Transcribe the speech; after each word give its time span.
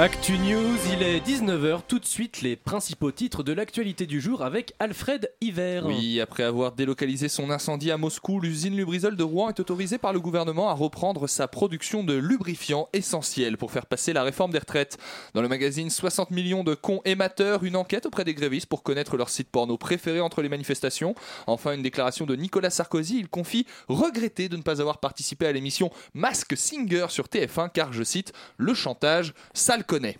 Actu 0.00 0.38
News, 0.38 0.76
il 0.92 1.02
est 1.02 1.18
19h, 1.18 1.80
tout 1.88 1.98
de 1.98 2.04
suite 2.04 2.40
les 2.40 2.54
principaux 2.54 3.10
titres 3.10 3.42
de 3.42 3.52
l'actualité 3.52 4.06
du 4.06 4.20
jour 4.20 4.44
avec 4.44 4.72
Alfred 4.78 5.28
Hiver. 5.40 5.86
Oui, 5.86 6.20
après 6.20 6.44
avoir 6.44 6.70
délocalisé 6.70 7.28
son 7.28 7.50
incendie 7.50 7.90
à 7.90 7.96
Moscou, 7.96 8.38
l'usine 8.38 8.76
Lubrizol 8.76 9.16
de 9.16 9.24
Rouen 9.24 9.48
est 9.48 9.58
autorisée 9.58 9.98
par 9.98 10.12
le 10.12 10.20
gouvernement 10.20 10.68
à 10.68 10.72
reprendre 10.72 11.26
sa 11.26 11.48
production 11.48 12.04
de 12.04 12.14
lubrifiants 12.14 12.88
essentiels 12.92 13.56
pour 13.56 13.72
faire 13.72 13.86
passer 13.86 14.12
la 14.12 14.22
réforme 14.22 14.52
des 14.52 14.60
retraites. 14.60 14.98
Dans 15.34 15.42
le 15.42 15.48
magazine 15.48 15.90
60 15.90 16.30
millions 16.30 16.62
de 16.62 16.76
cons 16.76 17.00
émetteurs, 17.04 17.64
une 17.64 17.74
enquête 17.74 18.06
auprès 18.06 18.22
des 18.22 18.34
grévistes 18.34 18.68
pour 18.68 18.84
connaître 18.84 19.16
leur 19.16 19.28
site 19.28 19.50
porno 19.50 19.78
préféré 19.78 20.20
entre 20.20 20.42
les 20.42 20.48
manifestations. 20.48 21.16
Enfin, 21.48 21.72
une 21.72 21.82
déclaration 21.82 22.24
de 22.24 22.36
Nicolas 22.36 22.70
Sarkozy, 22.70 23.18
il 23.18 23.28
confie 23.28 23.66
regretter 23.88 24.48
de 24.48 24.56
ne 24.56 24.62
pas 24.62 24.80
avoir 24.80 24.98
participé 24.98 25.48
à 25.48 25.50
l'émission 25.50 25.90
Mask 26.14 26.56
Singer 26.56 27.06
sur 27.08 27.24
TF1 27.24 27.72
car, 27.74 27.92
je 27.92 28.04
cite, 28.04 28.32
le 28.58 28.74
chantage, 28.74 29.34
ça 29.54 29.76
le 29.76 29.87
connaît. 29.88 30.16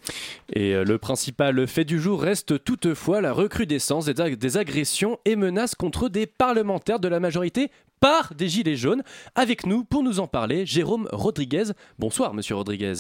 Et 0.52 0.74
euh, 0.74 0.82
le 0.82 0.98
principal 0.98 1.68
fait 1.68 1.84
du 1.84 2.00
jour 2.00 2.20
reste 2.20 2.64
toutefois 2.64 3.20
la 3.20 3.32
recrudescence 3.32 4.06
des, 4.06 4.20
ag- 4.20 4.34
des 4.36 4.56
agressions 4.56 5.20
et 5.24 5.36
menaces 5.36 5.76
contre 5.76 6.09
des 6.09 6.26
parlementaires 6.26 6.98
de 6.98 7.06
la 7.06 7.20
majorité 7.20 7.70
par 8.00 8.34
des 8.34 8.48
gilets 8.48 8.76
jaunes. 8.76 9.04
Avec 9.36 9.66
nous, 9.66 9.84
pour 9.84 10.02
nous 10.02 10.18
en 10.18 10.26
parler, 10.26 10.66
Jérôme 10.66 11.09
Rodriguez. 11.12 11.64
Bonsoir, 11.98 12.34
monsieur 12.34 12.56
Rodriguez. 12.56 12.95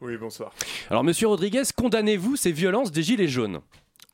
Oui, 0.00 0.16
bonsoir. 0.16 0.52
Alors, 0.90 1.04
monsieur 1.04 1.28
Rodriguez, 1.28 1.62
condamnez-vous 1.74 2.36
ces 2.36 2.52
violences 2.52 2.92
des 2.92 3.02
gilets 3.02 3.28
jaunes? 3.28 3.60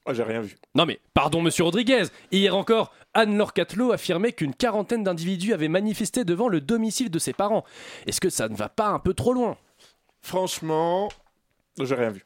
Ah, 0.07 0.13
j'ai 0.13 0.23
rien 0.23 0.43
vu. 0.43 0.57
Non 0.75 0.85
mais, 0.85 1.01
pardon 1.15 1.41
monsieur 1.41 1.65
Rodriguez, 1.65 2.05
hier 2.31 2.55
encore, 2.55 2.93
Anne-Laure 3.15 3.55
Catelot 3.55 3.91
affirmait 3.91 4.33
qu'une 4.33 4.55
quarantaine 4.55 5.03
d'individus 5.03 5.55
avaient 5.55 5.69
manifesté 5.69 6.25
devant 6.25 6.49
le 6.49 6.61
domicile 6.61 7.11
de 7.11 7.19
ses 7.19 7.33
parents. 7.33 7.65
Est-ce 8.07 8.21
que 8.21 8.29
ça 8.29 8.51
ne 8.51 8.55
va 8.55 8.69
pas 8.69 8.89
un 8.89 8.99
peu 8.99 9.15
trop 9.15 9.33
loin? 9.33 9.57
Franchement, 10.21 11.09
j'ai 11.83 11.95
rien 11.95 12.11
vu. 12.11 12.23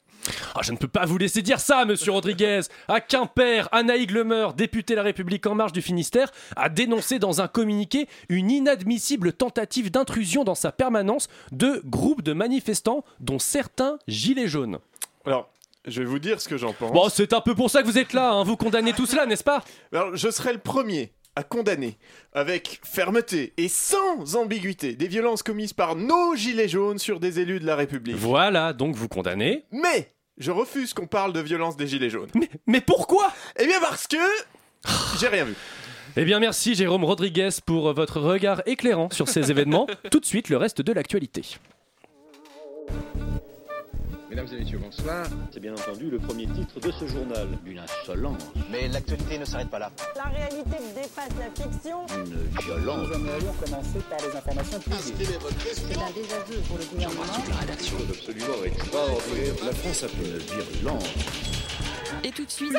Ah, 0.55 0.61
Je 0.63 0.73
ne 0.73 0.77
peux 0.77 0.89
pas 0.89 1.07
vous 1.07 1.17
laisser 1.17 1.43
dire 1.43 1.61
ça, 1.61 1.85
monsieur 1.85 2.13
Rodriguez 2.13 2.61
À 2.89 3.01
Quimper, 3.01 3.69
Anaïg 3.73 4.11
Lemeur, 4.11 4.53
députée 4.53 4.95
La 4.95 5.03
République 5.03 5.47
En 5.47 5.55
Marche 5.55 5.73
du 5.73 5.81
Finistère, 5.81 6.31
a 6.57 6.69
dénoncé 6.69 7.19
dans 7.19 7.41
un 7.41 7.49
communiqué 7.49 8.09
une 8.29 8.51
inadmissible 8.51 9.33
tentative 9.33 9.91
d'intrusion 9.91 10.45
dans 10.45 10.55
sa 10.55 10.73
permanence 10.73 11.29
de 11.53 11.81
groupes 11.85 12.23
de 12.23 12.33
manifestants, 12.33 13.05
dont 13.21 13.39
certains 13.39 13.99
gilets 14.07 14.49
jaunes. 14.49 14.79
Alors, 15.25 15.49
je 15.87 16.03
vais 16.03 16.09
vous 16.09 16.19
dire 16.19 16.41
ce 16.41 16.49
que 16.49 16.59
j'en 16.59 16.73
pense. 16.73 16.93
Bon, 16.93 17.09
c'est 17.09 17.33
un 17.33 17.41
peu 17.41 17.55
pour 17.55 17.71
ça 17.71 17.83
que 17.83 17.87
vous 17.87 17.99
êtes 17.99 18.13
là, 18.13 18.33
hein. 18.33 18.45
vous 18.45 18.57
condamnez 18.57 18.93
tout 18.93 19.07
cela, 19.07 19.25
n'est-ce 19.25 19.45
pas? 19.45 19.65
Alors, 19.93 20.15
je 20.15 20.31
serai 20.31 20.53
le 20.53 20.59
premier 20.59 21.13
à 21.39 21.45
condamner 21.45 21.97
avec 22.33 22.81
fermeté 22.83 23.53
et 23.59 23.69
sans 23.69 24.35
ambiguïté 24.35 24.97
des 24.97 25.07
violences 25.07 25.45
commises 25.45 25.73
par 25.73 25.95
nos 25.95 26.35
gilets 26.35 26.67
jaunes 26.67 26.99
sur 26.99 27.21
des 27.21 27.39
élus 27.39 27.61
de 27.61 27.65
la 27.65 27.77
République. 27.77 28.17
Voilà, 28.17 28.73
donc 28.73 28.97
vous 28.97 29.07
condamnez. 29.07 29.65
Mais 29.71 30.13
je 30.37 30.51
refuse 30.51 30.95
qu'on 30.95 31.07
parle 31.07 31.33
de 31.33 31.39
violence 31.39 31.77
des 31.77 31.87
gilets 31.87 32.11
jaunes. 32.11 32.31
Mais, 32.35 32.51
mais 32.67 32.81
pourquoi? 32.81 33.33
Eh 33.57 33.67
bien 33.67 33.79
parce 33.81 34.09
que 34.09 34.17
j'ai 35.21 35.29
rien 35.29 35.45
vu. 35.45 35.55
Eh 36.17 36.25
bien 36.25 36.41
merci 36.41 36.75
Jérôme 36.75 37.05
Rodriguez 37.05 37.51
pour 37.65 37.93
votre 37.93 38.19
regard 38.21 38.63
éclairant 38.67 39.09
sur 39.13 39.29
ces 39.29 39.53
événements. 39.53 39.87
Tout 40.11 40.19
de 40.19 40.27
suite 40.27 40.49
le 40.49 40.57
reste 40.57 40.83
de 40.83 40.93
l'actualité. 40.93 41.43
Mesdames 44.39 44.55
et 44.55 44.61
messieurs, 44.63 44.79
bonsoir. 44.79 45.27
C'est 45.51 45.59
bien 45.59 45.73
entendu 45.73 46.11
le 46.11 46.19
premier 46.21 46.47
titre 46.47 46.79
de 46.79 46.93
ce 46.93 47.09
journal. 47.09 47.49
Une 47.67 47.81
insolence, 47.81 48.41
Mais 48.71 48.87
l'actualité 48.87 49.37
ne 49.37 49.45
s'arrête 49.45 49.69
pas 49.69 49.81
là. 49.81 49.91
La 50.15 50.31
réalité 50.31 50.77
dépasse 50.95 51.31
la 51.41 51.51
fiction. 51.65 52.07
une 52.07 52.49
violence. 52.63 53.09
C'est 55.75 55.97
un 55.97 56.11
désaveu 56.15 56.61
pour 56.69 56.79
le 56.79 56.85
gouvernement. 56.85 57.23
Et 62.23 62.31
tout 62.31 62.45
de 62.45 62.51
suite, 62.51 62.77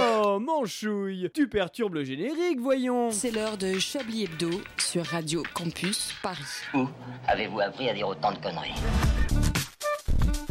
Oh, 0.00 0.38
manchouille. 0.38 1.28
Tu 1.34 1.48
perturbes 1.48 1.94
le 1.94 2.04
générique, 2.04 2.60
voyons. 2.60 3.10
C'est 3.10 3.30
l'heure 3.30 3.56
de 3.56 3.78
Chablis 3.78 4.24
Hebdo 4.24 4.50
sur 4.76 5.04
Radio 5.04 5.42
Campus 5.54 6.14
Paris. 6.22 6.44
Où 6.74 6.86
avez-vous 7.26 7.60
appris 7.60 7.88
à 7.88 7.94
dire 7.94 8.08
autant 8.08 8.32
de 8.32 8.38
conneries? 8.38 8.74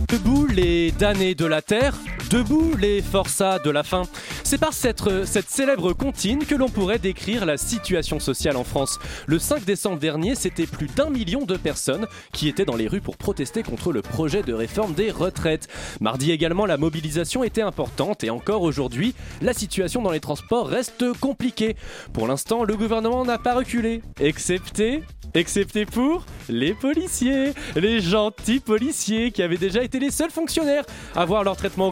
Debout 0.09 0.47
les 0.47 0.91
damnés 0.91 1.35
de 1.35 1.45
la 1.45 1.61
terre, 1.61 1.95
debout 2.29 2.75
les 2.77 3.01
forçats 3.01 3.59
de 3.59 3.69
la 3.69 3.83
faim. 3.83 4.03
C'est 4.43 4.57
par 4.57 4.73
cette, 4.73 5.03
cette 5.25 5.49
célèbre 5.49 5.93
comptine 5.93 6.45
que 6.45 6.55
l'on 6.55 6.69
pourrait 6.69 6.99
décrire 6.99 7.45
la 7.45 7.57
situation 7.57 8.19
sociale 8.19 8.57
en 8.57 8.63
France. 8.63 8.99
Le 9.25 9.39
5 9.39 9.63
décembre 9.65 9.99
dernier, 9.99 10.35
c'était 10.35 10.65
plus 10.65 10.87
d'un 10.87 11.09
million 11.09 11.45
de 11.45 11.57
personnes 11.57 12.07
qui 12.33 12.47
étaient 12.47 12.65
dans 12.65 12.75
les 12.75 12.87
rues 12.87 13.01
pour 13.01 13.17
protester 13.17 13.63
contre 13.63 13.91
le 13.91 14.01
projet 14.01 14.43
de 14.43 14.53
réforme 14.53 14.93
des 14.93 15.11
retraites. 15.11 15.67
Mardi 16.01 16.31
également, 16.31 16.65
la 16.65 16.77
mobilisation 16.77 17.43
était 17.43 17.61
importante 17.61 18.23
et 18.23 18.29
encore 18.29 18.61
aujourd'hui, 18.61 19.13
la 19.41 19.53
situation 19.53 20.01
dans 20.01 20.11
les 20.11 20.19
transports 20.19 20.67
reste 20.67 21.05
compliquée. 21.19 21.75
Pour 22.13 22.27
l'instant, 22.27 22.63
le 22.63 22.75
gouvernement 22.75 23.25
n'a 23.25 23.37
pas 23.37 23.55
reculé, 23.55 24.01
excepté 24.19 25.03
Excepté 25.33 25.85
pour 25.85 26.25
les 26.49 26.73
policiers, 26.73 27.51
les 27.75 27.99
gentils 27.99 28.59
policiers 28.59 29.31
qui 29.31 29.43
avaient 29.43 29.57
déjà 29.57 29.83
été 29.83 29.99
les 29.99 30.09
seuls 30.09 30.31
fonctionnaires 30.31 30.85
à 31.15 31.25
voir 31.25 31.43
leur 31.43 31.55
traitement 31.57 31.89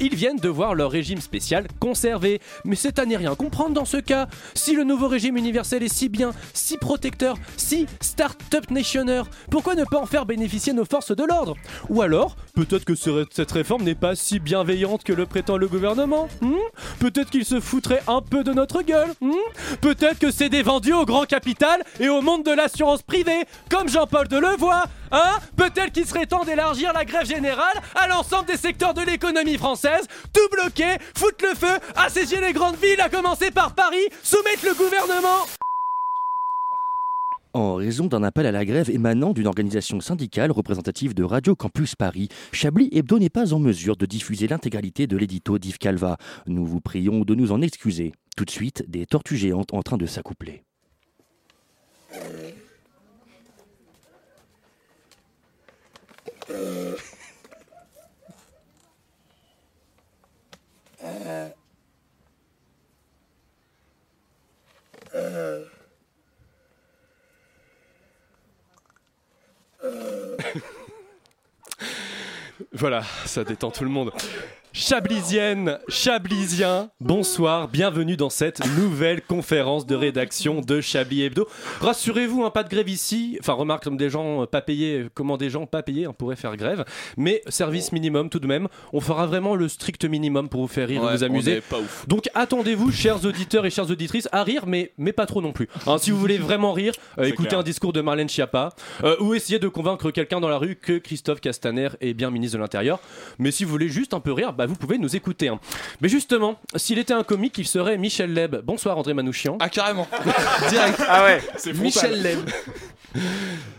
ils 0.00 0.14
viennent 0.14 0.36
de 0.38 0.48
voir 0.48 0.74
leur 0.74 0.90
régime 0.90 1.20
spécial 1.20 1.66
conservé. 1.80 2.40
Mais 2.64 2.76
c'est 2.76 2.98
à 2.98 3.06
n'y 3.06 3.16
rien 3.16 3.34
comprendre 3.34 3.72
dans 3.74 3.84
ce 3.84 3.96
cas. 3.98 4.28
Si 4.54 4.74
le 4.74 4.84
nouveau 4.84 5.08
régime 5.08 5.36
universel 5.36 5.82
est 5.82 5.92
si 5.92 6.08
bien, 6.08 6.32
si 6.54 6.76
protecteur, 6.76 7.36
si 7.56 7.86
start-up 8.00 8.70
nationner, 8.70 9.22
pourquoi 9.50 9.74
ne 9.74 9.84
pas 9.84 9.98
en 9.98 10.06
faire 10.06 10.26
bénéficier 10.26 10.72
nos 10.72 10.84
forces 10.84 11.14
de 11.14 11.24
l'ordre? 11.24 11.54
Ou 11.88 12.02
alors, 12.02 12.36
peut-être 12.54 12.84
que 12.84 12.94
ce- 12.94 13.26
cette 13.30 13.52
réforme 13.52 13.82
n'est 13.82 13.94
pas 13.94 14.14
si 14.14 14.38
bienveillante 14.38 15.04
que 15.04 15.12
le 15.12 15.26
prétend 15.26 15.56
le 15.56 15.68
gouvernement 15.68 16.28
hmm? 16.40 16.54
Peut-être 16.98 17.30
qu'il 17.30 17.44
se 17.44 17.60
foutrait 17.60 18.02
un 18.06 18.20
peu 18.20 18.44
de 18.44 18.52
notre 18.52 18.82
gueule 18.82 19.10
hmm? 19.20 19.32
Peut-être 19.80 20.18
que 20.18 20.30
c'est 20.30 20.48
des 20.48 20.62
vendus 20.62 20.92
au 20.92 21.04
grand 21.04 21.24
capital 21.26 21.82
et 22.00 22.08
au 22.08 22.20
monde 22.20 22.44
de 22.44 22.50
l'assurance 22.52 23.02
privée, 23.02 23.44
comme 23.70 23.88
Jean-Paul 23.88 24.28
Delevoye 24.28 24.84
Hein 25.10 25.38
Peut-être 25.56 25.92
qu'il 25.92 26.06
serait 26.06 26.26
temps 26.26 26.44
d'élargir 26.44 26.92
la 26.92 27.04
grève 27.04 27.26
générale 27.26 27.80
à 27.94 28.08
l'ensemble 28.08 28.46
des 28.46 28.56
secteurs 28.56 28.94
de 28.94 29.02
l'économie 29.02 29.58
française, 29.58 30.06
tout 30.32 30.48
bloquer, 30.52 30.96
foutre 31.14 31.44
le 31.48 31.54
feu, 31.54 31.78
assaisir 31.96 32.40
les 32.40 32.52
grandes 32.52 32.76
villes, 32.76 33.00
à 33.00 33.08
commencer 33.08 33.50
par 33.50 33.74
Paris, 33.74 34.08
soumettre 34.22 34.64
le 34.64 34.74
gouvernement 34.74 35.46
En 37.54 37.74
raison 37.74 38.06
d'un 38.06 38.22
appel 38.22 38.46
à 38.46 38.52
la 38.52 38.64
grève 38.64 38.90
émanant 38.90 39.32
d'une 39.32 39.46
organisation 39.46 40.00
syndicale 40.00 40.50
représentative 40.50 41.14
de 41.14 41.24
Radio 41.24 41.54
Campus 41.54 41.94
Paris, 41.94 42.28
Chablis 42.52 42.90
Hebdo 42.92 43.18
n'est 43.18 43.30
pas 43.30 43.54
en 43.54 43.58
mesure 43.58 43.96
de 43.96 44.06
diffuser 44.06 44.46
l'intégralité 44.48 45.06
de 45.06 45.16
l'édito 45.16 45.58
d'Yves 45.58 45.78
Calva. 45.78 46.18
Nous 46.46 46.66
vous 46.66 46.80
prions 46.80 47.20
de 47.20 47.34
nous 47.34 47.52
en 47.52 47.62
excuser. 47.62 48.12
Tout 48.36 48.44
de 48.44 48.50
suite, 48.50 48.84
des 48.88 49.06
tortues 49.06 49.36
géantes 49.36 49.74
en 49.74 49.82
train 49.82 49.96
de 49.96 50.06
s'accoupler. 50.06 50.62
Voilà, 72.72 73.02
ça 73.26 73.42
détend 73.42 73.72
tout 73.72 73.82
le 73.82 73.90
monde. 73.90 74.12
Chablisienne, 74.72 75.78
Chablisien, 75.88 76.90
bonsoir, 77.00 77.68
bienvenue 77.68 78.16
dans 78.16 78.28
cette 78.28 78.60
nouvelle 78.76 79.22
conférence 79.22 79.86
de 79.86 79.94
rédaction 79.94 80.60
de 80.60 80.80
Chablis 80.82 81.22
Hebdo. 81.22 81.48
Rassurez-vous, 81.80 82.44
hein, 82.44 82.50
pas 82.50 82.62
de 82.62 82.68
grève 82.68 82.88
ici. 82.88 83.38
Enfin, 83.40 83.54
remarque 83.54 83.84
comme 83.84 83.96
des 83.96 84.10
gens 84.10 84.42
euh, 84.42 84.46
pas 84.46 84.60
payés, 84.60 85.06
comment 85.14 85.38
des 85.38 85.48
gens 85.48 85.66
pas 85.66 85.82
payés 85.82 86.06
on 86.06 86.12
pourrait 86.12 86.36
faire 86.36 86.56
grève. 86.56 86.84
Mais 87.16 87.42
service 87.48 87.92
minimum 87.92 88.28
tout 88.28 88.40
de 88.40 88.46
même. 88.46 88.68
On 88.92 89.00
fera 89.00 89.26
vraiment 89.26 89.54
le 89.54 89.68
strict 89.68 90.04
minimum 90.04 90.48
pour 90.50 90.60
vous 90.60 90.68
faire 90.68 90.86
rire 90.86 91.02
et 91.10 91.16
vous 91.16 91.24
amuser. 91.24 91.60
pas 91.62 91.78
ouf. 91.78 92.06
Donc 92.06 92.28
attendez-vous, 92.34 92.92
chers 92.92 93.24
auditeurs 93.24 93.64
et 93.64 93.70
chères 93.70 93.90
auditrices, 93.90 94.28
à 94.32 94.44
rire, 94.44 94.64
mais, 94.66 94.92
mais 94.98 95.12
pas 95.12 95.26
trop 95.26 95.40
non 95.40 95.52
plus. 95.52 95.68
Hein, 95.86 95.96
si 95.98 96.10
vous 96.10 96.18
voulez 96.18 96.38
vraiment 96.38 96.72
rire, 96.72 96.92
euh, 97.18 97.24
écoutez 97.24 97.48
clair. 97.48 97.60
un 97.60 97.64
discours 97.64 97.94
de 97.94 98.02
Marlène 98.02 98.28
Schiappa, 98.28 98.74
euh, 99.02 99.16
ou 99.20 99.34
essayez 99.34 99.58
de 99.58 99.68
convaincre 99.68 100.10
quelqu'un 100.10 100.40
dans 100.40 100.48
la 100.48 100.58
rue 100.58 100.76
que 100.76 100.98
Christophe 100.98 101.40
Castaner 101.40 101.88
est 102.00 102.12
bien 102.12 102.30
ministre 102.30 102.58
de 102.58 102.62
l'Intérieur. 102.62 103.00
Mais 103.38 103.50
si 103.50 103.64
vous 103.64 103.70
voulez 103.70 103.88
juste 103.88 104.12
un 104.12 104.20
peu 104.20 104.32
rire, 104.32 104.52
bah, 104.58 104.66
vous 104.66 104.74
pouvez 104.74 104.98
nous 104.98 105.14
écouter. 105.14 105.48
hein. 105.48 105.60
Mais 106.00 106.08
justement, 106.08 106.58
s'il 106.74 106.98
était 106.98 107.14
un 107.14 107.22
comique, 107.22 107.56
il 107.58 107.66
serait 107.66 107.96
Michel 107.96 108.34
Leb. 108.34 108.56
Bonsoir 108.64 108.98
André 108.98 109.14
Manouchian. 109.14 109.56
Ah, 109.60 109.68
carrément. 109.68 110.08
Direct. 110.68 111.00
Ah 111.08 111.22
ouais, 111.24 111.40
c'est 111.56 111.72
Michel 111.72 112.20
Leb. 112.20 112.40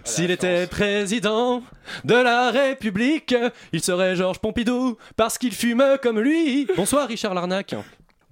S'il 0.05 0.31
était 0.31 0.65
président 0.67 1.61
de 2.03 2.15
la 2.15 2.49
République, 2.49 3.35
il 3.73 3.83
serait 3.83 4.15
Georges 4.15 4.39
Pompidou, 4.39 4.97
parce 5.15 5.37
qu'il 5.37 5.51
fume 5.53 5.83
comme 6.01 6.19
lui. 6.19 6.65
Bonsoir 6.75 7.07
Richard 7.07 7.33
Larnac. 7.35 7.75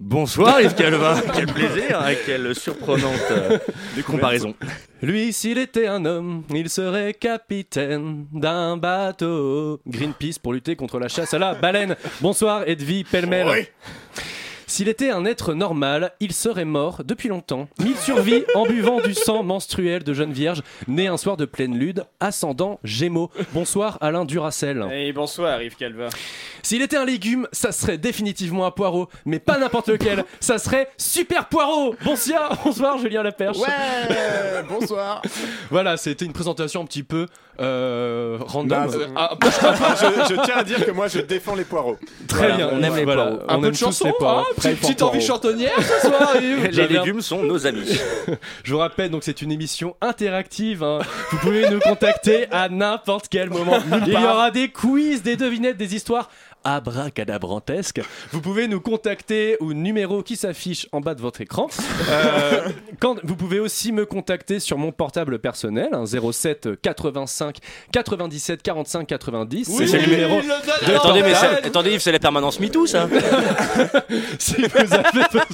Bonsoir 0.00 0.60
Yves 0.60 0.76
Calvin, 0.76 1.20
quel 1.34 1.46
plaisir, 1.46 2.00
hein, 2.00 2.14
quelle 2.24 2.54
surprenante 2.54 3.18
euh, 3.32 3.58
comparaison. 4.06 4.54
Lui, 5.02 5.32
s'il 5.32 5.58
était 5.58 5.88
un 5.88 6.04
homme, 6.04 6.44
il 6.54 6.70
serait 6.70 7.14
capitaine 7.14 8.26
d'un 8.32 8.76
bateau. 8.76 9.80
Greenpeace 9.88 10.38
pour 10.40 10.52
lutter 10.52 10.76
contre 10.76 11.00
la 11.00 11.08
chasse 11.08 11.34
à 11.34 11.40
la 11.40 11.54
baleine. 11.54 11.96
Bonsoir, 12.20 12.62
Edwy 12.68 13.02
Pellemel. 13.02 13.48
Oui. 13.48 13.66
S'il 14.70 14.88
était 14.90 15.08
un 15.08 15.24
être 15.24 15.54
normal, 15.54 16.12
il 16.20 16.34
serait 16.34 16.66
mort 16.66 17.00
depuis 17.02 17.30
longtemps. 17.30 17.68
Mais 17.78 17.86
il 17.86 17.96
survit 17.96 18.44
en 18.54 18.66
buvant 18.66 19.00
du 19.00 19.14
sang 19.14 19.42
menstruel 19.42 20.04
de 20.04 20.12
jeune 20.12 20.30
vierge, 20.32 20.62
née 20.86 21.06
un 21.06 21.16
soir 21.16 21.38
de 21.38 21.46
pleine 21.46 21.74
lune, 21.78 22.04
ascendant 22.20 22.78
Gémeaux. 22.84 23.30
Bonsoir, 23.54 23.96
Alain 24.02 24.26
Duracel. 24.26 24.86
Et 24.92 25.10
bonsoir 25.14 25.62
Yves 25.62 25.76
Calva. 25.76 26.08
S'il 26.62 26.82
était 26.82 26.98
un 26.98 27.06
légume, 27.06 27.48
ça 27.50 27.72
serait 27.72 27.96
définitivement 27.96 28.66
un 28.66 28.70
poireau, 28.70 29.08
mais 29.24 29.38
pas 29.38 29.56
n'importe 29.56 29.88
lequel. 29.88 30.26
Ça 30.38 30.58
serait 30.58 30.90
super 30.98 31.48
poireau. 31.48 31.94
Bonsoir, 32.04 32.58
bonsoir, 32.62 32.98
Julien 32.98 33.22
Laperche. 33.22 33.56
Ouais, 33.56 33.68
bonsoir. 34.68 35.22
Voilà, 35.70 35.96
c'était 35.96 36.26
une 36.26 36.34
présentation 36.34 36.82
un 36.82 36.84
petit 36.84 37.02
peu 37.04 37.26
euh, 37.58 38.36
random. 38.40 38.86
Bah, 39.14 39.16
ah, 39.16 39.38
je, 39.40 40.34
je 40.34 40.40
tiens 40.42 40.56
à 40.58 40.62
dire 40.62 40.84
que 40.84 40.90
moi 40.90 41.08
je 41.08 41.20
défends 41.20 41.54
les 41.54 41.64
poireaux. 41.64 41.96
Très 42.28 42.48
voilà, 42.50 42.56
bien, 42.56 42.70
on 42.72 42.82
aime 42.82 42.96
les 42.96 43.04
voilà, 43.04 43.22
poireaux. 43.28 43.42
on 43.48 43.52
Un 43.54 43.60
peu 43.60 43.66
aime 43.66 43.72
de 43.72 43.76
chanson, 43.76 44.04
les 44.06 44.12
poireaux. 44.12 44.44
Très 44.44 44.56
petite, 44.58 45.02
envie 45.02 45.20
chantonnière 45.20 45.72
ce 45.80 46.06
soir. 46.08 46.36
Yves. 46.40 46.68
Les 46.72 46.88
légumes 46.88 47.20
sont 47.20 47.42
nos 47.42 47.66
amis. 47.66 47.98
Je 48.64 48.72
vous 48.72 48.78
rappelle, 48.78 49.10
donc 49.10 49.24
c'est 49.24 49.42
une 49.42 49.52
émission 49.52 49.96
interactive. 50.00 50.82
hein. 50.82 51.00
Vous 51.30 51.38
pouvez 51.38 51.68
nous 51.70 51.80
contacter 51.80 52.46
à 52.50 52.68
n'importe 52.68 53.26
quel 53.30 53.50
moment. 53.50 53.78
Il 54.06 54.12
y 54.12 54.16
aura 54.16 54.50
des 54.50 54.68
quiz, 54.70 55.22
des 55.22 55.36
devinettes, 55.36 55.76
des 55.76 55.94
histoires 55.94 56.30
abracadabrantesques. 56.64 58.00
Vous 58.32 58.40
pouvez 58.40 58.68
nous 58.68 58.80
contacter 58.80 59.56
au 59.60 59.72
numéro 59.72 60.22
qui 60.22 60.36
s'affiche 60.36 60.88
en 60.92 61.00
bas 61.00 61.14
de 61.14 61.20
votre 61.20 61.40
écran. 61.40 61.68
Euh, 62.10 62.68
quand, 63.00 63.16
vous 63.22 63.36
pouvez 63.36 63.58
aussi 63.58 63.92
me 63.92 64.06
contacter 64.06 64.60
sur 64.60 64.78
mon 64.78 64.92
portable 64.92 65.38
personnel, 65.38 65.88
hein, 65.92 66.04
07 66.06 66.80
85 66.80 67.58
97 67.92 68.62
45 68.62 69.06
90. 69.06 69.68
Oui, 69.68 69.88
c'est 69.88 69.98
le 69.98 70.06
numéro. 70.06 70.40
de 70.40 70.94
attendez, 70.94 71.22
mais 71.22 71.34
attendez 71.34 71.94
Yves, 71.94 72.00
c'est 72.00 72.12
la 72.12 72.18
permanence 72.18 72.60
MeToo 72.60 72.86
ça 72.86 73.08
si 74.38 74.54
vous 74.54 74.64
avez 74.64 74.84
besoin, 74.84 75.44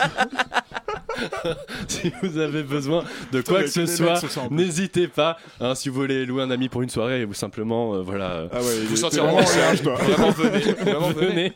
si 1.89 2.13
vous 2.23 2.39
avez 2.39 2.63
besoin 2.63 3.05
de 3.33 3.41
quoi 3.41 3.63
que 3.63 3.69
ce 3.69 3.87
soit, 3.87 4.21
n'hésitez 4.51 5.09
pas. 5.09 5.37
hein, 5.61 5.75
si 5.75 5.89
vous 5.89 5.95
voulez 5.97 6.27
louer 6.27 6.43
un 6.43 6.51
ami 6.51 6.69
pour 6.69 6.83
une 6.83 6.89
soirée 6.91 7.25
ou 7.25 7.35
simplement, 7.35 7.95
euh, 7.95 8.03
voilà, 8.03 8.49
Ah 8.53 8.59
ouais, 8.61 8.81
Vous 8.89 8.97
sentirez 8.97 9.27
vraiment 9.27 9.41
Vraiment 9.43 10.31
venez. 10.31 10.61
Vraiment 10.73 11.09
venez. 11.11 11.29
venez, 11.29 11.55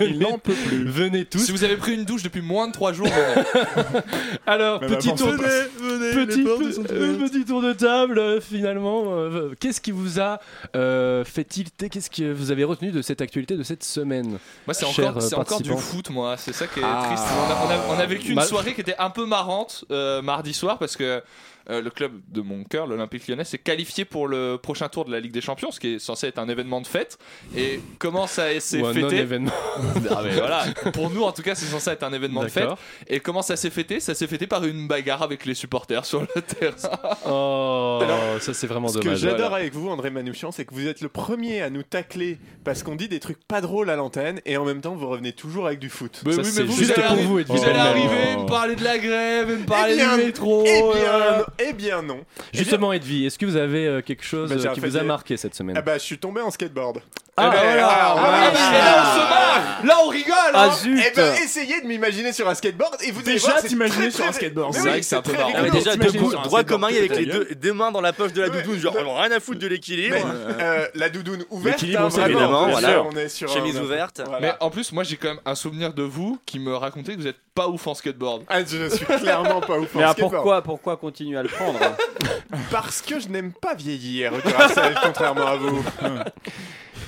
Il 0.00 0.06
venez, 0.06 0.18
n'en 0.30 0.38
peut 0.38 0.52
plus. 0.52 0.84
venez 0.88 1.24
tous. 1.24 1.38
Si 1.38 1.52
vous 1.52 1.64
avez 1.64 1.76
pris 1.76 1.94
une 1.94 2.04
douche 2.04 2.22
depuis 2.22 2.42
moins 2.42 2.68
de 2.68 2.72
3 2.72 2.92
jours, 2.92 3.06
venez. 3.08 4.00
Alors, 4.46 4.80
petit 4.80 5.14
tour, 5.14 5.28
venez, 5.28 6.26
petit, 6.26 6.44
euh, 6.46 7.18
petit 7.18 7.44
tour 7.44 7.62
de 7.62 7.72
table. 7.72 8.18
euh, 8.18 8.40
finalement, 8.40 9.04
euh, 9.08 9.52
qu'est-ce 9.58 9.80
qui 9.80 9.90
vous 9.90 10.20
a 10.20 10.38
euh, 10.76 11.24
fait 11.24 11.44
tilter 11.44 11.88
Qu'est-ce 11.88 12.10
que 12.10 12.32
vous 12.32 12.50
avez 12.50 12.64
retenu 12.64 12.90
de 12.92 13.02
cette 13.02 13.20
actualité 13.20 13.56
de 13.56 13.62
cette 13.62 13.84
semaine 13.84 14.38
Moi, 14.66 14.74
c'est 14.74 14.84
encore, 14.84 15.60
du 15.62 15.70
foot, 15.76 16.10
moi. 16.10 16.36
C'est 16.36 16.52
ça 16.52 16.66
qui 16.66 16.80
est 16.80 16.84
Ah. 16.84 17.04
triste. 17.06 17.24
On 17.34 17.50
a, 17.50 17.56
on 17.66 17.70
a- 17.94 17.96
on 17.96 18.00
a 18.00 18.06
vécu 18.06 18.30
une 18.30 18.36
Bah- 18.36 18.42
soirée 18.58 18.74
qui 18.74 18.80
était 18.80 18.96
un 18.98 19.10
peu 19.10 19.24
marrante 19.24 19.84
euh, 19.90 20.20
mardi 20.20 20.52
soir 20.52 20.78
parce 20.78 20.96
que 20.96 21.22
euh, 21.70 21.82
le 21.82 21.90
club 21.90 22.12
de 22.28 22.40
mon 22.40 22.64
cœur, 22.64 22.86
l'Olympique 22.86 23.28
lyonnais, 23.28 23.44
s'est 23.44 23.58
qualifié 23.58 24.04
pour 24.04 24.26
le 24.28 24.56
prochain 24.56 24.88
tour 24.88 25.04
de 25.04 25.12
la 25.12 25.20
Ligue 25.20 25.32
des 25.32 25.40
Champions, 25.40 25.70
ce 25.70 25.80
qui 25.80 25.94
est 25.94 25.98
censé 25.98 26.26
être 26.28 26.38
un 26.38 26.48
événement 26.48 26.80
de 26.80 26.86
fête. 26.86 27.18
Et 27.56 27.80
comment 27.98 28.26
ça 28.26 28.58
s'est 28.60 28.82
fêté 28.82 29.00
non-événement 29.00 29.52
Ah, 30.10 30.22
mais 30.24 30.30
voilà, 30.30 30.64
pour 30.92 31.10
nous 31.10 31.22
en 31.22 31.32
tout 31.32 31.42
cas, 31.42 31.54
c'est 31.54 31.66
censé 31.66 31.90
être 31.90 32.02
un 32.02 32.12
événement 32.12 32.42
de 32.42 32.48
fête. 32.48 32.68
Et 33.06 33.20
comment 33.20 33.42
ça 33.42 33.56
s'est 33.56 33.70
fêté? 33.70 34.00
Ça 34.00 34.14
s'est 34.14 34.26
fêté 34.26 34.46
par 34.46 34.64
une 34.64 34.88
bagarre 34.88 35.22
avec 35.22 35.44
les 35.44 35.54
supporters 35.54 36.04
sur 36.04 36.20
le 36.22 36.42
terrain. 36.42 36.74
Oh, 37.30 38.00
ça 38.40 38.54
c'est 38.54 38.66
vraiment 38.66 38.88
Ce 38.88 38.98
que 38.98 39.04
dommage. 39.04 39.18
j'adore 39.18 39.54
avec 39.54 39.74
vous, 39.74 39.88
André 39.88 40.10
Manouchian, 40.10 40.52
c'est 40.52 40.64
que 40.64 40.74
vous 40.74 40.86
êtes 40.86 41.00
le 41.00 41.08
premier 41.08 41.60
à 41.62 41.70
nous 41.70 41.82
tacler 41.82 42.38
parce 42.64 42.82
qu'on 42.82 42.94
dit 42.94 43.08
des 43.08 43.20
trucs 43.20 43.42
pas 43.46 43.60
drôles 43.60 43.90
à 43.90 43.96
l'antenne 43.96 44.40
et 44.46 44.56
en 44.56 44.64
même 44.64 44.80
temps 44.80 44.94
vous 44.94 45.08
revenez 45.08 45.32
toujours 45.32 45.66
avec 45.66 45.78
du 45.78 45.88
foot. 45.88 46.22
Mais 46.24 46.32
Ça, 46.32 46.38
oui, 46.38 46.44
c'est 46.50 46.60
mais 46.62 46.66
vous, 46.66 46.76
juste 46.76 46.94
vous 46.94 47.00
allez 47.00 47.08
pour 47.08 47.24
vous, 47.24 47.40
vous 47.46 47.64
allez 47.64 47.78
arriver, 47.78 48.36
me 48.42 48.46
parler 48.46 48.76
de 48.76 48.84
la 48.84 48.98
grève, 48.98 49.48
me 49.60 49.66
parler 49.66 49.94
Eh 49.94 49.96
bien, 49.96 50.16
du 50.18 50.24
métro. 50.24 50.64
Eh 50.66 50.82
euh, 50.82 51.42
eh 51.58 51.72
bien 51.72 52.02
non. 52.02 52.20
Justement, 52.52 52.92
Edwy, 52.92 53.26
est-ce 53.26 53.38
que 53.38 53.46
vous 53.46 53.56
avez 53.56 53.86
euh, 53.86 54.00
quelque 54.02 54.24
chose 54.24 54.50
Bah, 54.50 54.56
euh, 54.70 54.74
qui 54.74 54.80
vous 54.80 54.96
a 54.96 55.00
des- 55.00 55.06
marqué 55.06 55.36
cette 55.36 55.54
semaine 55.54 55.76
Ah 55.78 55.82
bah 55.82 55.94
je 55.98 56.02
suis 56.04 56.18
tombé 56.18 56.40
en 56.40 56.50
skateboard. 56.50 57.00
Ah, 57.40 57.50
Eh 57.52 57.56
ben, 57.56 57.62
voilà. 57.62 57.88
Ah 57.90 58.50
oui, 58.52 58.58
mais 58.72 58.78
là 58.78 58.94
on 58.98 59.14
se 59.14 59.18
marre 59.30 59.84
Là 59.84 59.94
on 60.04 60.08
rigole 60.08 60.34
Ah 60.54 60.64
hein. 60.64 60.72
zut 60.74 61.00
Eh 61.08 61.14
ben 61.14 61.34
essayez 61.34 61.80
de 61.80 61.86
m'imaginer 61.86 62.32
sur 62.32 62.48
un 62.48 62.54
skateboard 62.56 62.96
et 63.06 63.12
vous 63.12 63.22
Déjà, 63.22 63.62
t'imaginer 63.62 64.10
sur 64.10 64.24
un 64.24 64.32
skateboard. 64.32 64.72
Mais 64.74 64.80
C'est 64.80 64.88
vrai 64.88 64.98
que 65.00 65.06
c'est 65.06 65.14
un 65.16 65.22
peu 65.22 65.30
très 65.32 65.38
marrant. 65.42 65.52
Ah, 65.56 65.62
mais 65.62 65.70
déjà 65.70 65.94
debout, 65.94 66.08
un 66.26 66.42
droit 66.42 66.60
skateboard, 66.62 66.66
commun 66.66 66.88
avec 66.88 67.14
les 67.16 67.26
deux, 67.26 67.48
deux 67.54 67.72
mains 67.72 67.92
dans 67.92 68.00
la 68.00 68.12
poche 68.12 68.32
de 68.32 68.42
la 68.42 68.48
Ouais, 68.48 68.62
doudoune, 68.62 68.80
genre 68.80 68.96
on 69.06 69.16
a 69.16 69.22
rien 69.22 69.30
à 69.30 69.38
foutre 69.40 69.60
de 69.60 69.68
l'équilibre. 69.68 70.16
Mais, 70.16 70.54
euh, 70.64 70.86
la 70.96 71.08
doudoune 71.10 71.44
ouverte, 71.50 71.80
L'équilibre, 71.80 72.02
hein, 72.18 72.26
évidemment, 72.26 72.62
bien 72.66 72.72
voilà. 72.72 72.88
sûr, 72.92 73.08
on 73.12 73.16
est 73.16 73.28
sur 73.28 73.48
Chemise 73.48 73.76
un- 73.78 73.82
ouverte. 73.82 74.20
Voilà. 74.26 74.40
Mais 74.40 74.52
en 74.58 74.70
plus, 74.70 74.90
moi 74.90 75.04
j'ai 75.04 75.16
quand 75.16 75.28
même 75.28 75.40
un 75.44 75.54
souvenir 75.54 75.94
de 75.94 76.02
vous 76.02 76.40
qui 76.44 76.58
me 76.58 76.74
racontait 76.74 77.14
que 77.14 77.20
vous 77.20 77.26
êtes 77.28 77.38
pas 77.54 77.68
ouf 77.68 77.86
en 77.86 77.94
skateboard. 77.94 78.42
Ah, 78.48 78.64
je 78.64 78.88
suis 78.88 79.04
clairement 79.06 79.60
pas 79.60 79.78
ouf 79.78 79.94
en 79.94 79.98
Mais 79.98 80.04
ah, 80.04 80.10
skateboard. 80.10 80.32
pourquoi, 80.34 80.62
pourquoi 80.62 80.96
continuer 80.96 81.38
à 81.38 81.42
le 81.44 81.47
prendre 81.48 81.78
Parce 82.70 83.02
que 83.02 83.20
je 83.20 83.28
n'aime 83.28 83.52
pas 83.52 83.74
vieillir, 83.74 84.32
grâce 84.44 84.76
à 84.78 84.86
elle, 84.86 84.98
contrairement 85.02 85.46
à 85.46 85.56
vous. 85.56 85.84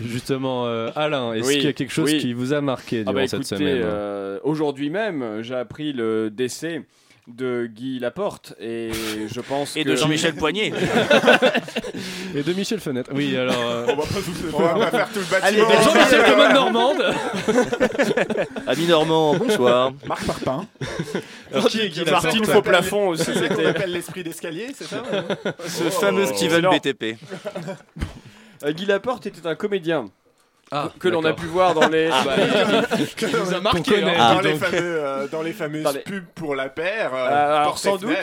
Justement, 0.02 0.66
euh, 0.66 0.88
Alain, 0.96 1.34
est-ce 1.34 1.46
Oui, 1.46 1.54
qu'il 1.56 1.64
y 1.64 1.68
a 1.68 1.72
quelque 1.72 1.92
chose 1.92 2.10
oui. 2.10 2.18
qui 2.18 2.32
vous 2.32 2.52
a 2.52 2.60
marqué 2.60 3.00
Ah 3.00 3.10
durant 3.10 3.14
bah 3.14 3.28
cette 3.28 3.40
écoutez, 3.40 3.56
semaine 3.56 3.80
euh, 3.84 4.38
aujourd'hui 4.44 4.88
même, 4.88 5.42
j'ai 5.42 5.54
appris 5.54 5.92
le 5.92 6.30
décès 6.30 6.82
de 7.36 7.66
Guy 7.72 7.98
Laporte 7.98 8.54
et 8.60 8.90
je 9.32 9.40
pense 9.40 9.76
Et 9.76 9.84
que 9.84 9.90
de 9.90 9.96
Jean-Michel 9.96 10.34
Poignet. 10.36 10.72
Et 12.34 12.42
de 12.42 12.52
Michel 12.52 12.80
Fenêtre. 12.80 13.10
Oui, 13.14 13.36
alors. 13.36 13.54
euh, 13.60 13.86
On 13.88 13.96
va 13.96 14.02
pas 14.02 14.08
les 14.14 14.54
On 14.54 14.58
va 14.58 14.74
pas 14.74 14.90
faire 14.90 15.08
tout 15.12 15.18
le 15.20 15.24
bâtiment. 15.24 15.66
Allez. 15.68 15.82
Jean-Michel 15.84 16.24
Commode 16.24 16.52
Normande 16.52 17.02
Ami 18.66 18.86
Normand, 18.86 19.34
bonsoir. 19.36 19.92
Marc 20.06 20.24
Parpin. 20.26 20.66
Alors, 21.52 21.68
qui 21.68 21.80
est 21.80 21.88
Guy 21.88 22.04
Laporte 22.04 22.24
Martine 22.24 22.44
Faux 22.44 22.62
Plafond 22.62 23.08
aussi, 23.08 23.24
C'est 23.24 23.34
ce 23.34 23.38
qu'on 23.40 23.48
c'était 23.56 23.66
appelle 23.66 23.92
l'esprit 23.92 24.22
d'escalier, 24.24 24.68
c'est 24.76 24.84
ça 24.84 25.02
Ce 25.66 25.84
Oh. 25.86 25.90
fameux 25.90 26.26
Steven. 26.26 26.66
BTP. 26.70 27.16
Euh, 28.62 28.72
Guy 28.72 28.84
Laporte 28.84 29.24
était 29.24 29.46
un 29.46 29.54
comédien 29.54 30.10
Ah, 30.72 30.88
que 31.00 31.08
l'on 31.08 31.20
a 31.20 31.22
d'accord. 31.30 31.36
pu 31.40 31.46
voir 31.46 31.74
dans 31.74 31.88
les 31.88 32.08
Ah 32.12 32.22
bah, 32.24 32.36
nous 33.44 33.54
a 33.54 33.60
marqué. 33.60 34.02
hein. 34.04 34.34
dans, 34.34 34.40
les 34.40 34.54
fameux, 34.54 34.78
euh, 34.80 35.26
dans 35.28 35.42
les 35.42 35.52
fameuses 35.52 35.82
Dans 35.82 35.90
les- 35.92 35.98
pubs 36.00 36.24
pour 36.34 36.54
la 36.54 36.68
paire. 36.68 37.12
euh, 37.12 37.26
Euh, 37.28 37.56
alors, 37.60 37.78
sans 37.78 37.96
doute. 37.96 38.16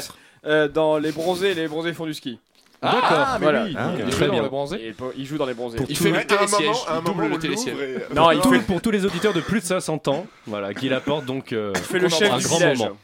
euh, 0.45 0.67
dans 0.69 0.97
les 0.97 1.11
bronzés, 1.11 1.53
les 1.53 1.67
bronzés 1.67 1.93
font 1.93 2.05
du 2.05 2.13
ski. 2.13 2.39
D'accord. 2.81 3.01
Ah, 3.09 3.37
mais 3.39 3.43
Voilà. 3.45 3.63
oui. 3.65 3.75
Ah, 3.77 3.89
il 3.97 4.11
joue 4.11 4.19
dans 4.25 4.31
bien. 4.31 4.41
le 4.43 4.49
bronzé. 4.49 4.75
Et 4.77 4.95
il 5.17 5.25
joue 5.25 5.37
dans 5.37 5.45
les 5.47 5.53
bronzés. 5.55 5.77
Pour 5.77 5.87
Il 5.89 5.97
fait 5.97 6.11
le 6.11 6.19
un 6.19 6.23
télésiège. 6.23 6.67
moment, 6.67 6.99
Il 6.99 7.03
double 7.03 7.27
le 7.27 7.39
télésiège. 7.39 7.75
et- 7.75 8.13
Non, 8.13 8.31
il 8.31 8.41
fait, 8.41 8.59
pour 8.59 8.81
tous 8.81 8.91
les 8.91 9.03
auditeurs 9.03 9.33
de 9.33 9.41
plus 9.41 9.59
de 9.61 9.65
500 9.65 9.99
ans, 10.07 10.25
voilà, 10.45 10.73
Guy 10.73 10.87
Laporte, 10.89 11.25
donc. 11.25 11.51
euh, 11.53 11.73
il 11.75 11.81
fait 11.81 11.99
le 11.99 12.07
chef 12.07 12.31
un 12.31 12.37
du 12.37 12.45
grand 12.45 12.57
village. 12.57 12.77
moment. 12.77 12.97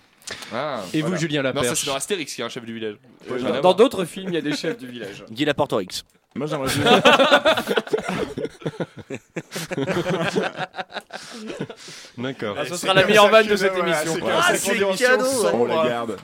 Ah. 0.53 0.79
Et 0.93 1.01
vous, 1.01 1.15
Julien 1.17 1.41
Non, 1.41 1.49
ça 1.49 1.53
Laperche 1.55 1.79
c'est 1.81 1.87
dans 1.87 1.95
Astérix 1.95 2.33
qui 2.33 2.41
est 2.41 2.45
un 2.45 2.49
chef 2.49 2.63
du 2.63 2.73
village. 2.73 2.95
Ouais, 3.29 3.61
Dans- 3.61 3.73
d'autres 3.73 4.05
films, 4.05 4.29
il 4.29 4.35
y 4.35 4.37
a 4.37 4.41
des 4.41 4.55
chefs 4.55 4.77
du 4.77 4.87
village. 4.87 5.25
Guy 5.29 5.43
Laportorix. 5.43 6.03
Moi, 6.35 6.47
j'aimerais. 6.47 6.71
D'accord. 12.17 12.55
Ah, 12.59 12.65
ce 12.65 12.75
sera 12.75 12.93
la 12.93 13.05
meilleure 13.05 13.29
vanne 13.29 13.47
de 13.47 13.55
cette 13.55 13.77
émission. 13.77 14.15
Ah, 14.27 14.55
c'est 14.55 14.77
cadeau. 14.97 15.25
On 15.53 15.65
la 15.65 15.87
garde. 15.87 16.17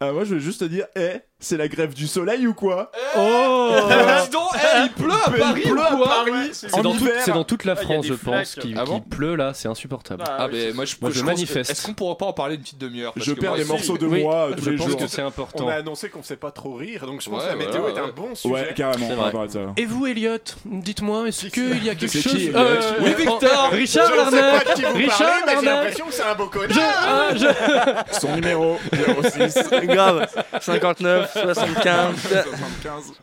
Ah, 0.00 0.12
moi, 0.12 0.24
je 0.24 0.34
veux 0.34 0.40
juste 0.40 0.60
te 0.60 0.66
dire, 0.66 0.86
eh, 0.94 1.14
c'est 1.40 1.56
la 1.56 1.68
grève 1.68 1.94
du 1.94 2.08
soleil 2.08 2.46
ou 2.48 2.54
quoi 2.54 2.90
Oh 3.16 3.70
Dis 4.24 4.30
donc, 4.30 4.50
eh, 4.56 4.82
il 4.84 4.90
pleut 4.90 5.12
à 5.12 5.30
Il 5.32 5.38
Paris 5.38 5.60
pleut 5.62 5.72
ou 5.74 5.80
à 5.80 5.96
quoi 5.96 6.06
Paris, 6.24 6.48
C'est 6.52 6.74
en 6.74 6.82
dans, 6.82 6.92
toute- 6.92 7.00
hiver. 7.02 7.22
c'est 7.24 7.30
dans 7.32 7.44
toute 7.44 7.64
la 7.64 7.74
Ah, 7.74 7.76
il 7.76 7.78
y 7.78 7.84
a 7.84 7.92
France, 7.92 8.02
des 8.02 8.08
je 8.08 8.14
pense, 8.14 8.52
flaques. 8.54 8.64
qui, 8.66 8.74
Ah 8.76 8.82
qui 8.84 8.90
bon 8.90 9.00
pleut 9.00 9.36
là, 9.36 9.52
c'est 9.54 9.68
insupportable. 9.68 10.24
Ah, 10.26 10.48
mais 10.50 10.72
moi 10.72 10.84
je, 10.84 10.96
Moi, 11.00 11.10
je 11.12 11.20
pense- 11.20 11.26
manifeste. 11.26 11.70
Est-ce 11.70 11.86
qu'on 11.86 11.94
pourrait 11.94 12.16
pas 12.16 12.26
en 12.26 12.32
parler 12.32 12.56
une 12.56 12.62
petite 12.62 12.78
demi-heure 12.78 13.12
parce 13.12 13.24
Je 13.24 13.32
que 13.34 13.40
perds 13.40 13.50
moi, 13.50 13.58
des 13.58 13.64
si- 13.64 13.70
morceaux 13.70 13.98
de 13.98 14.06
Oui, 14.06 14.22
moi 14.24 14.34
euh, 14.50 14.54
tous 14.56 14.64
je 14.64 14.70
les 14.70 14.76
pense 14.78 14.88
jours. 14.88 14.98
que 14.98 15.06
c'est 15.06 15.22
important. 15.22 15.66
On 15.66 15.68
a 15.68 15.74
annoncé 15.74 16.08
qu'on 16.08 16.18
ne 16.18 16.24
sait 16.24 16.36
pas 16.36 16.50
trop 16.50 16.74
rire, 16.74 17.06
donc 17.06 17.20
je 17.22 17.30
pense 17.30 17.40
Ouais, 17.44 17.52
que 17.52 17.58
la 17.58 17.66
météo 17.66 17.82
ouais, 17.84 17.92
est 17.92 17.98
un 18.00 18.04
ouais. 18.06 18.12
bon 18.16 18.34
sujet. 18.34 18.54
Ouais, 18.54 18.74
carrément, 18.74 19.06
C'est 19.06 19.12
on 19.12 19.16
va 19.16 19.22
vrai. 19.22 19.32
parler 19.32 19.48
de 19.48 19.52
ça. 19.52 19.60
Et 19.76 19.84
vous, 19.84 20.06
Elliot, 20.06 20.38
dites-moi, 20.64 21.28
est-ce 21.28 21.46
qu'il 21.46 21.84
y 21.84 21.88
a 21.90 21.94
quelque 21.94 22.08
C'est 22.10 22.20
chose 22.20 22.34
Elliot 22.34 22.56
Euh, 22.56 22.80
Oui, 23.00 23.14
Victor 23.16 23.70
Richard 23.70 24.06
je 24.06 24.10
ne 24.10 24.30
sais 24.30 24.36
Larnac 24.40 24.64
pas 24.64 24.70
de 24.70 24.76
qui 24.76 24.82
vous 24.84 24.92
Richard 24.94 25.18
parlez, 25.18 25.32
mais 25.46 25.50
j'ai 25.60 25.64
Larnac 25.66 25.84
l'impression 25.84 26.06
que 26.06 26.14
c'est 26.14 26.22
un 26.22 26.34
beau 26.34 26.46
connard. 26.46 26.78
Ah, 26.80 27.28
je- 27.36 28.18
Son 28.18 28.34
numéro 28.34 28.76
06 28.92 29.86
Grave. 29.86 30.26
59, 30.60 31.27
75, 31.32 32.16
75. 32.16 33.14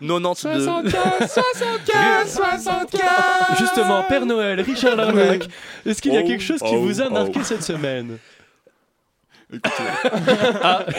92. 2.92 3.58
Justement, 3.60 4.04
Père 4.04 4.26
Noël, 4.26 4.62
Richard 4.62 4.96
Larnac, 4.96 5.48
est-ce 5.86 6.02
qu'il 6.02 6.14
y 6.14 6.18
a 6.18 6.22
Oh, 6.22 6.28
quelque 6.28 6.44
chose 6.44 6.60
qui 6.60 6.76
oh, 6.76 6.82
vous 6.82 7.02
a 7.02 7.08
oh. 7.08 7.12
marqué 7.12 7.44
cette 7.44 7.64
semaine? 7.64 8.18
Écoutez, 9.54 9.84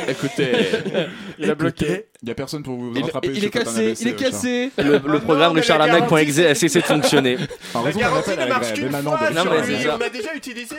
Écoutez, 0.08 1.08
Il 1.38 1.50
a 1.50 1.54
bloqué. 1.54 2.06
Il 2.22 2.28
y 2.28 2.32
a 2.32 2.34
personne 2.34 2.62
pour 2.62 2.76
vous 2.76 2.92
rattraper. 2.94 3.28
il 3.34 3.44
est 3.44 3.50
cassé, 3.50 3.94
il 4.00 4.08
est 4.08 4.14
cassé. 4.14 4.70
Le, 4.78 4.84
le 4.84 5.00
Ah 5.16 5.20
programme 5.20 5.48
non, 5.48 5.54
mais 5.54 5.60
Richard 5.60 5.78
la 5.78 5.86
Lanac.exe 5.86 6.36
garantie- 6.36 6.46
a 6.46 6.54
cessé 6.54 6.80
de 6.80 6.84
fonctionner. 6.86 7.36
La 7.74 7.92
garantie 7.92 8.30
appelle 8.30 8.36
ne 8.38 8.42
à 8.42 8.46
la 8.46 8.54
marche 8.54 8.72
grève. 8.72 8.78
qu'une 8.78 8.90
fois 8.90 9.02
Non, 9.02 9.44
mais 9.50 9.66
lui, 9.66 9.76
c'est 9.76 9.82
ça. 9.84 9.94
on 9.94 9.98
l'a 9.98 10.08
déjà 10.08 10.34
utilisé. 10.34 10.74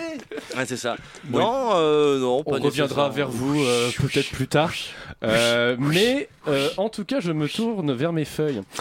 Ouais, 0.58 0.66
c'est 0.66 0.78
ça. 0.78 0.96
Non, 1.30 1.70
euh, 1.76 2.20
non, 2.20 2.44
pas 2.44 2.58
On 2.58 2.60
reviendra 2.62 3.10
vers 3.10 3.30
vous 3.30 3.62
euh, 3.64 3.90
peut-être 4.02 4.30
plus 4.32 4.48
tard. 4.48 4.72
Euh, 5.24 5.76
mais 5.80 6.28
euh, 6.48 6.70
en 6.78 6.90
tout 6.90 7.06
cas, 7.06 7.20
je 7.20 7.32
me 7.32 7.48
tourne 7.48 7.94
vers 7.94 8.14
mes 8.14 8.26
feuilles. 8.26 8.62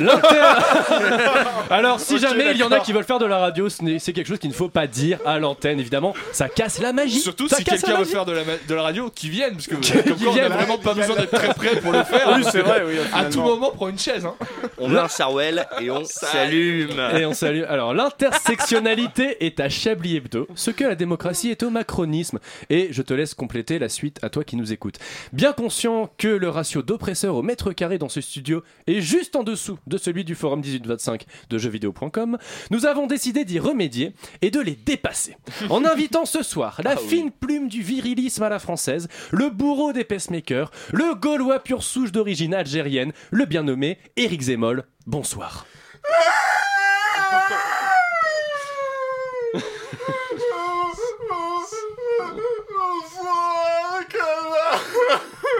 Alors, 1.70 1.98
si 2.00 2.18
jamais 2.18 2.52
il 2.52 2.56
y 2.58 2.62
en 2.62 2.70
a 2.72 2.80
qui 2.80 2.92
veulent 2.92 3.04
faire 3.04 3.18
de 3.18 3.26
la 3.26 3.38
radio, 3.38 3.68
c'est 3.68 4.12
quelque 4.12 4.26
chose 4.28 4.38
qu'il 4.38 4.50
ne 4.50 4.54
faut 4.54 4.68
pas 4.68 4.86
dire 4.86 5.18
à 5.26 5.38
l'antenne, 5.38 5.80
évidemment. 5.80 6.14
Ça 6.32 6.48
casse 6.48 6.78
la 6.80 6.92
magie. 6.92 7.20
Surtout 7.20 7.48
Ça 7.48 7.56
si 7.56 7.64
quelqu'un 7.64 7.98
veut 7.98 8.04
faire 8.04 8.24
de 8.24 8.32
la, 8.32 8.44
ma- 8.44 8.52
de 8.68 8.74
la 8.74 8.82
radio, 8.82 9.10
qui 9.14 9.28
vienne, 9.30 9.54
parce 9.54 9.66
que 9.66 9.74
comme 9.74 10.16
quoi, 10.18 10.28
on 10.28 10.32
vienne. 10.32 10.52
a 10.52 10.56
vraiment 10.56 10.78
pas 10.78 10.94
besoin 10.94 11.16
d'être 11.16 11.30
très 11.32 11.54
près 11.54 11.79
pour 11.82 11.92
le 11.92 12.02
faire. 12.04 12.32
Oui, 12.36 12.44
c'est 12.50 12.60
vrai, 12.60 12.82
oui, 12.86 12.94
À 13.12 13.24
tout 13.26 13.42
moment, 13.42 13.70
prends 13.70 13.88
une 13.88 13.98
chaise. 13.98 14.24
Hein. 14.24 14.34
On 14.78 14.88
met 14.88 14.98
un 14.98 15.08
Sarwell 15.08 15.66
et 15.80 15.90
on 15.90 16.04
s'allume. 16.04 17.00
Et 17.16 17.26
on 17.26 17.34
salue. 17.34 17.62
Alors, 17.68 17.94
l'intersectionnalité 17.94 19.44
est 19.44 19.60
à 19.60 19.68
Chablis 19.68 20.16
Hebdo, 20.16 20.46
ce 20.54 20.70
que 20.70 20.84
la 20.84 20.94
démocratie 20.94 21.50
est 21.50 21.62
au 21.62 21.70
macronisme. 21.70 22.38
Et 22.68 22.88
je 22.90 23.02
te 23.02 23.14
laisse 23.14 23.34
compléter 23.34 23.78
la 23.78 23.88
suite 23.88 24.18
à 24.22 24.30
toi 24.30 24.44
qui 24.44 24.56
nous 24.56 24.72
écoutes. 24.72 24.98
Bien 25.32 25.52
conscient 25.52 26.10
que 26.18 26.28
le 26.28 26.48
ratio 26.48 26.82
d'oppresseurs 26.82 27.34
au 27.34 27.42
mètre 27.42 27.72
carré 27.72 27.98
dans 27.98 28.08
ce 28.08 28.20
studio 28.20 28.62
est 28.86 29.00
juste 29.00 29.36
en 29.36 29.42
dessous 29.42 29.78
de 29.86 29.98
celui 29.98 30.24
du 30.24 30.34
forum 30.34 30.60
1825 30.60 31.24
de 31.48 31.58
jeuxvideo.com, 31.58 32.38
nous 32.70 32.86
avons 32.86 33.06
décidé 33.06 33.44
d'y 33.44 33.58
remédier 33.58 34.14
et 34.42 34.50
de 34.50 34.60
les 34.60 34.74
dépasser. 34.74 35.36
En 35.68 35.84
invitant 35.84 36.24
ce 36.24 36.42
soir 36.42 36.80
la 36.84 36.96
fine 36.96 37.30
plume 37.30 37.68
du 37.68 37.82
virilisme 37.82 38.42
à 38.42 38.48
la 38.48 38.58
française, 38.58 39.08
le 39.30 39.50
bourreau 39.50 39.92
des 39.92 40.04
pacemakers, 40.04 40.70
le 40.92 41.14
gaulois 41.14 41.58
pur 41.70 41.84
souche 41.84 42.10
d'origine 42.10 42.52
algérienne, 42.52 43.12
le 43.30 43.44
bien 43.44 43.62
nommé 43.62 43.98
Éric 44.16 44.40
Zemmoll. 44.40 44.82
Bonsoir. 45.06 45.66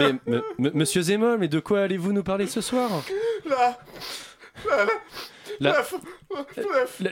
Mais, 0.00 0.72
monsieur 0.74 1.02
Zemmoll, 1.02 1.38
mais 1.38 1.46
de 1.46 1.60
quoi 1.60 1.82
allez-vous 1.82 2.12
nous 2.12 2.24
parler 2.24 2.48
ce 2.48 2.60
soir? 2.60 2.90
La- 5.60 5.74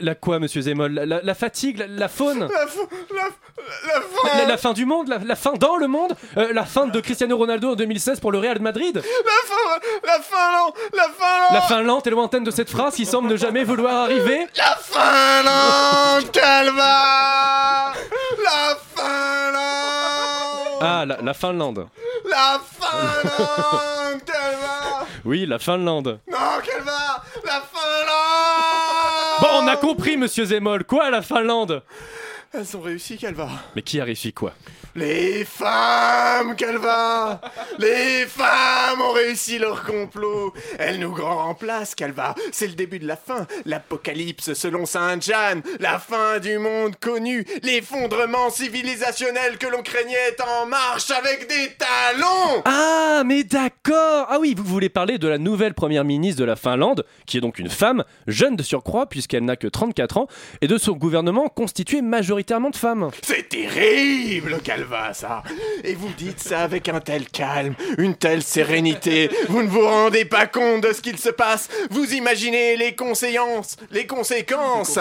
la, 0.01 0.15
quoi, 0.15 0.39
monsieur 0.39 0.61
Zemmoll? 0.61 0.93
La, 0.93 1.35
fatigue, 1.35 1.85
la, 1.87 2.07
faune? 2.07 2.39
La, 2.49 2.67
fin, 2.67 4.37
la, 4.37 4.45
la 4.45 4.57
fin 4.57 4.73
du 4.73 4.85
monde? 4.85 5.13
La, 5.23 5.35
fin 5.35 5.53
dans 5.53 5.77
le 5.77 5.87
monde? 5.87 6.15
Euh, 6.37 6.51
La 6.53 6.65
fin 6.65 6.87
de 6.87 6.99
Cristiano 6.99 7.37
Ronaldo 7.37 7.73
en 7.73 7.75
2016 7.75 8.19
pour 8.19 8.31
le 8.31 8.39
Real 8.39 8.57
de 8.57 8.63
Madrid? 8.63 8.95
La 8.95 9.01
fin, 9.45 9.79
la 10.03 10.19
Finlande, 10.19 10.73
la 10.93 11.03
Finlande, 11.03 11.53
La 11.53 11.61
Finlande 11.61 12.07
est 12.07 12.09
lointaine 12.09 12.43
de 12.43 12.51
cette 12.51 12.69
phrase 12.71 12.95
qui 12.95 13.05
semble 13.05 13.27
ne 13.29 13.37
jamais 13.37 13.63
vouloir 13.63 14.05
arriver. 14.05 14.47
La 14.57 14.77
Finlande, 14.81 16.31
Calva, 16.33 17.93
la 18.43 18.77
Finlande, 18.95 20.81
Ah, 20.81 21.05
la, 21.05 21.17
la 21.21 21.33
Finlande. 21.33 21.87
la 22.29 22.59
Finlande, 22.79 24.21
Calva, 24.25 25.05
Oui, 25.25 25.45
la 25.45 25.59
Finlande. 25.59 26.19
non, 26.31 26.37
Calva, 26.65 27.23
la 27.45 27.61
Finlande. 27.71 28.28
Bon, 29.41 29.63
on 29.63 29.67
a 29.67 29.77
compris, 29.77 30.17
monsieur 30.17 30.45
Zemmoll. 30.45 30.83
Quoi, 30.83 31.09
la 31.09 31.21
Finlande? 31.21 31.81
Elles 32.51 32.75
ont 32.75 32.81
réussi, 32.81 33.15
Calva. 33.15 33.47
Mais 33.75 33.83
qui 33.83 33.99
a 33.99 34.03
réussi 34.03 34.33
quoi? 34.33 34.53
Les 34.95 35.45
femmes, 35.45 36.55
Calva 36.55 37.39
Les 37.77 38.25
femmes 38.25 39.01
ont 39.01 39.11
réussi 39.11 39.59
leur 39.59 39.83
complot. 39.83 40.51
Elles 40.79 40.99
nous 40.99 41.13
remplacent, 41.13 41.93
Calva 41.93 42.33
C'est 42.51 42.65
le 42.65 42.73
début 42.73 42.97
de 42.97 43.05
la 43.05 43.17
fin, 43.17 43.45
l'apocalypse 43.65 44.53
selon 44.53 44.87
Sainte 44.87 45.23
Jeanne, 45.23 45.61
la 45.79 45.99
fin 45.99 46.39
du 46.39 46.57
monde 46.57 46.95
connu, 46.95 47.45
l'effondrement 47.61 48.49
civilisationnel 48.49 49.59
que 49.59 49.67
l'on 49.67 49.83
craignait 49.83 50.29
est 50.29 50.41
en 50.41 50.65
marche 50.65 51.11
avec 51.11 51.47
des 51.47 51.69
talons. 51.77 52.63
Ah, 52.65 53.21
mais 53.27 53.43
d'accord. 53.43 54.25
Ah 54.27 54.39
oui, 54.39 54.55
vous 54.57 54.63
voulez 54.63 54.89
parler 54.89 55.19
de 55.19 55.27
la 55.27 55.37
nouvelle 55.37 55.75
première 55.75 56.03
ministre 56.03 56.39
de 56.41 56.45
la 56.45 56.55
Finlande, 56.55 57.05
qui 57.27 57.37
est 57.37 57.41
donc 57.41 57.59
une 57.59 57.69
femme, 57.69 58.03
jeune 58.25 58.55
de 58.55 58.63
surcroît, 58.63 59.07
puisqu'elle 59.07 59.45
n'a 59.45 59.55
que 59.55 59.67
34 59.67 60.17
ans, 60.17 60.27
et 60.61 60.67
de 60.67 60.79
son 60.79 60.93
gouvernement 60.93 61.47
constitué 61.47 62.01
majoritairement 62.01 62.38
de 62.43 62.75
femmes. 62.75 63.09
C'est 63.21 63.49
terrible, 63.49 64.59
Calva, 64.63 65.13
ça. 65.13 65.43
Et 65.83 65.93
vous 65.93 66.09
dites 66.17 66.39
ça 66.39 66.61
avec 66.61 66.89
un 66.89 66.99
tel 66.99 67.27
calme, 67.27 67.75
une 67.97 68.15
telle 68.15 68.43
sérénité. 68.43 69.29
Vous 69.47 69.61
ne 69.61 69.67
vous 69.67 69.85
rendez 69.85 70.25
pas 70.25 70.47
compte 70.47 70.81
de 70.81 70.93
ce 70.93 71.01
qu'il 71.01 71.17
se 71.17 71.29
passe. 71.29 71.69
Vous 71.89 72.13
imaginez 72.13 72.77
les 72.77 72.95
conséquences, 72.95 73.77
les 73.91 74.07
conséquences 74.07 74.97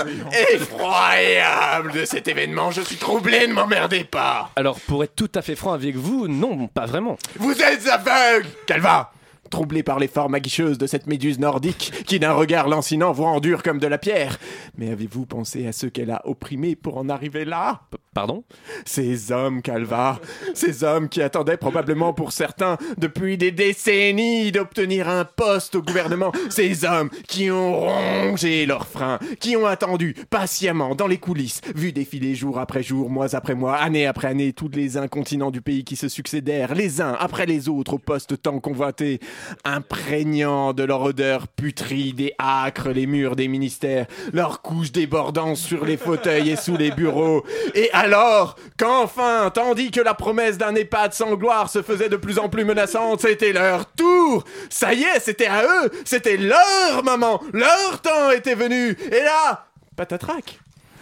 effroyables 0.52 1.92
de 1.92 2.04
cet 2.04 2.28
événement. 2.28 2.70
Je 2.70 2.82
suis 2.82 2.96
troublé, 2.96 3.46
ne 3.46 3.52
m'emmerdez 3.52 4.04
pas. 4.04 4.50
Alors, 4.56 4.78
pour 4.80 5.04
être 5.04 5.14
tout 5.14 5.30
à 5.34 5.42
fait 5.42 5.56
franc 5.56 5.72
avec 5.72 5.96
vous, 5.96 6.28
non, 6.28 6.66
pas 6.66 6.86
vraiment. 6.86 7.18
Vous 7.36 7.60
êtes 7.62 7.86
aveugle, 7.88 8.48
Calva 8.66 9.12
Troublé 9.50 9.82
par 9.82 9.98
les 9.98 10.08
formes 10.08 10.34
aguicheuses 10.34 10.78
de 10.78 10.86
cette 10.86 11.06
méduse 11.06 11.38
nordique, 11.38 11.92
qui 12.06 12.18
d'un 12.18 12.32
regard 12.32 12.68
lancinant 12.68 13.12
vous 13.12 13.24
endure 13.24 13.62
comme 13.62 13.78
de 13.78 13.86
la 13.86 13.98
pierre. 13.98 14.38
Mais 14.76 14.90
avez-vous 14.90 15.26
pensé 15.26 15.66
à 15.66 15.72
ceux 15.72 15.88
qu'elle 15.90 16.10
a 16.10 16.20
opprimés 16.26 16.76
pour 16.76 16.98
en 16.98 17.08
arriver 17.08 17.44
là? 17.44 17.80
P- 17.90 17.96
Pardon? 18.14 18.42
Ces 18.84 19.30
hommes, 19.30 19.62
Calva, 19.62 20.18
ces 20.52 20.82
hommes 20.82 21.08
qui 21.08 21.22
attendaient 21.22 21.56
probablement 21.56 22.12
pour 22.12 22.32
certains 22.32 22.76
depuis 22.96 23.38
des 23.38 23.52
décennies 23.52 24.50
d'obtenir 24.50 25.08
un 25.08 25.24
poste 25.24 25.76
au 25.76 25.82
gouvernement, 25.82 26.32
ces 26.50 26.84
hommes 26.84 27.10
qui 27.28 27.48
ont 27.50 27.78
rongé 27.80 28.66
leurs 28.66 28.88
freins, 28.88 29.20
qui 29.38 29.56
ont 29.56 29.66
attendu 29.66 30.14
patiemment 30.30 30.96
dans 30.96 31.06
les 31.06 31.18
coulisses, 31.18 31.60
vu 31.76 31.92
défiler 31.92 32.34
jour 32.34 32.58
après 32.58 32.82
jour, 32.82 33.08
mois 33.08 33.36
après 33.36 33.54
mois, 33.54 33.76
année 33.76 34.06
après 34.06 34.28
année, 34.28 34.52
tous 34.52 34.70
les 34.72 34.96
incontinents 34.96 35.52
du 35.52 35.60
pays 35.60 35.84
qui 35.84 35.94
se 35.94 36.08
succédèrent, 36.08 36.74
les 36.74 37.00
uns 37.00 37.16
après 37.20 37.46
les 37.46 37.68
autres 37.68 37.94
au 37.94 37.98
poste 37.98 38.42
tant 38.42 38.58
convoité, 38.58 39.20
imprégnant 39.64 40.72
de 40.72 40.82
leur 40.82 41.02
odeur 41.02 41.48
putride 41.48 42.20
et 42.20 42.34
âcre 42.38 42.90
les 42.90 43.06
murs 43.06 43.36
des 43.36 43.48
ministères, 43.48 44.06
leurs 44.32 44.62
couches 44.62 44.92
débordant 44.92 45.54
sur 45.54 45.84
les 45.84 45.96
fauteuils 45.96 46.50
et 46.50 46.56
sous 46.56 46.76
les 46.76 46.90
bureaux, 46.90 47.44
et 47.74 47.90
alors 47.92 48.56
qu'enfin, 48.78 49.50
tandis 49.50 49.90
que 49.90 50.00
la 50.00 50.14
promesse 50.14 50.58
d'un 50.58 50.74
EHPAD 50.74 51.12
sans 51.12 51.34
gloire 51.34 51.70
se 51.70 51.82
faisait 51.82 52.08
de 52.08 52.16
plus 52.16 52.38
en 52.38 52.48
plus 52.48 52.64
menaçante, 52.64 53.20
c'était 53.20 53.52
leur 53.52 53.90
tour. 53.92 54.44
Ça 54.70 54.94
y 54.94 55.02
est, 55.02 55.20
c'était 55.20 55.46
à 55.46 55.64
eux 55.64 55.90
C'était 56.04 56.36
leur 56.36 57.02
moment 57.04 57.42
Leur 57.52 58.00
temps 58.00 58.30
était 58.30 58.54
venu. 58.54 58.96
Et 59.10 59.22
là, 59.22 59.66
patatrac. 59.96 60.58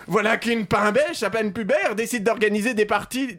Voilà 0.07 0.37
qu'une 0.37 0.67
pimbèche 0.67 1.23
à 1.23 1.31
peine 1.31 1.53
pubère 1.53 1.97
décide 1.97 2.23
d'organiser 2.23 2.75
des 2.75 2.87
parties 2.87 3.39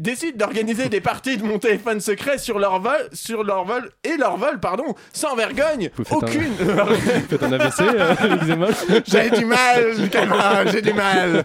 décide 0.00 0.36
d'organiser 0.36 0.88
des 0.88 1.00
parties 1.00 1.36
de 1.36 1.44
mon 1.44 1.58
téléphone 1.58 2.00
secret 2.00 2.38
sur 2.38 2.58
leur 2.58 2.80
vol, 2.80 2.96
sur 3.12 3.44
leur 3.44 3.64
vol 3.64 3.90
et 4.02 4.16
leur 4.16 4.36
vol, 4.38 4.58
pardon, 4.58 4.94
sans 5.12 5.36
vergogne, 5.36 5.90
Vous 5.96 6.04
faites 6.04 6.12
un- 6.12 6.26
aucune. 6.26 6.54
Faites 7.28 7.42
un 7.42 7.52
AVC, 7.52 7.80
euh, 7.82 8.14
J'ai 9.06 9.30
du 9.30 9.44
mal, 9.44 9.92
j'ai 10.72 10.82
du 10.82 10.92
mal. 10.94 11.44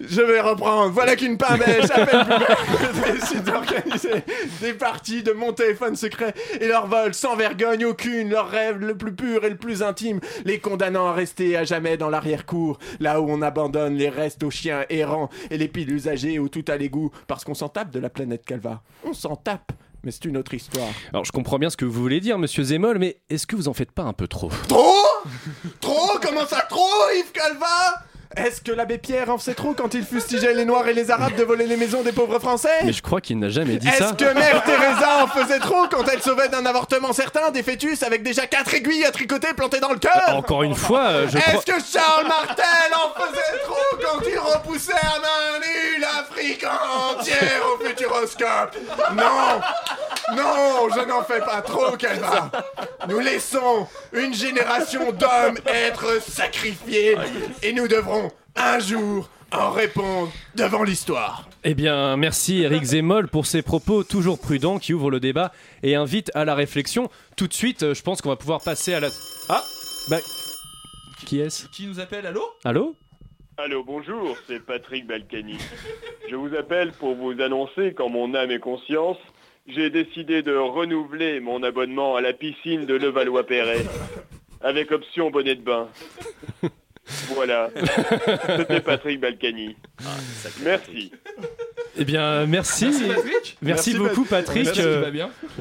Je 0.00 0.20
vais 0.20 0.40
reprendre. 0.40 0.90
Voilà 0.92 1.16
qu'une 1.16 1.38
pimbèche 1.38 1.90
à 1.90 2.06
peine 2.06 2.26
plus 2.26 3.12
décide 3.12 3.44
d'organiser 3.44 4.24
des 4.60 4.74
parties 4.74 5.22
de 5.22 5.32
mon 5.32 5.52
téléphone 5.52 5.96
secret 5.96 6.34
et 6.60 6.66
leur 6.66 6.86
vol 6.86 7.14
sans 7.14 7.36
vergogne 7.36 7.84
aucune, 7.84 8.30
leur 8.30 8.48
rêve 8.48 8.78
le 8.78 8.96
plus 8.96 9.14
pur 9.14 9.44
et 9.44 9.50
le 9.50 9.56
plus 9.56 9.82
intime, 9.82 10.20
les 10.44 10.58
condamnant 10.58 11.06
à 11.06 11.12
rester 11.12 11.56
à 11.56 11.64
jamais 11.64 11.96
dans 11.96 12.10
l'arrière-cour, 12.10 12.78
là 13.00 13.20
où 13.20 13.30
on 13.30 13.40
abandonne 13.42 13.94
les 13.94 14.08
restes 14.08 14.42
aux 14.42 14.50
chiens 14.50 14.84
errants 14.90 15.30
et 15.50 15.58
les 15.58 15.68
piles 15.68 15.92
usagées 15.92 16.38
où 16.38 16.48
tout 16.48 16.64
a 16.68 16.76
l'égout, 16.76 17.10
parce 17.26 17.44
qu'on 17.44 17.54
s'en 17.54 17.68
tape 17.68 17.90
de 17.90 18.00
la 18.00 18.10
planète 18.10 18.44
Calva. 18.44 18.82
On 19.04 19.12
s'en 19.12 19.36
tape. 19.36 19.72
Mais 20.02 20.10
c'est 20.10 20.26
une 20.26 20.36
autre 20.36 20.52
histoire. 20.52 20.88
Alors, 21.14 21.24
je 21.24 21.32
comprends 21.32 21.58
bien 21.58 21.70
ce 21.70 21.78
que 21.78 21.86
vous 21.86 22.02
voulez 22.02 22.20
dire, 22.20 22.38
monsieur 22.38 22.62
Zemmoll, 22.62 22.98
mais 22.98 23.22
est-ce 23.30 23.46
que 23.46 23.56
vous 23.56 23.68
en 23.68 23.72
faites 23.72 23.90
pas 23.90 24.02
un 24.02 24.12
peu 24.12 24.28
trop? 24.28 24.50
Trop? 24.68 25.06
Trop? 25.80 26.18
Comment 26.20 26.46
ça 26.46 26.60
trop, 26.68 26.90
Yves 27.16 27.32
Calva? 27.32 28.04
Est-ce 28.36 28.60
que 28.60 28.72
l'abbé 28.72 28.98
Pierre 28.98 29.30
en 29.30 29.38
faisait 29.38 29.54
trop 29.54 29.74
quand 29.74 29.94
il 29.94 30.04
fustigeait 30.04 30.54
les 30.54 30.64
Noirs 30.64 30.86
et 30.88 30.92
les 30.94 31.10
Arabes 31.10 31.34
de 31.36 31.44
voler 31.44 31.66
les 31.66 31.76
maisons 31.76 32.02
des 32.02 32.12
pauvres 32.12 32.38
Français 32.38 32.68
Mais 32.84 32.92
je 32.92 33.02
crois 33.02 33.20
qu'il 33.20 33.38
n'a 33.38 33.48
jamais 33.48 33.76
dit 33.76 33.86
Est-ce 33.88 33.98
ça. 33.98 34.12
que 34.12 34.32
Mère 34.34 34.62
Teresa 34.64 35.24
en 35.24 35.26
faisait 35.28 35.60
trop 35.60 35.86
quand 35.90 36.04
elle 36.12 36.20
sauvait 36.22 36.48
d'un 36.48 36.66
avortement 36.66 37.12
certain 37.12 37.50
des 37.50 37.62
fœtus 37.62 38.02
avec 38.02 38.22
déjà 38.22 38.46
quatre 38.46 38.74
aiguilles 38.74 39.04
à 39.04 39.12
tricoter 39.12 39.54
plantées 39.54 39.80
dans 39.80 39.92
le 39.92 39.98
cœur 39.98 40.22
Encore 40.34 40.62
une 40.62 40.74
fois, 40.74 41.06
euh, 41.08 41.28
je 41.28 41.38
crois... 41.38 41.54
Est-ce 41.54 41.66
que 41.66 41.98
Charles 41.98 42.26
Martel 42.26 42.64
en 42.94 43.20
faisait 43.20 43.58
trop 43.64 43.98
quand 44.02 44.26
il 44.28 44.38
repoussait 44.38 44.92
à 44.92 45.18
main 45.20 45.60
nue 45.60 46.00
l'Afrique 46.00 46.64
entière 47.18 47.62
au 47.74 47.84
futuroscope 47.84 48.76
Non 49.14 49.60
Non, 50.36 50.88
je 50.94 51.00
n'en 51.06 51.22
fais 51.22 51.40
pas 51.40 51.62
trop, 51.62 51.96
Calva 51.96 52.50
Nous 53.08 53.20
laissons 53.20 53.86
une 54.12 54.34
génération 54.34 55.12
d'hommes 55.12 55.58
être 55.66 56.20
sacrifiés 56.28 57.16
et 57.62 57.72
nous 57.72 57.86
devrons 57.88 58.23
un 58.56 58.78
jour 58.78 59.28
en 59.52 59.70
répondre 59.70 60.32
devant 60.54 60.82
l'histoire. 60.82 61.48
Eh 61.64 61.74
bien, 61.74 62.16
merci 62.16 62.62
Eric 62.62 62.82
Zemmoll 62.82 63.28
pour 63.28 63.46
ses 63.46 63.62
propos 63.62 64.04
toujours 64.04 64.38
prudents 64.38 64.78
qui 64.78 64.92
ouvrent 64.92 65.10
le 65.10 65.20
débat 65.20 65.52
et 65.82 65.94
invitent 65.94 66.30
à 66.34 66.44
la 66.44 66.54
réflexion. 66.54 67.08
Tout 67.36 67.46
de 67.48 67.52
suite, 67.54 67.82
euh, 67.82 67.94
je 67.94 68.02
pense 68.02 68.20
qu'on 68.20 68.28
va 68.30 68.36
pouvoir 68.36 68.60
passer 68.60 68.94
à 68.94 69.00
la. 69.00 69.08
Ah 69.48 69.62
Bah. 70.10 70.18
Qui 71.24 71.40
est-ce 71.40 71.68
Qui 71.68 71.86
nous 71.86 72.00
appelle 72.00 72.26
Allô? 72.26 72.42
Allô? 72.64 72.94
Allô, 73.56 73.84
bonjour, 73.84 74.36
c'est 74.48 74.58
Patrick 74.60 75.06
Balkany. 75.06 75.56
Je 76.28 76.34
vous 76.34 76.54
appelle 76.56 76.90
pour 76.92 77.14
vous 77.14 77.40
annoncer 77.40 77.94
qu'en 77.94 78.08
mon 78.10 78.34
âme 78.34 78.50
et 78.50 78.58
conscience, 78.58 79.16
j'ai 79.68 79.90
décidé 79.90 80.42
de 80.42 80.54
renouveler 80.56 81.38
mon 81.40 81.62
abonnement 81.62 82.16
à 82.16 82.20
la 82.20 82.32
piscine 82.32 82.84
de 82.84 82.94
Levallois-Perret, 82.94 83.86
avec 84.60 84.90
option 84.90 85.30
bonnet 85.30 85.54
de 85.54 85.62
bain. 85.62 85.88
Voilà, 87.28 87.70
c'était 88.56 88.80
Patrick 88.80 89.20
Balkany. 89.20 89.76
Merci. 90.62 91.12
Eh 91.96 92.04
bien, 92.04 92.46
merci. 92.46 92.86
Merci, 92.86 93.02
Patrick. 93.04 93.24
Merci, 93.32 93.56
Merci, 93.62 93.94
beaucoup, 93.94 94.24
Pat- 94.24 94.44
Patrick. 94.44 94.64
Merci, 94.64 94.80
Euh, 94.80 95.10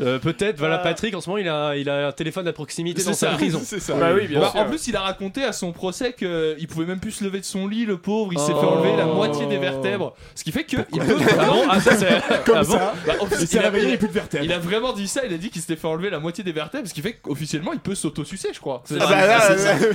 euh, 0.01 0.19
Peut-être, 0.19 0.57
voilà, 0.57 0.75
Ah. 0.75 0.83
Patrick, 0.83 1.13
en 1.15 1.21
ce 1.21 1.29
moment, 1.29 1.37
il 1.37 1.47
a, 1.47 1.75
il 1.75 1.87
a 1.89 2.07
un 2.07 2.11
téléphone 2.11 2.47
à 2.47 2.53
proximité 2.53 3.01
C'est 3.01 3.09
dans 3.09 3.13
sa 3.15 3.29
ça, 3.31 3.33
prison. 3.35 3.61
c'est 3.65 3.79
ça. 3.79 3.93
Bah 3.93 4.11
oui, 4.15 4.27
bien 4.27 4.39
Bah, 4.39 4.49
sûr. 4.51 4.59
En 4.61 4.65
plus, 4.65 4.87
il 4.87 4.95
a 4.95 5.01
raconté 5.01 5.43
à 5.43 5.51
son 5.53 5.71
procès 5.73 6.13
qu'il 6.13 6.67
pouvait 6.67 6.85
même 6.85 6.99
plus 6.99 7.11
se 7.11 7.23
lever 7.23 7.39
de 7.39 7.45
son 7.45 7.67
lit, 7.67 7.85
le 7.85 7.97
pauvre. 7.97 8.31
Il 8.33 8.39
s'est 8.39 8.51
Oh. 8.55 8.59
fait 8.59 8.65
enlever 8.65 8.97
la 8.97 9.05
moitié 9.05 9.45
des 9.45 9.57
vertèbres. 9.57 10.15
Ce 10.35 10.43
qui 10.43 10.51
fait 10.51 10.63
que. 10.63 10.77
Il 10.91 10.99
peut 10.99 11.17
Ah 11.39 11.45
bon? 11.45 11.63
Ah, 11.69 11.79
ça, 11.79 11.95
c'est- 11.95 12.07
Comme 12.45 12.57
ah 12.57 12.63
bon? 12.63 12.71
ça. 12.73 12.93
Bah, 13.05 13.13
Il 13.39 13.47
il 13.51 13.57
a- 13.59 13.61
réveillé, 13.61 13.97
plus 13.97 14.07
de 14.07 14.13
vertèbres. 14.13 14.43
Il 14.43 14.51
a 14.53 14.59
vraiment 14.59 14.93
dit 14.93 15.07
ça. 15.07 15.21
Il 15.25 15.33
a 15.33 15.37
dit 15.37 15.49
qu'il 15.51 15.61
s'était 15.61 15.75
fait 15.75 15.87
enlever 15.87 16.09
la 16.09 16.19
moitié 16.19 16.43
des 16.43 16.51
vertèbres. 16.51 16.87
Ce 16.87 16.93
qui 16.93 17.01
fait 17.01 17.13
qu'officiellement, 17.21 17.73
il 17.73 17.79
peut 17.79 17.95
s'autosucer, 17.95 18.49
je 18.53 18.59
crois. 18.59 18.81
C'est 18.85 18.95
Ah 18.99 19.03
ça. 19.03 19.09
bah 19.09 19.27
là, 19.27 19.39
C'est 19.41 19.57
ça. 19.57 19.75
euh, 19.75 19.93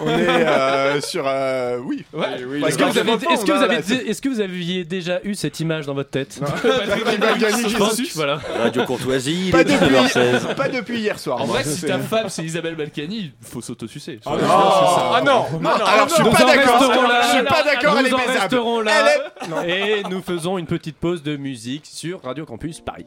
on 0.00 0.08
est 0.10 0.28
euh, 0.28 1.00
sur... 1.00 1.24
euh, 1.26 1.78
oui. 1.82 2.04
Ouais. 2.12 2.26
C'est- 3.82 4.06
est-ce 4.06 4.20
que 4.20 4.28
vous 4.28 4.40
aviez 4.40 4.84
déjà 4.84 5.20
eu 5.24 5.34
cette 5.34 5.60
image 5.60 5.77
dans 5.86 5.94
votre 5.94 6.10
tête 6.10 6.40
Patrick 6.40 7.20
Balkany 7.20 7.62
qui 7.64 7.70
Je 7.70 7.76
pense 7.76 7.94
suce. 7.94 8.10
que- 8.10 8.14
voilà. 8.14 8.40
Radio 8.62 8.84
Courtoisie, 8.84 9.46
il 9.46 9.52
Pas 9.52 9.60
est 9.60 9.64
19h16. 9.64 10.32
depuis, 10.42 10.54
pas 10.54 10.68
depuis 10.68 10.98
hier 11.00 11.18
soir. 11.18 11.40
En 11.42 11.46
vrai, 11.46 11.64
si 11.64 11.86
ta 11.86 11.98
femme 11.98 12.28
c'est 12.28 12.42
Isabelle 12.44 12.74
Balkany, 12.76 13.32
faut 13.42 13.60
s'autosucer. 13.60 14.20
Ah 14.26 14.30
non, 14.30 14.36
ah 14.48 15.20
non, 15.24 15.44
non, 15.60 15.70
alors 15.70 16.08
je 16.08 16.14
suis 16.14 16.22
Nous 16.24 16.30
pas 16.30 16.44
d'accord. 16.44 16.80
Je 17.22 17.28
suis 17.36 17.44
pas 17.44 17.62
d'accord, 17.62 17.96
elle 17.98 18.06
est 18.06 18.10
Nous 18.10 18.16
baisable. 18.16 18.38
resterons 18.40 18.80
là. 18.80 18.92
Et 19.66 20.02
nous 20.10 20.22
faisons 20.22 20.58
une 20.58 20.66
petite 20.66 20.96
pause 20.96 21.22
de 21.22 21.36
musique 21.36 21.86
sur 21.86 22.22
Radio 22.22 22.44
Campus 22.44 22.80
Paris. 22.80 23.06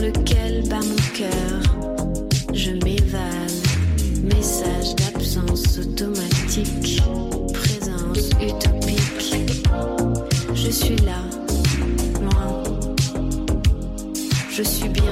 Lequel 0.00 0.66
bat 0.68 0.80
mon 0.80 0.96
cœur, 1.14 1.62
je 2.54 2.70
m'évade, 2.70 3.52
message 4.22 4.94
d'absence 4.96 5.78
automatique, 5.78 7.02
présence 7.52 8.30
utopique, 8.40 9.34
je 10.54 10.70
suis 10.70 10.96
là, 10.96 11.20
loin, 12.20 12.62
je 14.50 14.62
suis 14.62 14.88
bien, 14.88 15.09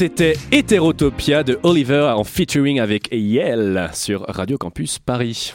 C'était 0.00 0.32
Hétérotopia 0.50 1.42
de 1.42 1.60
Oliver 1.62 2.14
en 2.16 2.24
featuring 2.24 2.80
avec 2.80 3.10
Yel 3.12 3.90
sur 3.92 4.24
Radio 4.28 4.56
Campus 4.56 4.98
Paris. 4.98 5.52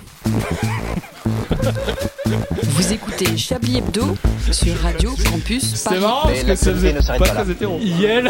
Vous 2.62 2.94
écoutez 2.94 3.36
Chablis 3.38 3.80
Hebdo 3.80 4.04
sur 4.52 4.76
Radio 4.84 5.10
Campus 5.32 5.82
Paris. 5.82 5.96
C'est 5.96 6.00
marrant 6.00 6.28
parce 6.28 6.44
que 6.44 6.54
ça 6.54 6.72
faisait 6.74 6.94
pas 6.94 7.26
très 7.26 7.50
hétéro. 7.50 7.80
Yel, 7.82 8.30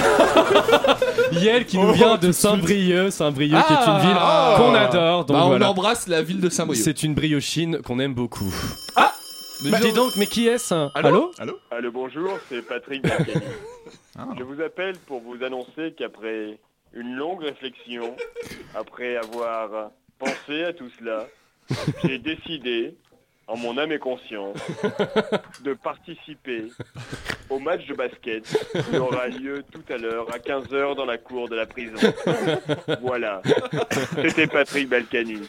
Yel 1.34 1.65
qui 1.65 1.78
nous 1.78 1.91
vient 1.91 2.15
de 2.15 2.32
Saint-Brieuc, 2.32 3.12
Saint-Brieuc 3.12 3.58
qui 3.67 3.73
est 3.73 3.86
une 3.86 3.99
ville 3.99 4.17
Ah. 4.17 4.54
qu'on 4.58 4.73
adore. 4.73 5.25
Donc 5.25 5.36
Bah, 5.36 5.43
on 5.43 5.47
voilà. 5.49 5.69
embrasse 5.69 6.08
la 6.08 6.21
ville 6.21 6.39
de 6.39 6.47
Saint-Brieuc. 6.47 6.82
C'est 6.82 7.04
une 7.04 7.13
briochine 7.13 7.80
qu'on 7.82 7.99
aime 7.99 8.13
beaucoup. 8.13 8.56
Ah 8.95 9.12
Mais 9.65 9.82
dis 9.82 9.91
donc, 9.91 10.13
mais 10.15 10.28
qui 10.28 10.47
est-ce? 10.47 10.73
Allô? 10.95 11.34
Allô? 11.38 11.60
Allô, 11.71 11.91
bonjour, 11.91 12.39
c'est 12.49 12.62
Patrick 12.65 13.04
Balkany. 14.15 14.38
Je 14.38 14.43
vous 14.43 14.62
appelle 14.62 14.97
pour 15.08 15.21
vous 15.21 15.43
annoncer 15.43 15.93
qu'après 15.97 16.58
une 16.93 17.15
longue 17.15 17.43
réflexion, 17.43 18.15
après 18.73 19.17
avoir 19.17 19.91
pensé 20.17 20.63
à 20.63 20.73
tout 20.73 20.89
cela, 20.97 21.28
j'ai 22.04 22.19
décidé 22.19 22.95
en 23.48 23.58
mon 23.58 23.78
âme 23.78 23.92
et 23.92 24.00
conscience, 24.00 24.58
de 25.64 25.74
participer 25.74 26.66
au 27.50 27.60
match 27.60 27.86
de 27.86 27.94
basket 27.94 28.44
qui 28.90 28.98
aura 28.98 29.28
lieu 29.28 29.64
tout 29.72 29.84
à 29.94 29.98
l'heure 29.98 30.26
à 30.34 30.40
15h 30.40 30.96
dans 30.96 31.06
la 31.06 31.18
cour 31.18 31.48
de 31.48 31.56
la 31.56 31.66
prison. 31.66 31.94
Voilà. 33.02 33.42
C'était 34.22 34.48
Patrick 34.48 34.90
Balkany. 34.90 35.42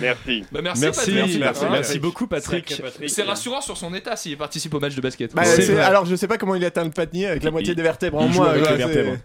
Merci. 0.00 0.44
Bah, 0.50 0.60
merci, 0.62 0.82
Merci, 0.82 1.10
Patrick. 1.12 1.40
merci, 1.40 1.64
merci 1.70 1.98
beaucoup, 1.98 2.26
Patrick. 2.26 2.82
C'est 3.06 3.22
rassurant 3.22 3.60
sur 3.60 3.76
son 3.76 3.94
état 3.94 4.16
s'il 4.16 4.36
participe 4.36 4.74
au 4.74 4.80
match 4.80 4.94
de 4.94 5.00
basket. 5.00 5.34
Bah, 5.34 5.42
alors 5.84 6.06
je 6.06 6.16
sais 6.16 6.26
pas 6.26 6.38
comment 6.38 6.54
il 6.54 6.64
atteint 6.64 6.84
le 6.84 6.90
patinier 6.90 7.26
avec 7.26 7.44
la 7.44 7.50
moitié 7.50 7.74
des 7.74 7.82
vertèbres 7.82 8.18
en 8.18 8.28
moins. 8.28 8.54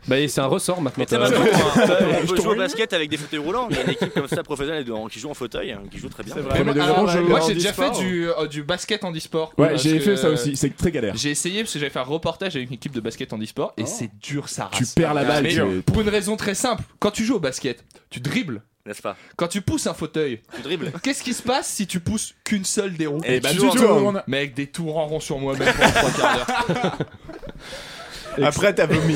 Bah, 0.08 0.16
c'est 0.28 0.42
un 0.42 0.46
ressort 0.46 0.82
maintenant. 0.82 1.06
T'as- 1.06 1.20
maintenant, 1.20 1.40
on, 1.42 2.28
peut 2.28 2.36
jouer 2.36 2.48
au 2.48 2.56
basket 2.56 2.94
avec 2.94 3.10
des 3.10 3.18
fauteuils 3.18 3.40
roulants. 3.40 3.68
Il 3.70 3.78
y 3.78 3.80
a 3.80 3.84
une 3.84 3.90
équipe 3.92 4.14
comme 4.14 4.28
ça 4.28 4.44
professionnelle 4.44 4.86
qui 5.12 5.20
joue 5.20 5.30
en 5.30 5.34
fauteuil, 5.34 5.72
hein, 5.72 5.82
qui 5.90 5.98
joue 5.98 6.10
très 6.10 6.24
bien. 6.24 6.36
Mais 6.64 6.74
moi, 7.24 7.40
j'ai 7.48 7.54
déjà 7.54 7.74
fait 7.74 7.87
e-sport. 7.91 8.00
du, 8.04 8.30
euh, 8.30 8.47
du 8.47 8.63
basket 8.63 9.04
en 9.04 9.13
e-sport. 9.13 9.54
Ouais, 9.58 9.69
Parce 9.69 9.84
j'ai 9.84 9.97
que, 9.97 10.04
fait 10.04 10.17
ça 10.17 10.28
euh, 10.28 10.34
aussi, 10.34 10.56
c'est 10.56 10.76
très 10.76 10.91
galère. 10.91 11.15
J'ai 11.15 11.32
essayé 11.32 11.62
parce 11.62 11.73
que 11.73 11.80
j'avais 11.80 11.89
fait 11.91 12.00
un 12.00 12.04
reportage 12.04 12.56
avec 12.56 12.67
une 12.67 12.73
équipe 12.76 12.93
de 12.93 13.02
basket 13.02 13.34
en 13.34 13.39
e-sport 13.41 13.73
et 13.78 13.86
c'est 13.86 14.10
dur 14.21 14.50
ça 14.50 14.69
Tu 14.73 14.84
race. 14.84 14.93
perds 14.93 15.13
la 15.13 15.23
balle, 15.23 15.43
Mais 15.43 15.50
tu- 15.54 15.82
pour 15.86 16.02
une 16.02 16.10
raison 16.10 16.36
très 16.38 16.56
simple, 16.56 16.84
quand 17.00 17.12
tu 17.12 17.23
joues 17.26 17.36
au 17.36 17.39
basket, 17.39 17.84
tu 18.10 18.19
dribbles. 18.19 18.62
N'est-ce 18.86 19.02
pas? 19.02 19.17
Quand 19.36 19.50
tu 19.50 19.60
pousses 19.62 19.86
un 19.88 19.93
fauteuil, 19.93 20.39
Tu 20.56 20.62
dribbles. 20.62 20.93
qu'est-ce 21.04 21.21
qui 21.21 21.34
se 21.34 21.43
passe 21.43 21.67
si 21.67 21.88
tu 21.88 22.00
pousses 22.00 22.36
qu'une 22.45 22.63
seule 22.63 22.93
des 22.95 23.06
roues 23.06 23.19
Et 23.26 23.41
bah, 23.41 23.50
tu 23.52 23.58
tournes. 23.58 24.23
avec 24.32 24.54
des 24.54 24.67
tours 24.67 24.97
en 24.97 25.08
rond 25.08 25.19
sur 25.19 25.39
moi-même 25.39 25.73
pendant 25.73 25.91
trois 25.91 26.12
quarts 26.12 26.65
d'heure. 26.69 26.97
Après 28.43 28.73
t'as 28.73 28.86
vomi. 28.86 29.15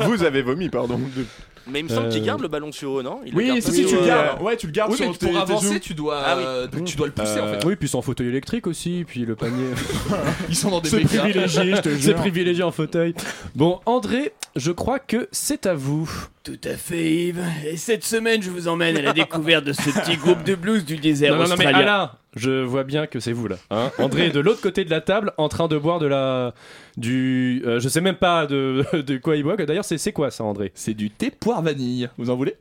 Vous 0.00 0.22
avez 0.22 0.42
vomi, 0.42 0.68
pardon. 0.68 0.98
De- 0.98 1.26
Mais 1.66 1.80
il 1.80 1.84
me 1.84 1.88
semble 1.88 2.08
qu'il 2.10 2.22
Euh, 2.22 2.26
garde 2.26 2.42
le 2.42 2.48
ballon 2.48 2.70
sur 2.72 2.98
eux, 2.98 3.02
non? 3.02 3.20
Il 3.24 3.32
le 3.32 3.38
Oui, 3.38 3.46
garde 3.46 3.60
si, 3.60 3.66
pas 3.66 3.72
si, 3.72 3.80
sur 3.88 3.88
tu 3.90 3.96
le 3.96 4.06
gardes. 4.06 4.42
Ouais, 4.42 4.56
tu 4.56 4.66
le 4.66 4.72
gardes 4.72 4.90
Oui, 4.92 4.96
mais 5.00 5.06
sur 5.06 5.18
tes 5.18 5.26
pour 5.26 5.34
tes 5.34 5.40
avancer, 5.40 5.72
joues. 5.74 5.78
tu 5.80 5.94
dois, 5.94 6.22
Ah 6.24 6.36
oui. 6.36 6.42
euh, 6.46 6.66
tu 6.84 6.96
dois 6.96 7.06
le 7.06 7.12
pousser 7.12 7.40
en 7.40 7.46
Euh, 7.46 7.58
fait. 7.60 7.66
Oui, 7.66 7.76
puis 7.76 7.88
c'est 7.88 7.96
en 7.96 8.02
fauteuil 8.02 8.28
électrique 8.28 8.66
aussi, 8.66 9.04
puis 9.06 9.20
le 9.24 9.34
panier. 9.34 9.64
Ils 10.48 10.56
sont 10.56 10.70
dans 10.70 10.80
des 10.80 10.88
C'est 10.90 10.98
médias. 10.98 11.20
privilégié, 11.22 11.74
je 11.76 11.80
te 11.80 11.88
c'est 11.94 12.00
jure. 12.00 12.16
privilégié 12.16 12.62
en 12.62 12.70
fauteuil. 12.70 13.14
Bon, 13.54 13.80
André, 13.86 14.32
je 14.56 14.72
crois 14.72 14.98
que 14.98 15.28
c'est 15.32 15.66
à 15.66 15.74
vous. 15.74 16.10
Tout 16.42 16.58
à 16.64 16.76
fait, 16.76 17.10
Yves. 17.28 17.42
Et 17.66 17.76
cette 17.78 18.04
semaine, 18.04 18.42
je 18.42 18.50
vous 18.50 18.68
emmène 18.68 18.96
à 18.98 19.02
la 19.02 19.12
découverte 19.14 19.64
de 19.64 19.72
ce 19.72 19.82
petit 19.90 20.16
groupe 20.18 20.44
de 20.44 20.54
blues 20.54 20.84
du 20.84 20.96
désert 20.98 21.32
Non, 21.32 21.44
non, 21.44 21.48
non, 21.48 21.56
mais 21.58 21.64
australien. 21.66 21.78
Alain, 21.78 22.10
je 22.36 22.62
vois 22.62 22.84
bien 22.84 23.06
que 23.06 23.18
c'est 23.20 23.32
vous 23.32 23.48
là. 23.48 23.56
hein. 23.70 23.90
André 23.98 24.26
est 24.26 24.30
de 24.30 24.40
l'autre 24.40 24.60
côté 24.60 24.84
de 24.84 24.90
la 24.90 25.00
table 25.00 25.32
en 25.38 25.48
train 25.48 25.68
de 25.68 25.78
boire 25.78 25.98
de 26.00 26.06
la. 26.06 26.52
Du. 26.96 27.62
euh, 27.66 27.80
je 27.80 27.88
sais 27.88 28.00
même 28.00 28.16
pas 28.16 28.46
de, 28.46 28.84
de 29.02 29.16
quoi 29.18 29.36
il 29.36 29.42
boit. 29.42 29.56
D'ailleurs, 29.56 29.84
c'est 29.84 30.12
quoi 30.12 30.30
ça, 30.30 30.44
André? 30.44 30.72
C'est 30.74 30.94
du 30.94 31.10
thé 31.10 31.30
poire 31.30 31.62
vanille. 31.62 32.08
Vous 32.18 32.30
en 32.30 32.36
voulez? 32.36 32.56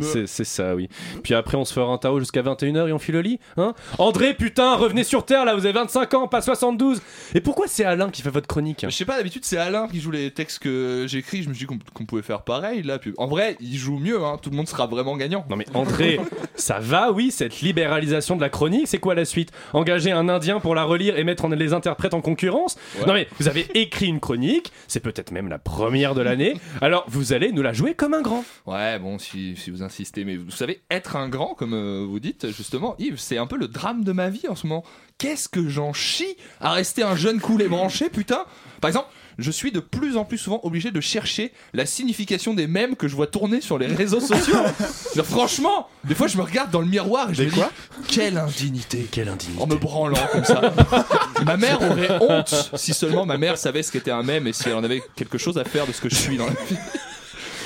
C'est 0.00 0.26
ça, 0.44 0.74
oui. 0.74 0.88
Puis 1.22 1.34
après, 1.34 1.56
on 1.56 1.64
se 1.64 1.72
fera 1.72 1.90
un 1.92 1.98
Tao 1.98 2.18
jusqu'à 2.18 2.42
21h 2.42 2.88
et 2.88 2.92
on 2.92 2.98
file 2.98 3.16
au 3.16 3.20
lit. 3.22 3.38
Hein 3.56 3.74
André, 3.98 4.34
putain, 4.34 4.76
revenez 4.76 5.04
sur 5.04 5.24
Terre 5.24 5.44
là, 5.44 5.54
vous 5.54 5.64
avez 5.64 5.72
25 5.78 6.14
ans, 6.14 6.28
pas 6.28 6.40
72. 6.42 7.00
Et 7.34 7.40
pourquoi 7.40 7.66
c'est 7.66 7.84
Alain 7.84 8.10
qui 8.10 8.22
fait 8.22 8.30
votre 8.30 8.46
chronique 8.46 8.84
Je 8.88 8.94
sais 8.94 9.04
pas, 9.04 9.16
d'habitude 9.16 9.44
c'est 9.44 9.56
Alain 9.58 9.88
qui 9.88 10.00
joue 10.00 10.10
les 10.10 10.30
textes 10.30 10.58
que 10.60 11.06
j'écris. 11.08 11.42
Je 11.42 11.48
me 11.48 11.54
suis 11.54 11.66
dit 11.66 11.78
qu'on 11.94 12.04
pouvait 12.04 12.22
faire 12.22 12.42
pareil 12.42 12.82
là. 12.82 12.98
Puis 12.98 13.12
en 13.16 13.26
vrai, 13.26 13.56
il 13.60 13.76
joue 13.76 13.98
mieux. 13.98 14.22
Hein. 14.22 14.38
Tout 14.40 14.50
le 14.50 14.56
monde 14.56 14.68
sera 14.68 14.86
vraiment 14.86 15.16
gagnant. 15.16 15.44
Non 15.48 15.56
mais 15.56 15.66
André, 15.74 16.20
ça 16.54 16.78
va, 16.78 17.10
oui, 17.12 17.30
cette 17.30 17.60
libéralisation 17.60 18.36
de 18.36 18.40
la 18.40 18.48
chronique, 18.50 18.86
c'est 18.88 18.98
quoi 18.98 19.14
la 19.14 19.24
suite? 19.24 19.50
Engager 19.72 20.12
un 20.12 20.28
Indien 20.28 20.60
pour 20.60 20.74
la 20.74 20.84
relire 20.84 21.18
et 21.18 21.24
mettre 21.24 21.44
en- 21.44 21.48
les 21.48 21.72
interprètes 21.72 22.14
en 22.14 22.20
concurrence? 22.20 22.76
Non 23.06 23.14
mais 23.14 23.28
vous 23.40 23.48
avez 23.48 23.66
écrit 23.74 24.06
une 24.06 24.20
chronique, 24.20 24.72
c'est 24.86 25.00
peut-être 25.00 25.32
même 25.32 25.48
la 25.48 25.58
première 25.58 26.14
de 26.14 26.20
l'année, 26.22 26.54
alors 26.80 27.04
vous 27.08 27.32
allez 27.32 27.52
nous 27.52 27.62
la 27.62 27.72
jouer 27.72 27.94
comme 27.94 28.14
un 28.14 28.22
grand. 28.22 28.44
Ouais, 28.66 28.98
bon, 28.98 29.18
si, 29.18 29.37
si 29.56 29.70
vous 29.70 29.82
insistez, 29.82 30.24
mais 30.24 30.36
vous 30.36 30.50
savez, 30.50 30.82
être 30.90 31.16
un 31.16 31.28
grand, 31.28 31.54
comme 31.54 31.74
euh, 31.74 32.04
vous 32.08 32.20
dites, 32.20 32.50
justement, 32.50 32.94
Yves, 32.98 33.18
c'est 33.18 33.38
un 33.38 33.46
peu 33.46 33.56
le 33.56 33.68
drame 33.68 34.04
de 34.04 34.12
ma 34.12 34.30
vie 34.30 34.48
en 34.48 34.54
ce 34.54 34.66
moment. 34.66 34.84
Qu'est-ce 35.18 35.48
que 35.48 35.68
j'en 35.68 35.92
chie 35.92 36.36
à 36.60 36.72
rester 36.72 37.02
un 37.02 37.16
jeune 37.16 37.40
cool 37.40 37.62
et 37.62 37.68
branché, 37.68 38.08
putain 38.10 38.44
Par 38.80 38.88
exemple, 38.88 39.08
je 39.38 39.52
suis 39.52 39.70
de 39.70 39.80
plus 39.80 40.16
en 40.16 40.24
plus 40.24 40.36
souvent 40.36 40.60
obligé 40.64 40.90
de 40.90 41.00
chercher 41.00 41.52
la 41.72 41.86
signification 41.86 42.54
des 42.54 42.66
mèmes 42.66 42.96
que 42.96 43.06
je 43.06 43.14
vois 43.14 43.28
tourner 43.28 43.60
sur 43.60 43.78
les 43.78 43.86
réseaux 43.86 44.20
sociaux. 44.20 44.58
Genre, 45.14 45.24
franchement, 45.24 45.88
des 46.04 46.16
fois 46.16 46.26
je 46.26 46.36
me 46.36 46.42
regarde 46.42 46.70
dans 46.70 46.80
le 46.80 46.88
miroir 46.88 47.30
et 47.30 47.34
je 47.34 47.44
me 47.44 47.50
dis, 47.50 47.60
quelle 48.08 48.36
indignité 48.36 49.06
Quelle 49.10 49.28
indignité. 49.28 49.62
en 49.62 49.66
me 49.68 49.76
branlant 49.76 50.26
comme 50.32 50.44
ça. 50.44 50.74
ma 51.46 51.56
mère 51.56 51.80
aurait 51.80 52.18
honte 52.20 52.72
si 52.74 52.92
seulement 52.92 53.26
ma 53.26 53.38
mère 53.38 53.58
savait 53.58 53.84
ce 53.84 53.92
qu'était 53.92 54.10
un 54.10 54.24
mème 54.24 54.48
et 54.48 54.52
si 54.52 54.68
elle 54.68 54.74
en 54.74 54.84
avait 54.84 55.02
quelque 55.14 55.38
chose 55.38 55.56
à 55.56 55.64
faire 55.64 55.86
de 55.86 55.92
ce 55.92 56.00
que 56.00 56.08
je 56.08 56.16
suis 56.16 56.36
dans 56.36 56.46
la 56.46 56.52
vie. 56.52 56.76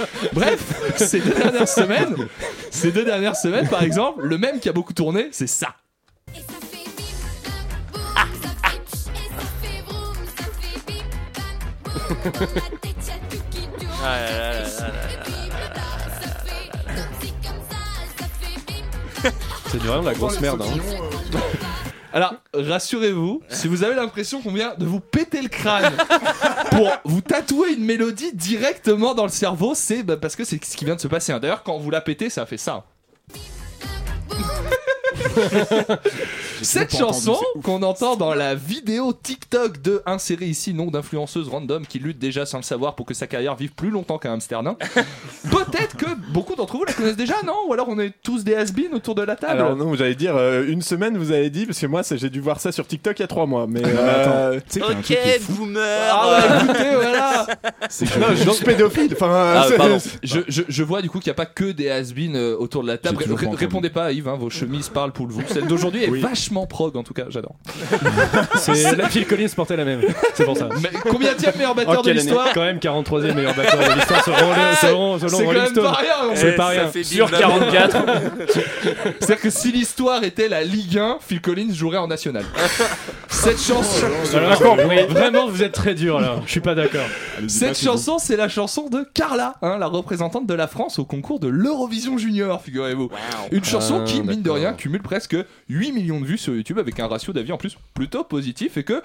Bref, 0.33 0.61
ces 0.97 1.21
deux 1.21 1.35
dernières 1.35 1.69
semaines, 1.69 2.17
ces 2.71 2.91
deux 2.93 3.05
dernières 3.05 3.37
semaines 3.37 3.69
par 3.69 3.83
exemple, 3.83 4.25
le 4.27 4.39
mème 4.39 4.61
qui 4.61 4.69
a 4.69 4.73
beaucoup 4.73 4.93
tourné, 4.93 5.29
c'est 5.33 5.47
ça. 5.47 5.75
C'est 19.71 19.79
vraiment 19.79 20.03
la 20.03 20.15
grosse 20.15 20.41
merde. 20.41 20.63
hein. 20.63 21.39
Alors, 22.15 22.35
rassurez-vous, 22.55 23.41
si 23.49 23.69
vous 23.69 23.85
avez 23.85 23.95
l'impression 23.95 24.43
qu'on 24.43 24.53
vient 24.53 24.75
de 24.77 24.85
vous 24.85 25.01
péter 25.01 25.41
le 25.41 25.49
crâne 25.49 25.93
pour 26.77 26.91
vous 27.05 27.21
tatouer 27.21 27.73
une 27.75 27.85
mélodie 27.85 28.33
directement 28.33 29.15
dans 29.15 29.25
le 29.25 29.31
cerveau, 29.31 29.75
c'est 29.75 30.03
bah, 30.03 30.17
parce 30.17 30.37
que 30.37 30.45
c'est 30.45 30.65
ce 30.65 30.77
qui 30.77 30.85
vient 30.85 30.97
de 30.97 31.01
se 31.01 31.09
passer. 31.09 31.33
D'ailleurs, 31.41 31.63
quand 31.63 31.79
vous 31.79 31.91
la 31.91 32.01
pétez, 32.01 32.31
ça 32.31 32.47
fait 32.47 32.57
ça. 32.57 32.85
Cette 36.63 36.97
chanson 36.97 37.37
c'est 37.55 37.63
qu'on 37.63 37.83
entend 37.83 38.17
dans 38.17 38.35
la 38.35 38.55
vidéo 38.55 39.13
TikTok 39.13 39.81
de 39.83 40.03
insérée 40.07 40.47
ici 40.47 40.75
nom 40.75 40.87
d'influenceuse 40.91 41.49
random 41.49 41.87
qui 41.87 41.99
lutte 41.99 42.19
déjà 42.19 42.47
sans 42.47 42.59
le 42.59 42.63
savoir 42.63 42.95
pour 42.95 43.07
que 43.07 43.15
sa 43.15 43.27
carrière 43.27 43.55
vive 43.57 43.73
plus 43.73 43.91
longtemps 43.91 44.19
qu'un 44.19 44.33
hamster 44.35 44.63
nain. 44.63 44.77
Peut-être 45.51 45.97
que 45.97 46.07
beaucoup 46.33 46.55
d'entre 46.55 46.77
vous 46.77 46.85
la 46.85 46.93
connaissent 46.93 47.17
déjà, 47.17 47.37
non? 47.45 47.55
Ou 47.69 47.73
alors 47.73 47.89
on 47.89 47.99
est 47.99 48.13
tous 48.23 48.45
des 48.45 48.55
has 48.55 48.67
autour 48.93 49.15
de 49.15 49.23
la 49.23 49.37
table? 49.37 49.53
Alors 49.61 49.77
non, 49.77 49.87
vous 49.87 50.03
allez 50.03 50.15
dire 50.15 50.37
euh, 50.37 50.65
une 50.67 50.83
semaine, 50.83 51.17
vous 51.17 51.33
avez 51.33 51.51
dit 51.51 51.67
parce 51.67 51.79
que 51.79 51.87
moi 51.87 52.03
ça, 52.03 52.17
j'ai 52.17 52.31
dû 52.31 52.41
voir 52.41 52.61
ça 52.61 52.73
sur 52.73 52.87
TikTok 52.87 53.19
il 53.19 53.23
y 53.23 53.25
a 53.25 53.29
trois 53.29 53.47
mois. 53.47 53.67
Mais 53.69 53.83
attends. 53.85 54.31
euh, 54.35 54.61
Ok, 54.77 55.17
boomer 55.51 55.83
Ah 56.13 56.41
bah 56.49 56.65
écoutez, 56.65 56.95
voilà 56.95 57.47
non, 58.21 58.27
je 58.35 58.51
suis 58.51 58.65
pédophile. 58.65 59.13
Enfin, 59.15 59.55
Ah, 59.57 59.67
c'est- 59.99 60.19
je, 60.23 60.41
je- 60.49 60.63
je 60.69 60.83
vois 60.83 61.03
du 61.03 61.11
coup 61.11 61.19
qu'il 61.19 61.29
n'y 61.31 61.33
a 61.33 61.35
pas 61.35 61.47
que 61.47 61.73
des 61.73 61.91
has 61.91 62.13
autour 62.59 62.83
de 62.83 62.89
la 62.89 62.99
table. 62.99 63.23
Répondez 63.55 63.91
pas 63.91 64.07
à 64.07 64.13
Yves, 64.13 64.29
hein, 64.29 64.37
vos 64.39 64.51
chemises 64.51 64.89
parlent 64.89 65.13
pour 65.13 65.27
vous. 65.27 65.43
Celle 65.49 65.67
d'aujourd'hui 65.67 66.05
est 66.05 66.11
Oui. 66.11 66.21
vachement 66.21 66.52
prog 66.67 66.97
en 66.97 67.03
tout 67.03 67.15
cas, 67.15 67.25
j'adore. 67.29 67.57
C'est 68.57 68.97
la 68.97 69.09
Phil 69.09 69.27
Collins 69.27 69.49
portait 69.55 69.77
la 69.77 69.85
même. 69.85 70.03
C'est 70.35 70.45
pour 70.45 70.57
ça. 70.57 70.69
Mais 70.83 70.91
combien 71.11 71.33
de 71.35 71.57
meilleur 71.59 71.75
batteur 71.75 71.97
Oh, 72.01 72.03
de 72.03 72.11
l'histoire 72.13 72.49
Quand 72.55 72.63
même 72.63 72.79
43e 72.79 73.35
meilleur 73.35 73.55
batteur 73.55 73.79
de 73.81 73.95
l'histoire 73.95 74.25
selon, 74.25 74.37
selon, 74.81 75.19
selon 75.19 75.39
C'est 75.39 75.45
Rolling 75.45 75.67
Stone. 75.67 75.85
pas 75.85 75.93
rien 75.93 76.15
on 76.31 76.35
C'est 76.37 76.41
sait. 76.51 76.55
pas 76.57 76.67
rien. 76.69 76.89
fait 76.89 77.05
Sur 77.05 77.29
bim, 77.29 77.39
bam. 77.39 77.71
44. 77.71 77.97
C'est-à-dire 79.21 79.41
que 79.41 79.51
si 79.51 79.73
l'histoire 79.73 80.23
était 80.25 80.49
la 80.49 80.63
Ligue 80.65 80.99
1, 80.99 81.19
Phil 81.21 81.41
Collins 81.41 81.73
jouerait 81.73 81.99
en 81.99 82.07
national. 82.09 82.45
Cette 83.29 83.61
chanson, 83.61 84.07
Alors, 84.37 84.77
Vraiment, 85.09 85.49
vous 85.49 85.63
êtes 85.63 85.73
très 85.73 85.95
dur 85.95 86.21
là. 86.21 86.37
Je 86.47 86.51
suis 86.51 86.61
pas 86.61 86.75
d'accord. 86.75 87.07
cette 87.49 87.79
chanson, 87.79 88.19
c'est 88.19 88.37
la 88.37 88.49
chanson 88.49 88.89
de 88.89 89.07
Carla, 89.15 89.55
hein, 89.63 89.79
la 89.79 89.87
représentante 89.87 90.47
de 90.47 90.55
la 90.55 90.67
France 90.67 90.99
au 90.99 91.05
concours 91.05 91.41
de 91.41 91.49
l'Eurovision 91.49 92.19
Junior, 92.19 92.61
figurez-vous. 92.63 93.11
Une 93.51 93.65
chanson 93.65 94.01
Ah, 94.03 94.05
qui, 94.05 94.23
mine 94.23 94.43
de 94.43 94.51
rien, 94.51 94.73
cumule 94.75 95.03
presque 95.03 95.37
8 95.69 95.93
millions 95.93 96.21
de 96.21 96.27
vues 96.27 96.32
sur 96.39 96.55
YouTube 96.55 96.79
avec 96.79 96.99
un 97.01 97.07
ratio 97.07 97.33
d'avis 97.33 97.53
en 97.53 97.59
plus 97.59 97.77
plutôt 97.95 98.25
positif 98.25 98.77
et 98.77 98.85
que 98.85 99.03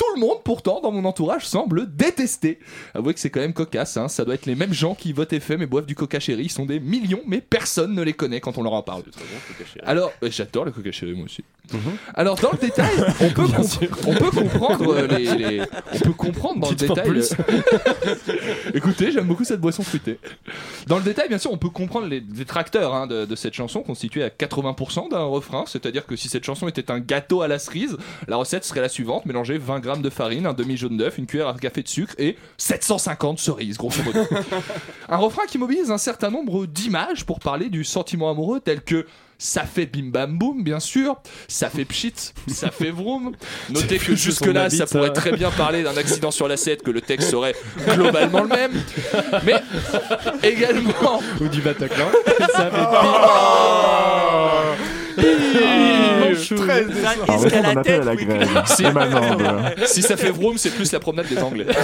tout 0.00 0.14
le 0.14 0.20
monde, 0.20 0.38
pourtant, 0.44 0.80
dans 0.80 0.90
mon 0.92 1.04
entourage, 1.04 1.46
semble 1.46 1.94
détester. 1.94 2.58
Avouez 2.94 3.12
que 3.12 3.20
c'est 3.20 3.28
quand 3.28 3.40
même 3.40 3.52
cocasse, 3.52 3.98
hein. 3.98 4.08
ça 4.08 4.24
doit 4.24 4.32
être 4.34 4.46
les 4.46 4.54
mêmes 4.54 4.72
gens 4.72 4.94
qui 4.94 5.12
votent 5.12 5.30
FM 5.34 5.60
et 5.60 5.66
boivent 5.66 5.84
du 5.84 5.94
coca 5.94 6.18
chéri. 6.18 6.44
Ils 6.44 6.50
sont 6.50 6.64
des 6.64 6.80
millions, 6.80 7.20
mais 7.26 7.42
personne 7.42 7.94
ne 7.94 8.00
les 8.02 8.14
connaît 8.14 8.40
quand 8.40 8.56
on 8.56 8.62
leur 8.62 8.72
en 8.72 8.82
parle. 8.82 9.02
Alors, 9.84 10.10
euh, 10.22 10.28
j'adore 10.30 10.64
le 10.64 10.70
coca 10.70 10.90
chéri, 10.90 11.12
moi 11.12 11.26
aussi. 11.26 11.44
Alors, 12.14 12.36
dans 12.36 12.50
le 12.52 12.58
détail, 12.58 12.90
on 13.20 13.28
peut, 13.34 13.44
Bien 13.46 13.56
comp- 13.58 13.68
sûr. 13.68 13.88
on 14.06 14.14
peut 14.14 14.30
comprendre 14.30 14.94
euh, 14.94 15.06
les, 15.06 15.24
les- 15.36 15.62
On 15.92 15.98
peut 15.98 16.12
comprendre 16.14 16.60
dans 16.60 16.70
le 16.70 16.74
détail. 16.76 17.06
plus. 17.08 17.32
le- 17.36 18.74
Écoutez, 18.74 19.12
j'aime 19.12 19.26
beaucoup 19.26 19.44
cette 19.44 19.60
boisson 19.60 19.82
fruitée. 19.82 20.18
Dans 20.86 20.96
le 20.96 21.04
détail, 21.04 21.28
bien 21.28 21.38
sûr, 21.38 21.52
on 21.52 21.58
peut 21.58 21.68
comprendre 21.68 22.06
les 22.06 22.20
détracteurs 22.20 22.94
hein, 22.94 23.06
de, 23.06 23.24
de 23.26 23.36
cette 23.36 23.54
chanson 23.54 23.82
constituée 23.82 24.22
à 24.24 24.28
80% 24.30 25.10
d'un 25.10 25.24
refrain. 25.24 25.64
C'est-à-dire 25.66 26.06
que 26.06 26.16
si 26.16 26.28
cette 26.28 26.44
chanson 26.44 26.68
était 26.68 26.90
un 26.90 27.00
gâteau 27.00 27.42
à 27.42 27.48
la 27.48 27.58
cerise, 27.58 27.96
la 28.28 28.36
recette 28.36 28.64
serait 28.64 28.80
la 28.80 28.88
suivante 28.88 29.26
mélanger 29.26 29.58
20 29.58 29.80
grammes 29.80 29.89
de 29.96 30.10
farine, 30.10 30.46
un 30.46 30.52
demi-jaune 30.54 30.96
d'œuf, 30.96 31.18
une 31.18 31.26
cuillère 31.26 31.48
à 31.48 31.54
café 31.54 31.82
de 31.82 31.88
sucre 31.88 32.14
et 32.18 32.36
750 32.56 33.38
cerises, 33.38 33.76
grosso 33.76 34.02
modo. 34.02 34.20
un 35.08 35.16
refrain 35.16 35.46
qui 35.46 35.58
mobilise 35.58 35.90
un 35.90 35.98
certain 35.98 36.30
nombre 36.30 36.66
d'images 36.66 37.24
pour 37.24 37.40
parler 37.40 37.68
du 37.68 37.84
sentiment 37.84 38.30
amoureux, 38.30 38.60
tel 38.60 38.82
que. 38.82 39.06
Ça 39.42 39.62
fait 39.62 39.86
bim 39.86 40.10
bam 40.10 40.36
boum, 40.36 40.62
bien 40.62 40.80
sûr. 40.80 41.16
Ça 41.48 41.70
fait 41.70 41.86
pchit, 41.86 42.12
ça 42.46 42.70
fait 42.70 42.90
vroom. 42.90 43.32
Notez 43.70 43.96
que 43.96 44.14
jusque-là, 44.14 44.68
ça 44.68 44.84
pourrait 44.84 45.14
très 45.14 45.32
bien 45.32 45.50
parler 45.50 45.82
d'un 45.82 45.96
accident 45.96 46.30
sur 46.30 46.46
la 46.46 46.58
7, 46.58 46.82
que 46.82 46.90
le 46.90 47.00
texte 47.00 47.30
serait 47.30 47.54
globalement 47.88 48.42
le 48.42 48.48
même. 48.48 48.72
Mais 49.46 49.54
également, 50.42 51.22
Ou 51.40 51.48
du 51.48 51.62
Bataclan. 51.62 52.08
Ça 52.52 52.70
fait 52.70 52.86
Oh. 55.22 56.19
Voilà. 59.38 59.74
Si 59.86 60.02
ça 60.02 60.16
fait 60.16 60.30
vroom, 60.30 60.58
c'est 60.58 60.70
plus 60.70 60.92
la 60.92 61.00
promenade 61.00 61.28
des 61.28 61.38
Anglais. 61.42 61.66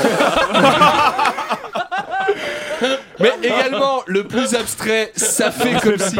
Mais 3.20 3.32
également, 3.42 4.02
le 4.06 4.24
plus 4.24 4.54
abstrait, 4.54 5.12
ça 5.16 5.50
fait 5.50 5.80
comme 5.80 5.98
si. 5.98 6.16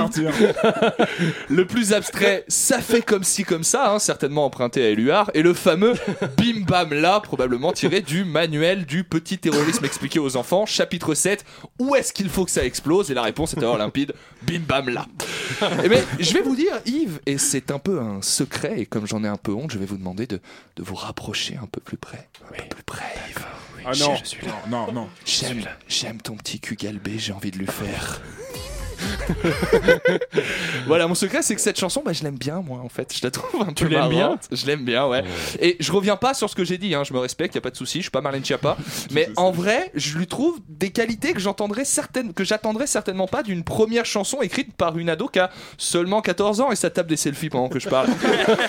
Le 1.49 1.65
plus 1.67 1.93
abstrait, 1.93 2.45
ça 2.49 2.81
fait 2.81 3.03
comme 3.03 3.25
si, 3.25 3.45
comme 3.45 3.65
ça, 3.65 3.93
hein, 3.93 3.99
certainement 3.99 4.45
emprunté 4.45 4.85
à 4.85 4.89
Éluard. 4.89 5.31
Et 5.35 5.43
le 5.43 5.55
fameux 5.55 5.95
bim 6.37 6.65
bam 6.67 6.93
là, 6.93 7.21
probablement 7.21 7.73
tiré 7.73 8.01
du 8.01 8.25
manuel 8.25 8.87
du 8.87 9.05
petit 9.05 9.39
terrorisme 9.39 9.85
expliqué 9.85 10.19
aux 10.19 10.37
enfants, 10.37 10.67
chapitre 10.67 11.15
7. 11.15 11.45
Où 11.79 11.95
est-ce 11.95 12.13
qu'il 12.13 12.29
faut 12.29 12.45
que 12.45 12.51
ça 12.51 12.65
explose 12.65 13.11
Et 13.11 13.15
la 13.15 13.23
réponse 13.23 13.55
est 13.55 13.59
alors 13.59 13.79
limpide 13.79 14.15
bim 14.43 14.61
bam 14.67 14.89
là. 14.89 15.07
Eh 15.85 15.89
bien, 15.89 16.01
je 16.19 16.33
vais 16.33 16.43
vous 16.43 16.57
dire, 16.57 16.73
Yves, 16.87 17.21
et 17.27 17.39
c'est 17.39 17.71
un 17.71 17.79
peu 17.79 18.01
un 18.01 18.23
secret, 18.23 18.81
et 18.81 18.87
comme 18.87 19.07
j'en 19.07 19.25
ai 19.25 19.29
un 19.29 19.37
peu 19.37 19.53
honte, 19.53 19.71
je 19.71 19.79
vais 19.79 19.87
vous 19.87 19.97
demander 19.97 20.27
de, 20.27 20.41
de 20.77 20.83
vous 20.83 20.95
rapprocher 20.95 21.57
un 21.63 21.67
peu 21.67 21.81
plus 21.81 21.97
près. 21.97 22.29
Un 22.51 22.63
peu 22.63 22.69
plus 22.77 22.85
près, 22.85 23.15
Yves. 23.31 23.56
Ah 23.89 23.93
non, 24.01 24.17
je 24.17 24.25
suis 24.25 24.45
là. 24.47 24.53
non, 24.69 24.87
non, 24.87 24.93
non. 24.93 25.09
J'aime, 25.25 25.65
j'aime 25.87 26.21
ton 26.21 26.37
petit 26.37 26.59
cul 26.59 26.75
galbé, 26.75 27.19
j'ai 27.19 27.33
envie 27.33 27.53
de 27.53 27.59
lui 27.59 27.67
faire. 27.67 28.21
voilà, 30.87 31.07
mon 31.07 31.15
secret, 31.15 31.43
c'est 31.43 31.55
que 31.55 31.61
cette 31.61 31.79
chanson, 31.79 32.03
bah, 32.05 32.13
je 32.13 32.23
l'aime 32.23 32.39
bien, 32.39 32.63
moi, 32.63 32.81
en 32.83 32.89
fait. 32.89 33.15
Je 33.17 33.21
la 33.23 33.31
trouve 33.31 33.63
un 33.63 33.73
Tu 33.73 33.85
peu 33.85 33.91
l'aimes 33.91 34.09
bien. 34.09 34.39
Je 34.51 34.67
l'aime 34.67 34.85
bien, 34.85 35.07
ouais. 35.07 35.25
Et 35.61 35.77
je 35.81 35.93
reviens 35.93 36.17
pas 36.17 36.35
sur 36.35 36.51
ce 36.51 36.55
que 36.55 36.65
j'ai 36.65 36.79
dit, 36.79 36.95
hein, 36.95 37.05
je 37.05 37.13
me 37.13 37.19
respecte, 37.19 37.55
y 37.55 37.59
a 37.59 37.61
pas 37.61 37.71
de 37.71 37.77
souci, 37.77 37.99
je 37.99 38.03
suis 38.03 38.11
pas 38.11 38.21
Marlène 38.21 38.45
Schiappa. 38.45 38.77
mais 39.11 39.29
en 39.37 39.51
vrai, 39.51 39.91
je 39.95 40.17
lui 40.17 40.27
trouve 40.27 40.59
des 40.69 40.91
qualités 40.91 41.33
que 41.33 41.41
j'entendrais 41.41 41.85
certaines, 41.85 42.33
que 42.33 42.45
j'attendrais 42.45 42.87
certainement 42.87 43.27
pas 43.27 43.43
d'une 43.43 43.65
première 43.65 44.07
chanson 44.07 44.43
écrite 44.43 44.75
par 44.75 44.99
une 44.99 45.09
ado 45.09 45.29
qui 45.29 45.39
a 45.39 45.51
seulement 45.79 46.21
14 46.21 46.61
ans 46.61 46.71
et 46.73 46.77
ça 46.77 46.91
tape 46.91 47.07
des 47.07 47.17
selfies 47.17 47.51
pendant 47.51 47.69
que 47.69 47.79
je 47.79 47.89
parle. 47.89 48.09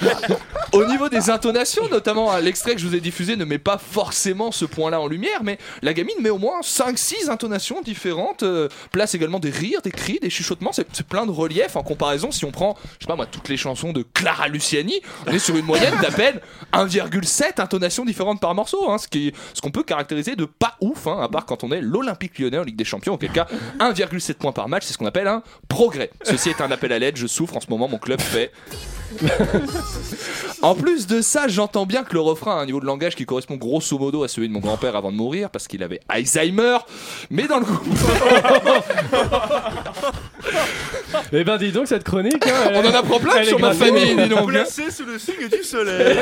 Au 0.73 0.85
niveau 0.85 1.09
des 1.09 1.29
intonations, 1.29 1.87
notamment 1.89 2.31
à 2.31 2.41
l'extrait 2.41 2.75
que 2.75 2.81
je 2.81 2.87
vous 2.87 2.95
ai 2.95 3.01
diffusé 3.01 3.35
ne 3.35 3.45
met 3.45 3.57
pas 3.57 3.77
forcément 3.77 4.51
ce 4.51 4.65
point-là 4.65 4.99
en 4.99 5.07
lumière, 5.07 5.43
mais 5.43 5.57
la 5.81 5.93
gamine 5.93 6.15
met 6.21 6.29
au 6.29 6.37
moins 6.37 6.61
5-6 6.61 7.29
intonations 7.29 7.81
différentes, 7.81 8.43
euh, 8.43 8.67
place 8.91 9.15
également 9.15 9.39
des 9.39 9.49
rires, 9.49 9.81
des 9.81 9.91
cris, 9.91 10.16
des 10.19 10.29
chuchotements, 10.29 10.71
c'est 10.71 11.07
plein 11.07 11.25
de 11.25 11.31
relief 11.31 11.75
en 11.75 11.83
comparaison 11.83 12.31
si 12.31 12.45
on 12.45 12.51
prend, 12.51 12.75
je 12.99 13.05
sais 13.05 13.07
pas 13.07 13.15
moi, 13.15 13.25
toutes 13.25 13.49
les 13.49 13.57
chansons 13.57 13.93
de 13.93 14.03
Clara 14.13 14.47
Luciani, 14.47 15.01
on 15.25 15.31
est 15.31 15.39
sur 15.39 15.55
une 15.55 15.65
moyenne 15.65 15.93
d'à 16.01 16.11
peine 16.11 16.39
1,7 16.73 17.61
intonations 17.61 18.05
différentes 18.05 18.39
par 18.39 18.53
morceau, 18.55 18.89
hein, 18.89 18.97
ce 18.97 19.61
qu'on 19.61 19.71
peut 19.71 19.83
caractériser 19.83 20.35
de 20.35 20.45
pas 20.45 20.75
ouf, 20.81 21.07
hein, 21.07 21.19
à 21.21 21.29
part 21.29 21.45
quand 21.45 21.63
on 21.63 21.71
est 21.71 21.81
l'Olympique 21.81 22.39
lyonnais 22.39 22.59
en 22.59 22.63
Ligue 22.63 22.75
des 22.75 22.85
Champions, 22.85 23.13
auquel 23.13 23.31
cas 23.31 23.47
1,7 23.79 24.35
points 24.35 24.51
par 24.51 24.69
match, 24.69 24.83
c'est 24.85 24.93
ce 24.93 24.97
qu'on 24.97 25.05
appelle 25.05 25.27
un 25.27 25.43
progrès. 25.67 26.11
Ceci 26.23 26.49
est 26.49 26.61
un 26.61 26.71
appel 26.71 26.91
à 26.91 26.99
l'aide, 26.99 27.17
je 27.17 27.27
souffre 27.27 27.57
en 27.57 27.61
ce 27.61 27.69
moment, 27.69 27.87
mon 27.87 27.97
club 27.97 28.21
fait 28.21 28.51
en 30.61 30.75
plus 30.75 31.07
de 31.07 31.21
ça, 31.21 31.47
j'entends 31.47 31.85
bien 31.85 32.03
que 32.03 32.13
le 32.13 32.21
refrain 32.21 32.57
a 32.57 32.61
un 32.61 32.65
niveau 32.65 32.79
de 32.79 32.85
langage 32.85 33.15
qui 33.15 33.25
correspond 33.25 33.55
grosso 33.55 33.97
modo 33.97 34.23
à 34.23 34.27
celui 34.27 34.47
de 34.47 34.53
mon 34.53 34.59
grand-père 34.59 34.95
avant 34.95 35.11
de 35.11 35.17
mourir 35.17 35.49
parce 35.49 35.67
qu'il 35.67 35.83
avait 35.83 35.99
Alzheimer. 36.09 36.77
Mais 37.29 37.47
dans 37.47 37.59
le 37.59 37.65
coup, 37.65 37.83
Eh 41.33 41.43
ben 41.43 41.57
dis 41.57 41.71
donc 41.71 41.87
cette 41.87 42.03
chronique. 42.03 42.45
hein, 42.45 42.69
elle- 42.69 42.75
on 42.85 42.89
en 42.89 42.93
apprend 42.93 43.19
plein 43.19 43.33
elle 43.37 43.43
est 43.43 43.47
sur 43.49 43.59
ma 43.59 43.73
famille, 43.73 44.15
dis 44.15 44.29
donc. 44.29 44.47
Placé 44.49 44.91
sous 44.91 45.05
le 45.05 45.17
signe 45.19 45.47
du 45.51 45.63
soleil. 45.63 46.17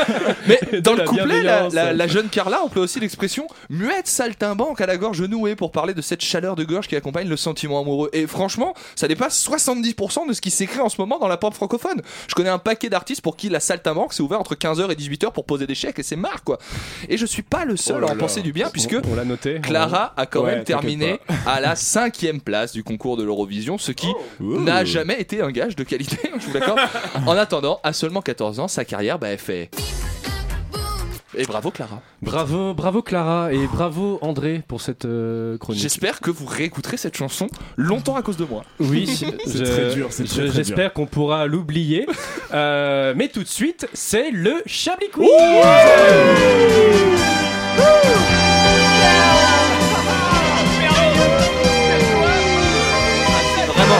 Mais 0.46 0.80
dans 0.80 0.92
De 0.92 0.96
le 0.98 1.02
la 1.02 1.04
couplet, 1.08 1.24
la, 1.26 1.26
bienveillance. 1.40 1.74
la- 1.74 1.92
la 1.92 2.06
jeune 2.06 2.28
Carla 2.28 2.62
emploie 2.62 2.82
aussi 2.82 3.00
l'expression 3.00 3.46
muette 3.70 4.06
saltimbanque 4.06 4.80
à 4.80 4.86
la 4.86 4.96
gorge 4.96 5.22
nouée 5.22 5.56
pour 5.56 5.72
parler 5.72 5.94
de 5.94 6.02
cette 6.02 6.22
chaleur 6.22 6.56
de 6.56 6.64
gorge 6.64 6.88
qui 6.88 6.96
accompagne 6.96 7.28
le 7.28 7.36
sentiment 7.36 7.80
amoureux. 7.80 8.10
Et 8.12 8.26
franchement, 8.26 8.74
ça 8.94 9.08
dépasse 9.08 9.42
70% 9.46 10.28
de 10.28 10.32
ce 10.32 10.40
qui 10.40 10.50
s'écrit 10.50 10.80
en 10.80 10.88
ce 10.88 10.96
moment 11.00 11.18
dans 11.18 11.28
la 11.28 11.36
pop 11.36 11.54
francophone. 11.54 12.00
Je 12.28 12.34
connais 12.34 12.48
un 12.50 12.58
paquet 12.58 12.88
d'artistes 12.88 13.20
pour 13.22 13.36
qui 13.36 13.48
la 13.48 13.60
saltimbanque 13.60 14.12
c'est 14.12 14.22
ouvert 14.22 14.40
entre 14.40 14.54
15h 14.54 14.90
et 14.90 14.94
18h 14.94 15.32
pour 15.32 15.44
poser 15.44 15.66
des 15.66 15.74
chèques 15.74 15.98
et 15.98 16.02
c'est 16.02 16.16
marre 16.16 16.44
quoi. 16.44 16.58
Et 17.08 17.16
je 17.16 17.26
suis 17.26 17.42
pas 17.42 17.64
le 17.64 17.76
seul 17.76 18.02
Oh 18.04 18.08
à 18.08 18.12
en 18.12 18.16
penser 18.16 18.42
du 18.42 18.52
bien 18.52 18.70
puisque 18.70 18.96
On 19.10 19.14
l'a 19.14 19.24
noté. 19.24 19.60
Clara 19.62 20.12
a 20.16 20.26
quand 20.26 20.42
Ouais, 20.44 20.56
même 20.56 20.64
terminé 20.64 21.18
à 21.46 21.60
la 21.60 21.74
cinquième 21.76 22.40
place 22.40 22.72
du 22.72 22.84
concours 22.84 23.16
de 23.16 23.24
ce 23.78 23.92
qui 23.92 24.08
n'a 24.40 24.84
jamais 24.84 25.20
été 25.20 25.42
un 25.42 25.50
gage 25.50 25.76
de 25.76 25.84
qualité, 25.84 26.18
je 26.36 26.42
suis 26.42 26.52
d'accord. 26.52 26.78
En 27.26 27.36
attendant, 27.36 27.80
à 27.82 27.92
seulement 27.92 28.22
14 28.22 28.60
ans, 28.60 28.68
sa 28.68 28.84
carrière, 28.84 29.18
bah, 29.18 29.28
elle 29.28 29.38
fait. 29.38 29.70
Et 31.36 31.44
bravo 31.44 31.70
Clara. 31.70 32.00
Bravo, 32.22 32.72
bravo 32.72 33.02
Clara 33.02 33.52
et 33.52 33.66
bravo 33.66 34.18
André 34.22 34.62
pour 34.66 34.80
cette 34.80 35.04
euh, 35.04 35.58
chronique. 35.58 35.82
J'espère 35.82 36.20
que 36.20 36.30
vous 36.30 36.46
réécouterez 36.46 36.96
cette 36.96 37.16
chanson 37.16 37.48
longtemps 37.76 38.16
à 38.16 38.22
cause 38.22 38.38
de 38.38 38.44
moi. 38.44 38.62
Oui, 38.80 39.06
C'est 39.46 39.62
très 39.62 39.94
dur, 39.94 40.08
J'espère 40.54 40.92
qu'on 40.94 41.06
pourra 41.06 41.46
l'oublier. 41.46 42.06
Euh, 42.54 43.12
mais 43.16 43.28
tout 43.28 43.42
de 43.42 43.48
suite, 43.48 43.86
c'est 43.92 44.30
le 44.30 44.62
Chablis 44.64 45.10
Quiz. 45.10 45.26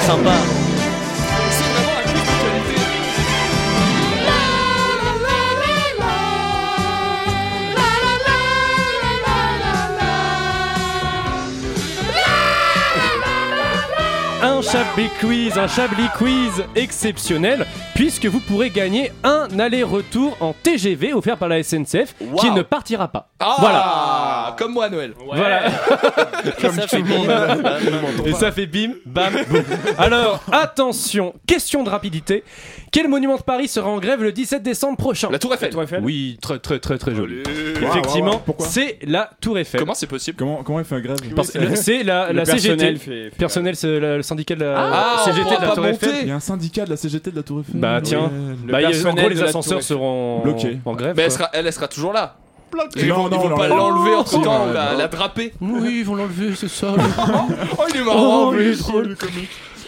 Vraiment 0.06 0.22
sympa. 0.22 0.55
Chablis 14.72 15.10
Quiz, 15.20 15.56
un 15.58 15.68
Chablis 15.68 16.08
Quiz 16.16 16.64
exceptionnel, 16.74 17.66
puisque 17.94 18.26
vous 18.26 18.40
pourrez 18.40 18.70
gagner 18.70 19.12
un 19.22 19.46
aller-retour 19.60 20.36
en 20.40 20.54
TGV 20.54 21.12
offert 21.12 21.36
par 21.36 21.48
la 21.48 21.62
SNCF 21.62 22.14
qui 22.40 22.50
ne 22.50 22.62
partira 22.62 23.06
pas. 23.08 23.28
Ah, 23.38 23.56
Voilà. 23.60 24.56
Comme 24.58 24.72
moi 24.72 24.86
à 24.86 24.88
Noël. 24.88 25.14
Voilà. 25.24 25.70
ça 26.58 26.86
fait 26.88 27.02
bim. 27.02 27.22
Et 28.24 28.32
ça 28.32 28.50
fait 28.50 28.66
bim, 28.66 28.92
bam, 29.04 29.32
boum. 29.48 29.62
Alors, 29.98 30.40
attention, 30.50 31.34
question 31.46 31.82
de 31.84 31.90
rapidité. 31.90 32.42
Quel 32.96 33.08
monument 33.08 33.36
de 33.36 33.42
Paris 33.42 33.68
sera 33.68 33.90
en 33.90 33.98
grève 33.98 34.22
le 34.22 34.32
17 34.32 34.62
décembre 34.62 34.96
prochain 34.96 35.28
La 35.30 35.38
Tour 35.38 35.52
Eiffel. 35.52 35.70
Oui, 36.02 36.38
très 36.40 36.58
très 36.58 36.78
très 36.78 36.96
très 36.96 37.14
joli. 37.14 37.42
Effectivement, 37.82 38.42
c'est 38.60 38.98
la 39.02 39.28
Tour 39.38 39.58
Eiffel. 39.58 39.80
Comment 39.80 39.92
c'est 39.92 40.06
possible 40.06 40.38
Comment, 40.38 40.62
comment 40.62 40.78
il 40.78 40.86
fait 40.86 40.94
un 40.94 41.00
grève 41.00 41.18
Parce 41.34 41.50
que 41.50 41.76
c'est 41.76 42.02
la, 42.02 42.28
Le 42.32 42.38
la 42.38 42.44
personnel 42.44 42.78
CGT. 42.78 42.96
fait- 42.98 43.30
fait- 43.30 43.36
Personnel, 43.36 43.76
c'est 43.76 44.00
le, 44.00 44.16
le 44.16 44.22
syndicat 44.22 44.54
de 44.54 44.60
la 44.64 44.74
Ah, 44.78 45.16
on 45.20 45.24
CGT 45.26 45.44
de 45.44 45.50
la 45.60 45.68
pas 45.68 45.74
Tour 45.74 45.84
monter. 45.84 46.06
Eiffel. 46.06 46.18
Il 46.22 46.28
y 46.28 46.30
a 46.30 46.36
un 46.36 46.40
syndicat 46.40 46.84
de 46.86 46.90
la 46.90 46.96
CGT 46.96 47.30
de 47.32 47.36
la 47.36 47.42
Tour 47.42 47.60
Eiffel. 47.60 47.78
Bah 47.80 48.00
tiens, 48.02 48.20
Ouais. 48.22 48.30
bah, 48.72 48.80
il 48.80 48.84
y 48.84 48.86
a- 48.86 48.88
en 48.88 48.90
personnel 48.92 49.14
gros 49.16 49.28
les 49.28 49.34
la 49.34 49.44
ascenseurs 49.44 49.62
Tour 49.72 49.78
Eiffel. 49.80 49.82
seront 49.96 50.38
en, 50.38 50.42
Bloqués. 50.42 50.78
en 50.86 50.94
grève. 50.94 51.14
Mais 51.18 51.22
elle 51.24 51.32
sera, 51.32 51.50
elle, 51.52 51.66
elle 51.66 51.72
sera 51.74 51.88
toujours 51.88 52.14
là. 52.14 52.36
Ils 52.96 53.12
vont, 53.12 53.28
non, 53.28 53.36
ils 53.36 53.42
vont 53.42 53.48
non, 53.50 53.56
pas 53.56 53.68
l'enlever 53.68 54.10
Oh, 54.16 54.20
entre 54.20 54.42
temps, 54.42 54.66
la, 54.72 54.94
la 54.94 55.06
draper. 55.08 55.52
Oui, 55.60 55.98
ils 56.00 56.04
vont 56.04 56.14
l'enlever, 56.14 56.54
c'est 56.56 56.68
ça. 56.68 56.88
Oh, 57.78 57.82
il 57.94 58.00
est 58.00 58.04
marrant. 58.04 58.48
Oh, 58.50 58.54
il 58.58 58.66
est 58.68 58.78
drôle. 58.78 59.16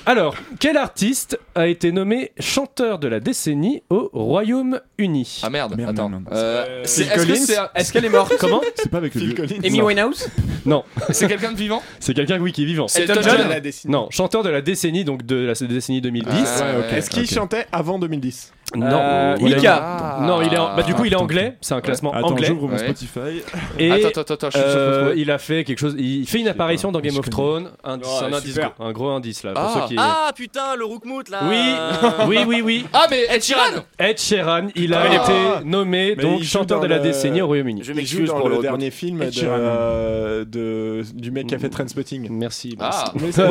Alors, 0.08 0.34
quel 0.58 0.78
artiste 0.78 1.38
a 1.54 1.66
été 1.66 1.92
nommé 1.92 2.32
chanteur 2.40 2.98
de 2.98 3.08
la 3.08 3.20
décennie 3.20 3.82
au 3.90 4.08
Royaume-Uni? 4.14 5.40
Ah 5.42 5.50
merde, 5.50 5.74
Merde, 5.76 5.90
attends. 5.90 6.08
merde, 6.08 6.22
merde. 6.24 6.34
Euh, 6.34 6.80
c'est- 6.84 7.02
Phil 7.04 7.12
Est-ce 7.12 7.20
que 7.20 7.26
Collins 7.26 7.44
c'est 7.44 7.58
Est-ce 7.74 7.92
qu'elle 7.92 8.04
est 8.06 8.08
morte? 8.08 8.32
Comment? 8.40 8.62
C'est 8.74 8.90
pas 8.90 8.96
avec 8.96 9.14
le 9.14 9.20
Phil 9.20 9.34
vieux. 9.34 9.36
Collins. 9.36 9.60
Amy 9.62 9.82
Winehouse? 9.82 10.26
Non, 10.64 10.82
c'est 11.10 11.28
quelqu'un 11.28 11.52
de 11.52 11.58
vivant? 11.58 11.82
C'est 12.00 12.14
quelqu'un 12.14 12.40
oui 12.40 12.52
qui 12.52 12.62
est 12.62 12.66
vivant. 12.66 12.88
C'est 12.88 13.02
Elton 13.02 13.20
John. 13.22 13.52
Non, 13.84 14.08
chanteur 14.10 14.42
de 14.42 14.48
la 14.48 14.62
décennie, 14.62 15.04
donc 15.04 15.26
de 15.26 15.44
la 15.44 15.52
décennie 15.52 16.00
2010. 16.00 16.32
Ah, 16.32 16.62
Ouais, 16.62 16.86
ok. 16.86 16.92
Est-ce 16.96 17.10
qu'il 17.10 17.28
chantait 17.28 17.66
avant 17.70 17.98
2010 17.98 18.54
Non, 18.76 18.86
Euh, 19.00 19.36
il 19.40 19.52
est- 19.52 19.56
Mika. 19.56 19.80
Ah. 19.82 20.18
Non, 20.22 20.42
il 20.42 20.52
est 20.52 20.58
en- 20.58 20.76
bah, 20.76 20.82
du 20.82 20.94
coup 20.94 21.04
il 21.04 21.12
est 21.12 21.16
anglais, 21.16 21.56
c'est 21.60 21.74
un 21.74 21.80
classement 21.80 22.12
Attends, 22.12 22.28
anglais. 22.28 22.46
j'ouvre 22.48 22.68
mon 22.68 22.72
Ouais. 22.74 22.78
Spotify. 22.78 23.42
Et 23.78 23.90
Attends, 23.90 24.20
attends, 24.20 24.34
attends, 24.34 24.50
je 24.50 24.58
euh, 24.58 25.14
il 25.16 25.30
a 25.30 25.38
fait 25.38 25.64
quelque 25.64 25.78
chose. 25.78 25.94
Il 25.98 26.26
fait 26.26 26.40
une 26.40 26.48
apparition 26.48 26.92
dans 26.92 27.00
Game 27.00 27.16
of. 27.16 27.28
Thrones. 27.30 27.64
Ouais, 27.84 27.90
un 27.90 28.32
indice, 28.32 28.58
un 28.78 28.92
gros 28.92 29.08
indice 29.10 29.42
là. 29.44 29.52
Pour 29.52 29.62
Ah. 29.64 29.72
ceux 29.82 29.88
qui... 29.88 29.96
Ah 29.98 30.30
putain, 30.34 30.76
le 30.76 30.84
Roukmout 30.84 31.28
là. 31.30 31.40
Oui, 31.48 31.56
oui, 32.28 32.38
oui, 32.46 32.62
oui. 32.64 32.86
Ah, 32.92 33.06
mais 33.10 33.24
Ed 33.30 33.42
Sheeran 33.42 33.82
Ed 33.98 34.18
Sheeran, 34.18 34.68
il 34.74 34.92
a 34.94 35.00
Ah. 35.02 35.14
été 35.14 35.64
nommé 35.66 36.14
Mais 36.16 36.22
donc 36.22 36.42
chanteur 36.42 36.80
de 36.80 36.86
la 36.86 36.96
le- 36.96 37.02
décennie 37.02 37.40
au 37.42 37.46
Royaume-Uni. 37.46 37.82
Je 37.84 37.92
m'excuse 37.92 38.30
pour 38.30 38.48
le, 38.48 38.56
le 38.56 38.62
dernier 38.62 38.90
film 38.90 39.20
de, 39.20 39.30
euh, 39.44 40.44
de- 40.44 41.02
du 41.14 41.30
mec 41.30 41.46
qui 41.46 41.54
a 41.54 41.58
fait 41.58 41.68
Trainspotting. 41.68 42.28
Merci. 42.30 42.76
Ah. 42.80 43.12
Oui, 43.14 43.30
oui, 43.36 43.44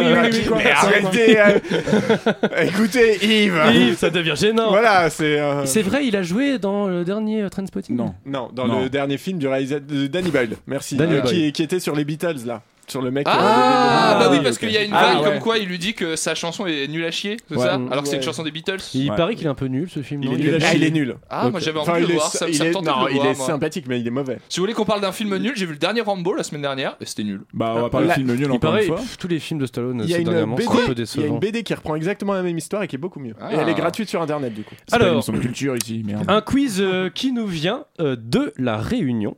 oui, 0.55 0.63
arrêtez 0.73 1.39
hein. 1.39 1.53
Écoutez, 2.61 3.17
Yves 3.21 3.61
Yves, 3.73 3.97
ça 3.97 4.09
devient 4.09 4.33
gênant. 4.35 4.69
Voilà, 4.69 5.06
c'est... 5.09 5.39
euh, 5.39 5.65
C'est 5.65 5.81
vrai, 5.81 6.05
il 6.07 6.15
a 6.15 6.23
joué 6.23 6.59
dans 6.59 6.87
le 6.87 7.03
dernier 7.03 7.41
euh, 7.43 7.49
Trainspotting 7.49 7.95
Non. 7.95 8.13
Non, 8.25 8.49
dans 8.53 8.67
Non. 8.67 8.81
le 8.83 8.89
dernier 8.89 9.17
film 9.17 9.37
du 9.39 9.47
réalisateur 9.47 9.87
de 9.87 10.07
Danny 10.07 10.29
Boyle, 10.31 10.55
merci. 10.67 10.95
Danny 10.95 11.15
Euh, 11.15 11.21
Boyle. 11.21 11.33
Qui, 11.33 11.51
qui 11.51 11.63
était 11.63 11.79
sur 11.79 11.95
les 11.95 12.05
Beatles, 12.05 12.45
là. 12.45 12.61
Sur 12.89 13.01
le 13.01 13.11
mec. 13.11 13.27
Ah, 13.29 14.15
euh, 14.15 14.19
bah 14.19 14.27
oui, 14.31 14.37
ok. 14.37 14.43
parce 14.43 14.57
qu'il 14.57 14.71
y 14.71 14.77
a 14.77 14.83
une 14.83 14.93
Ah, 14.93 15.01
vanne 15.13 15.17
ouais. 15.17 15.23
comme 15.31 15.39
quoi 15.39 15.57
il 15.57 15.67
lui 15.67 15.77
dit 15.77 15.93
que 15.93 16.15
sa 16.15 16.35
chanson 16.35 16.65
est 16.67 16.87
nulle 16.87 17.03
à 17.03 17.11
chier, 17.11 17.35
c'est 17.49 17.57
Ouais. 17.57 17.65
ça 17.65 17.73
Alors 17.91 18.03
que 18.03 18.07
c'est 18.09 18.15
une 18.15 18.21
chanson 18.21 18.43
des 18.43 18.51
Beatles. 18.51 18.77
Il 18.93 19.11
paraît 19.13 19.35
qu'il 19.35 19.45
est 19.45 19.49
un 19.49 19.55
peu 19.55 19.65
nul 19.65 19.89
ce 19.93 20.01
film. 20.01 20.23
Il 20.23 20.31
est 20.33 20.37
nul 20.37 20.59
Ah, 20.63 20.73
il 20.73 20.83
est 20.85 20.91
nul. 20.91 21.15
Ah, 21.29 21.49
moi 21.49 21.59
j'avais 21.59 21.79
envie 21.79 21.89
Enfin, 21.89 21.99
de 21.99 22.05
le 22.05 22.11
est- 22.11 22.15
voir, 22.15 22.31
ça, 22.31 22.47
il 22.47 22.55
ça 22.55 22.63
me 22.63 22.69
est- 22.69 22.73
tentait 22.73 22.89
non, 22.89 23.01
de 23.01 23.05
le 23.07 23.11
il 23.11 23.15
voir. 23.17 23.27
est 23.27 23.37
moi. 23.37 23.45
sympathique, 23.45 23.85
mais 23.89 23.99
il 23.99 24.07
est 24.07 24.11
mauvais. 24.11 24.39
Si 24.47 24.59
vous 24.59 24.63
voulez 24.63 24.73
qu'on 24.73 24.85
parle 24.85 25.01
d'un 25.01 25.11
film 25.11 25.35
nul, 25.37 25.51
j'ai 25.55 25.65
vu 25.65 25.73
le 25.73 25.77
dernier 25.79 25.99
Rambo 26.01 26.33
la 26.33 26.43
semaine 26.43 26.61
dernière 26.61 26.95
et 27.01 27.05
c'était 27.05 27.23
nul. 27.25 27.41
Bah, 27.53 27.73
on 27.75 27.81
va 27.81 27.89
parler 27.89 28.07
de 28.07 28.13
film 28.13 28.27
nul 28.27 28.39
Il 28.41 28.45
encore 28.51 28.59
paraît 28.71 28.85
une 28.87 28.95
fois. 28.95 29.01
tous 29.19 29.27
les 29.27 29.39
films 29.39 29.59
de 29.59 29.65
Stallone 29.65 30.01
Il 30.05 30.09
y 30.09 30.13
a 30.13 30.17
une 30.19 30.23
BD, 30.29 30.37
sont 30.63 30.71
un 30.71 30.75
peu 30.75 30.81
il 30.83 30.87
y 30.87 30.91
a 30.91 30.93
décevants. 30.93 31.25
une 31.27 31.39
BD 31.39 31.63
qui 31.63 31.73
reprend 31.73 31.95
exactement 31.95 32.33
la 32.33 32.41
même 32.41 32.57
histoire 32.57 32.83
et 32.83 32.87
qui 32.87 32.95
est 32.95 32.99
beaucoup 32.99 33.19
mieux. 33.19 33.33
Ah. 33.41 33.53
Et 33.53 33.57
elle 33.57 33.67
est 33.69 33.73
gratuite 33.73 34.07
sur 34.07 34.21
internet 34.21 34.53
du 34.53 34.63
coup. 34.63 34.75
Alors, 34.93 35.23
culture 35.25 35.75
ici, 35.75 36.05
un 36.29 36.41
quiz 36.41 36.77
euh, 36.79 37.09
qui 37.09 37.33
nous 37.33 37.47
vient 37.47 37.83
euh, 37.99 38.15
de 38.17 38.53
la 38.57 38.77
Réunion. 38.77 39.35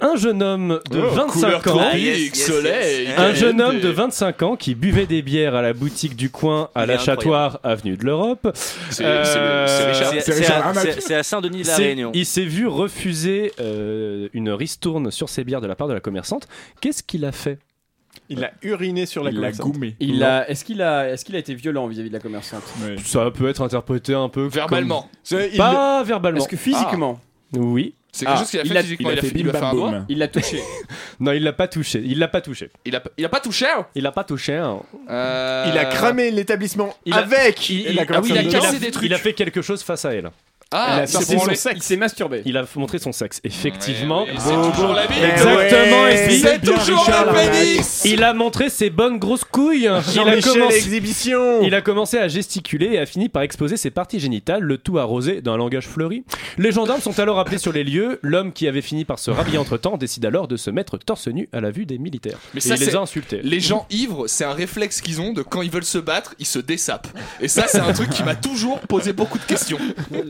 Un 0.00 0.16
jeune 0.16 0.42
homme 0.42 0.80
de 0.90 1.00
Oh, 1.00 1.10
25 1.14 1.62
couleur 1.62 1.76
ans. 1.76 1.90
Un 3.16 3.34
jeune 3.34 3.60
homme 3.60 3.80
de 3.80 3.88
25 3.88 4.42
ans 4.42 4.56
qui 4.56 4.74
buvait 4.74 5.06
des 5.06 5.22
bières 5.22 5.54
à 5.54 5.62
la 5.62 5.72
boutique 5.72 6.16
du 6.16 6.30
coin 6.30 6.70
à 6.74 6.86
l'achatoire 6.86 7.60
avenue 7.62 7.96
de 7.96 8.04
l'Europe. 8.04 8.50
C'est 8.90 9.04
Euh, 9.04 9.66
à, 9.66 10.58
Larnac. 10.58 10.84
c'est- 10.92 11.00
c'est 11.00 11.14
à 11.14 11.22
Saint-Denis 11.22 11.62
de 11.62 11.66
la 11.68 11.74
C'est- 11.74 11.82
Réunion. 11.86 12.10
Il 12.14 12.26
s'est 12.26 12.44
vu 12.44 12.66
refuser 12.66 13.52
euh, 13.60 14.28
une 14.32 14.50
ristourne 14.50 15.10
sur 15.10 15.28
ses 15.28 15.44
bières 15.44 15.60
de 15.60 15.66
la 15.66 15.74
part 15.76 15.88
de 15.88 15.94
la 15.94 16.00
commerçante. 16.00 16.48
Qu'est-ce 16.80 17.02
qu'il 17.02 17.24
a 17.24 17.32
fait? 17.32 17.58
Il 18.30 18.42
a 18.44 18.50
uriné 18.62 19.06
sur 19.06 19.22
la 19.24 19.30
Il 19.30 19.36
commerçante. 19.36 19.72
goumé. 19.72 19.96
Il 20.00 20.22
a, 20.22 20.48
est-ce 20.50 20.64
qu'il 20.64 20.82
a, 20.82 21.08
est-ce 21.10 21.24
qu'il 21.24 21.36
a 21.36 21.38
été 21.38 21.54
violent 21.54 21.86
vis-à-vis 21.86 22.08
de 22.10 22.14
la 22.14 22.20
commerçante? 22.20 22.62
Ça 23.04 23.30
peut 23.30 23.48
être 23.48 23.62
interprété 23.62 24.12
un 24.14 24.28
peu 24.28 24.46
Verbalement. 24.48 25.08
Comme- 25.28 25.38
Pas 25.56 26.02
verbalement. 26.02 26.38
Est-ce 26.40 26.48
que 26.48 26.56
physiquement, 26.56 27.20
Oui. 27.54 27.94
C'est 28.10 28.24
quelque 28.24 28.34
Ah, 28.36 28.38
chose 28.40 28.50
qu'il 28.50 28.60
a 28.60 28.62
il 28.64 28.68
fait 28.72 28.76
a- 28.78 28.82
physiquement. 28.82 29.10
Il 29.10 29.12
Il 29.12 29.18
a 29.18 29.22
fait 29.22 29.32
il 29.34 29.42
bim 29.44 29.50
a 29.50 29.52
fait 29.52 29.60
bam 29.60 29.76
boum. 29.76 30.06
il 30.08 30.18
l'a 30.18 30.28
touché 30.28 30.62
Non, 31.20 31.32
il 31.32 31.42
l'a 31.42 31.52
pas 31.52 31.68
touché. 31.68 32.02
Il 32.04 32.18
l'a 32.18 32.28
pas 32.28 32.40
touché. 32.40 32.70
Il 32.86 32.96
a, 32.96 33.02
il 33.18 33.24
a 33.24 33.28
pas 33.28 33.40
touché. 33.40 33.66
Il 33.94 34.02
l'a 34.02 34.12
pas 34.12 34.24
touché. 34.24 34.54
hein. 34.56 34.80
Euh, 35.10 35.70
Il 35.72 35.78
a 35.78 35.84
cramé 35.84 36.30
l'établissement 36.30 36.94
il 37.04 37.12
a- 37.12 37.18
avec 37.18 37.68
Il, 37.68 37.80
il- 37.80 38.00
ah 38.00 38.20
oui, 38.20 38.30
il 38.30 38.38
a, 38.38 38.44
cassé 38.44 38.78
des 38.78 38.90
trucs. 38.90 39.04
il 39.04 39.12
a 39.14 39.18
fait 39.18 39.34
quelque 39.34 39.60
chose 39.62 39.82
face 39.82 40.04
à 40.04 40.14
elle. 40.14 40.30
Ah, 40.70 41.06
sexe. 41.06 41.68
Il 41.74 41.82
s'est 41.82 41.96
masturbé. 41.96 42.42
Il 42.44 42.58
a 42.58 42.64
montré 42.76 42.98
son 42.98 43.10
sexe. 43.12 43.40
Effectivement. 43.42 44.24
Ouais, 44.24 44.32
ouais, 44.32 44.38
c'est 44.38 44.70
toujours 44.72 44.92
la 44.92 45.06
vie. 45.06 45.22
Exactement, 45.22 46.02
Ouais, 46.02 46.38
C'est 46.42 46.60
toujours 46.60 47.04
Richard 47.06 47.32
pénis. 47.32 48.02
Il 48.04 48.22
a 48.22 48.34
montré 48.34 48.68
ses 48.68 48.90
bonnes 48.90 49.18
grosses 49.18 49.44
couilles. 49.44 49.84
Il 49.84 49.88
a, 49.88 50.40
commencé, 50.42 51.00
il 51.62 51.74
a 51.74 51.80
commencé 51.80 52.18
à 52.18 52.28
gesticuler 52.28 52.90
et 52.92 52.98
a 52.98 53.06
fini 53.06 53.30
par 53.30 53.42
exposer 53.42 53.78
ses 53.78 53.90
parties 53.90 54.20
génitales, 54.20 54.62
le 54.62 54.76
tout 54.76 54.98
arrosé 54.98 55.40
d'un 55.40 55.56
langage 55.56 55.88
fleuri. 55.88 56.24
Les 56.58 56.70
gendarmes 56.70 57.00
sont 57.00 57.18
alors 57.18 57.38
appelés 57.38 57.58
sur 57.58 57.72
les 57.72 57.84
lieux. 57.84 58.18
L'homme 58.22 58.52
qui 58.52 58.68
avait 58.68 58.82
fini 58.82 59.06
par 59.06 59.18
se 59.18 59.30
rhabiller 59.30 59.58
entre 59.58 59.78
temps 59.78 59.96
décide 59.96 60.26
alors 60.26 60.48
de 60.48 60.56
se 60.56 60.70
mettre 60.70 60.98
torse 60.98 61.28
nu 61.28 61.48
à 61.52 61.62
la 61.62 61.70
vue 61.70 61.86
des 61.86 61.96
militaires. 61.96 62.38
Mais 62.52 62.58
et 62.58 62.68
ça, 62.68 62.74
il 62.74 62.80
les 62.80 62.94
a 62.94 63.00
insultés. 63.00 63.40
Les 63.42 63.60
gens 63.60 63.86
ivres, 63.90 64.26
c'est 64.26 64.44
un 64.44 64.52
réflexe 64.52 65.00
qu'ils 65.00 65.22
ont 65.22 65.32
de 65.32 65.40
quand 65.42 65.62
ils 65.62 65.70
veulent 65.70 65.84
se 65.84 65.98
battre, 65.98 66.34
ils 66.38 66.46
se 66.46 66.58
dessapent. 66.58 67.08
Et 67.40 67.48
ça, 67.48 67.66
c'est 67.68 67.80
un 67.80 67.92
truc 67.94 68.10
qui 68.10 68.22
m'a 68.22 68.34
toujours 68.34 68.80
posé 68.80 69.14
beaucoup 69.14 69.38
de 69.38 69.44
questions. 69.44 69.78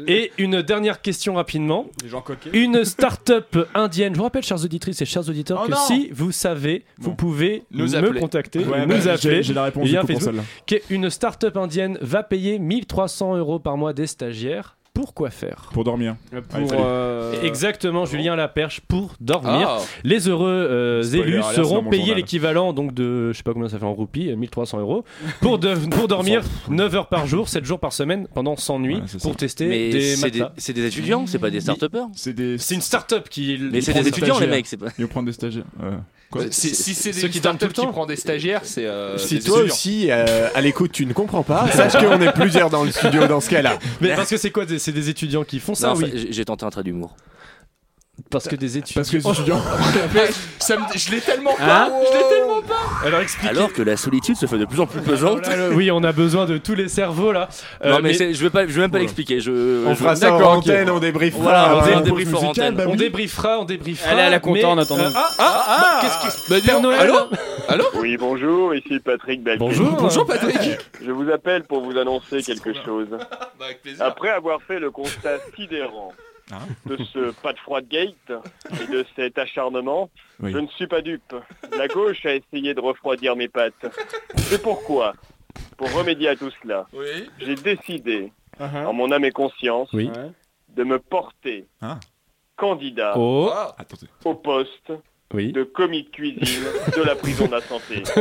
Et 0.07 0.28
une 0.39 0.63
dernière 0.63 1.01
question 1.03 1.35
rapidement. 1.35 1.87
Les 2.03 2.09
gens 2.09 2.21
coquets. 2.21 2.51
Une 2.53 2.85
start-up 2.85 3.57
indienne. 3.75 4.13
Je 4.15 4.19
vous 4.19 4.25
rappelle, 4.25 4.43
chères 4.43 4.65
auditrices 4.65 5.01
et 5.03 5.05
chers 5.05 5.29
auditeurs, 5.29 5.61
Oh 5.63 5.67
que 5.67 5.73
non 5.73 5.77
si 5.87 6.09
vous 6.13 6.33
savez, 6.33 6.85
vous 6.99 7.11
Bon. 7.11 7.17
pouvez 7.17 7.63
Nous 7.71 7.89
me 7.91 7.95
appeler. 7.97 8.21
contacter, 8.21 8.61
Ouais, 8.61 8.83
nous 8.87 8.89
bah, 8.89 9.13
appeler. 9.13 9.17
j'ai- 9.19 9.43
J'ai 9.43 9.55
la 9.55 9.65
réponse 9.65 9.87
via 9.87 10.01
du 10.01 10.07
coup 10.07 10.13
pour 10.13 10.21
Facebook. 10.23 10.45
celle-là. 10.69 10.81
Qu'une 10.89 11.11
start-up 11.11 11.57
indienne 11.57 11.99
va 12.01 12.23
payer 12.23 12.59
1300 12.59 13.37
euros 13.37 13.59
par 13.59 13.77
mois 13.77 13.93
des 13.93 14.07
stagiaires. 14.07 14.77
Pour 14.99 15.15
quoi 15.15 15.31
faire 15.31 15.71
Pour 15.73 15.85
dormir. 15.85 16.17
Pour, 16.51 16.69
fallait. 16.69 16.81
euh, 16.81 17.41
Exactement, 17.45 18.05
Julien 18.05 18.35
Laperche, 18.35 18.81
pour 18.81 19.15
dormir. 19.21 19.69
Ah, 19.71 19.79
Les 20.03 20.29
heureux 20.29 20.51
euh, 20.69 21.03
élus 21.05 21.41
seront 21.55 21.85
payés 21.85 22.17
l'équivalent 22.17 22.73
donc 22.73 22.93
de, 22.95 23.31
je 23.33 23.37
sais 23.37 23.45
pas 23.45 23.53
combien 23.53 23.69
ça 23.69 23.79
fait 23.79 23.85
en 23.85 23.95
roupies, 23.95 24.29
euh, 24.31 24.35
1300 24.37 24.81
euros, 24.81 25.05
pour, 25.41 25.61
de- 25.61 25.77
pour 25.89 26.09
dormir 26.09 26.43
9 26.69 26.95
heures 26.97 27.07
par 27.07 27.29
jour, 27.29 27.49
7 27.49 27.65
jours 27.65 27.79
par 27.79 27.93
semaine, 27.93 28.27
pendant 28.35 28.57
100 28.57 28.81
nuits, 28.81 28.95
Voilà, 28.95 29.07
pour 29.23 29.33
ça. 29.33 29.37
tester 29.39 29.67
Mais 29.67 29.91
des 29.91 30.01
c'est 30.17 30.31
des, 30.31 30.39
matelas. 30.41 30.53
c'est 30.59 30.73
des 30.73 30.87
étudiants, 30.87 31.27
c'est 31.29 31.39
pas 31.39 31.51
des 31.51 31.61
start-upers. 31.61 32.07
C'est 32.17 32.33
des. 32.33 32.57
Une 32.75 32.81
start-up 32.81 33.29
qui. 33.29 33.57
Mais 33.71 33.81
c'est 33.81 33.93
prend 33.93 34.01
des 34.03 34.09
étudiants, 34.09 34.35
les 34.35 34.47
stagiaires. 34.47 34.57
mecs. 34.57 34.67
C'est 34.67 34.77
pas. 34.79 34.87
Ils 34.99 35.03
vont 35.05 35.09
prendre 35.11 35.27
des 35.27 35.33
stagiaires. 35.33 35.63
Euh, 35.81 35.93
quoi 36.31 36.43
si 36.51 36.75
c'est 36.75 37.13
Ceux 37.13 37.29
des 37.29 37.33
qui 37.33 37.41
dorment 37.41 37.57
tout 37.57 37.67
startups 37.71 37.87
qui 37.87 37.93
prend 37.93 38.07
des 38.07 38.17
stagiaires, 38.17 38.61
c'est. 38.65 38.85
euh, 38.85 39.17
Si 39.17 39.37
des 39.37 39.41
toi 39.43 39.59
étudiants. 39.59 39.75
aussi, 39.75 40.07
euh, 40.11 40.49
à 40.55 40.61
l'écoute, 40.61 40.91
tu 40.93 41.07
ne 41.07 41.13
comprends 41.13 41.43
pas, 41.45 41.69
sache 41.71 41.93
qu'on 41.97 42.21
est 42.21 42.33
plusieurs 42.33 42.69
dans 42.71 42.83
le 42.85 42.91
studio 42.91 43.27
dans 43.29 43.41
ce 43.41 43.49
cas-là. 43.51 43.79
Mais 44.01 44.15
parce 44.17 44.29
que 44.31 44.37
c'est 44.37 44.51
quoi 44.51 44.65
des- 44.67 44.79
C'est 44.89 44.95
des 44.95 45.11
étudiants 45.11 45.45
qui 45.45 45.61
font 45.61 45.75
ça, 45.75 45.89
Non, 45.89 45.97
oui. 45.97 46.29
J'ai 46.31 46.47
tenté 46.47 46.65
un 46.65 46.71
trait 46.71 46.83
d'humour. 46.83 47.15
Parce 48.31 48.47
que 48.49 48.57
des 48.57 48.77
étudiants. 48.79 49.01
Parce 49.01 49.11
que 49.11 49.17
les 49.17 49.27
étudiants. 49.29 49.63
Mais 50.15 50.27
ça 50.59 50.77
me- 50.77 50.83
je 50.95 51.11
l'ai 51.11 51.21
tellement 51.21 51.53
Hein 51.61 51.89
pas. 51.91 51.91
Je 52.13 52.19
l'ai 52.19 52.29
tellement 52.29 52.61
pas. 52.63 53.07
Alors 53.07 53.21
expliquez. 53.21 53.49
Alors 53.49 53.73
que 53.73 53.83
la 53.83 53.97
solitude 53.97 54.37
se 54.37 54.47
fait 54.47 54.59
de 54.59 54.65
plus 54.67 54.81
en 54.81 54.87
plus 54.87 55.01
pesante. 55.01 55.49
oui, 55.73 55.91
on 55.91 56.03
a 56.05 56.13
besoin 56.13 56.45
de 56.47 56.59
tous 56.59 56.75
les 56.75 56.89
cerveaux 56.89 57.33
là. 57.33 57.49
Euh, 57.85 57.93
non 57.93 57.99
mais, 58.03 58.13
c'est- 58.15 58.35
je 58.35 58.43
vais 58.43 58.51
pas, 58.51 58.67
je 58.67 58.73
vais 58.73 58.81
même 58.83 58.91
pas 58.91 58.99
l'expliquer. 58.99 59.41
Je, 59.41 59.87
On 59.87 59.91
je- 59.95 59.99
fera 59.99 60.15
ça 60.17 60.33
en 60.33 60.39
D'accord, 60.39 60.53
ok. 60.59 60.65
antenne, 60.65 60.91
on 60.91 60.99
débriefera. 60.99 61.43
Voilà, 61.43 61.75
on 61.77 61.79
hein. 61.79 61.83
fait 61.83 61.93
un 61.95 61.99
pause 61.99 62.05
débrief 62.05 62.29
en 62.29 62.31
musicale, 62.43 62.51
antenne. 62.51 62.75
bah 62.75 62.85
on 62.87 62.91
oui. 62.93 62.97
débriefera, 62.99 63.59
on 63.61 63.65
débriefera. 63.65 64.13
Elle 64.13 64.19
est 64.19 64.23
à 64.23 64.31
la 64.31 64.41
compta 64.41 64.59
mais- 64.61 64.65
en 64.65 64.79
attendant. 64.79 65.05
euh, 65.05 65.11
ah, 65.15 65.31
ah, 65.39 65.65
ah, 65.69 65.99
qu'est-ce 66.03 66.37
que 66.47 66.51
Bah, 66.51 66.57
Père 66.65 66.77
dis- 66.77 66.83
Noël 66.83 67.01
Allô? 67.01 67.15
Allô 67.69 67.85
Oui, 67.99 68.17
bonjour, 68.19 68.75
ici 68.75 68.99
Patrick 69.01 69.43
Balkany. 69.43 69.59
Bonjour. 69.69 69.93
Bonjour 69.97 70.27
Patrick. 70.27 70.59
Je 71.05 71.11
vous 71.11 71.31
appelle 71.31 71.63
pour 71.65 71.81
vous 71.83 71.97
annoncer 71.97 72.43
quelque 72.43 72.73
chose. 72.85 73.07
Bah, 73.59 73.65
avec 73.67 73.83
plaisir. 73.83 74.05
Après 74.05 74.29
avoir 74.31 74.61
fait 74.63 74.79
le 74.79 74.91
constat 74.93 75.39
sidérant 75.57 76.13
Ah. 76.51 76.61
de 76.87 76.97
ce 77.13 77.31
pas 77.43 77.53
de 77.53 77.59
froid 77.59 77.81
de 77.81 77.87
gate 77.89 78.33
et 78.83 78.87
de 78.91 79.05
cet 79.17 79.37
acharnement, 79.39 80.09
Oui. 80.41 80.53
je 80.53 80.59
ne 80.59 80.67
suis 80.69 80.87
pas 80.87 81.03
dupe. 81.03 81.35
La 81.77 81.89
gauche 81.89 82.25
a 82.27 82.35
essayé 82.35 82.75
de 82.75 82.81
refroidir 82.81 83.37
mes 83.37 83.49
pattes. 83.49 83.87
C'est 84.37 84.63
pourquoi, 84.63 85.15
pour 85.77 85.93
remédier 85.93 86.29
à 86.29 86.37
tout 86.37 86.51
cela, 86.63 86.87
Oui. 86.93 87.29
j'ai 87.39 87.55
décidé, 87.55 88.33
Uh-huh. 88.61 88.87
en 88.87 88.93
mon 88.93 89.13
âme 89.13 89.25
et 89.25 89.31
conscience, 89.31 89.89
Oui. 89.93 90.11
De 90.71 90.83
me 90.85 90.99
porter 90.99 91.67
Ah. 91.81 91.99
candidat 92.57 93.13
Oh, 93.17 93.51
Ah. 93.53 93.77
Au 94.25 94.35
poste 94.35 94.93
oui. 95.35 95.53
de 95.53 95.63
commis 95.63 96.05
de 96.05 96.09
cuisine 96.09 96.65
de 96.97 97.03
la 97.03 97.15
prison 97.15 97.47
de 97.47 97.53
la 97.53 97.61
santé. 97.61 98.03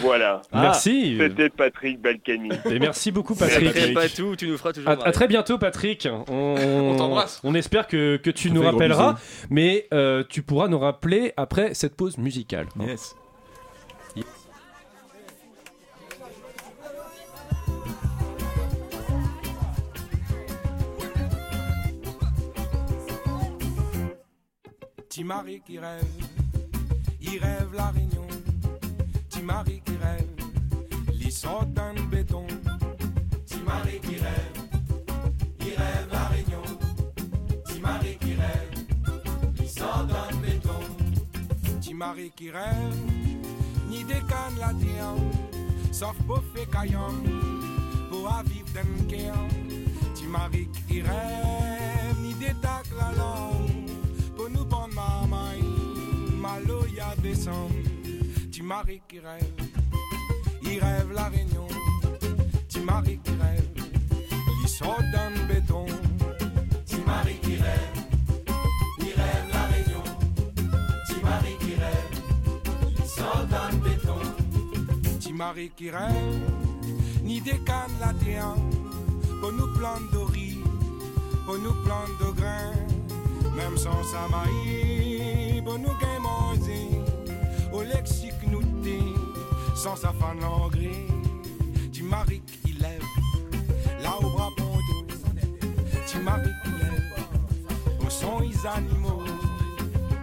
Voilà. 0.00 0.42
Merci. 0.52 1.16
C'était 1.18 1.50
Patrick 1.50 2.00
Balkany. 2.00 2.50
Et 2.70 2.78
merci 2.78 3.10
beaucoup, 3.10 3.34
Patrick. 3.34 3.72
crée 3.72 3.92
pas 3.92 4.08
tout, 4.08 4.36
tu 4.36 4.48
nous 4.48 4.56
feras 4.56 4.72
toujours. 4.72 4.90
À, 4.90 5.12
très 5.12 5.28
bientôt, 5.28 5.58
Patrick. 5.58 6.08
On, 6.28 6.54
On 6.90 6.96
t'embrasse. 6.96 7.40
On 7.44 7.54
espère 7.54 7.86
que, 7.86 8.16
que 8.16 8.30
tu 8.30 8.50
nous 8.50 8.62
rappelleras, 8.62 9.16
mais 9.50 9.86
euh, 9.92 10.24
tu 10.28 10.42
pourras 10.42 10.68
nous 10.68 10.78
rappeler 10.78 11.32
après 11.36 11.74
cette 11.74 11.96
pause 11.96 12.18
musicale. 12.18 12.66
Yes. 12.80 13.14
Petit 25.20 25.26
Marie 25.26 25.60
qui 25.60 25.78
rêve, 25.78 26.06
il 27.20 27.38
rêve 27.38 27.74
la 27.74 27.90
réunion. 27.90 28.26
Petit 29.28 29.42
Marie 29.42 29.82
qui 29.84 29.96
rêve, 29.98 30.26
il 31.12 31.30
sort 31.30 31.66
d'un 31.66 31.92
béton. 32.10 32.46
Petit 33.44 33.60
Marie 33.62 34.00
qui 34.00 34.16
rêve, 34.16 34.52
il 35.60 35.74
rêve 35.76 36.08
la 36.10 36.24
réunion. 36.28 36.62
Petit 37.66 37.80
Marie 37.80 38.16
qui 38.16 38.32
rêve, 38.32 38.70
il 39.60 39.68
sort 39.68 40.06
d'un 40.06 40.36
béton. 40.38 40.80
Petit 41.64 41.92
Marie 41.92 42.30
qui 42.34 42.50
rêve, 42.50 42.96
ni 43.90 44.02
des 44.04 44.22
cannes 44.26 44.58
la 44.58 44.72
tien, 44.72 45.16
sauf 45.92 46.16
pour 46.26 46.42
faire 46.54 46.70
caillant, 46.70 47.12
pour 48.08 48.26
vivre 48.46 48.72
d'un 48.72 48.88
Marie 50.30 50.68
qui 50.88 51.02
rêve, 51.02 52.16
ni 52.22 52.32
tacs 52.62 52.86
la 52.96 53.12
langue, 53.18 53.79
descendre. 57.30 57.74
Petit 58.46 58.62
Marie 58.62 59.00
qui 59.08 59.20
rêve, 59.20 59.54
il 60.62 60.78
rêve 60.80 61.12
la 61.14 61.28
réunion. 61.28 61.66
Petit 62.66 62.80
Marie 62.80 63.20
qui 63.24 63.30
rêve, 63.42 63.68
il 64.62 64.68
sort 64.68 65.02
dans 65.14 65.30
le 65.36 65.42
béton. 65.52 65.86
Petit 66.84 67.00
Marie 67.06 67.38
qui 67.44 67.56
rêve, 67.56 67.94
il 68.98 69.12
rêve 69.20 69.46
la 69.52 69.64
réunion. 69.72 70.04
Petit 71.06 71.20
Marie 71.22 71.56
qui 71.60 71.74
rêve, 71.84 72.10
il 72.98 73.04
sort 73.04 73.46
dans 73.54 73.68
le 73.74 73.78
béton. 73.88 74.20
Petit 75.02 75.32
Marie 75.32 75.70
qui 75.76 75.90
rêve, 75.90 76.40
ni 77.22 77.40
des 77.40 77.58
cannes 77.68 77.96
la 78.00 78.12
tien, 78.24 78.54
pour 79.40 79.52
nous 79.52 79.72
planter 79.78 80.12
de 80.12 80.18
riz, 80.32 80.58
pour 81.46 81.58
nous 81.58 81.76
planter 81.84 82.24
de 82.24 82.30
grains, 82.40 82.74
même 83.56 83.76
sans 83.76 84.02
sa 84.12 84.22
maïs, 84.34 85.62
pour 85.64 85.78
nous 85.78 85.94
lexique 87.82 88.42
nous 88.50 88.62
dit, 88.82 89.14
sans 89.74 89.96
qui 92.64 92.72
lève, 92.72 93.04
là 94.02 94.16
au 94.18 94.30
bras 94.30 94.48
qui 96.64 96.70
lève, 96.82 97.04
au 98.04 98.10
son 98.10 98.42
ils 98.42 98.66
animaux, 98.66 99.22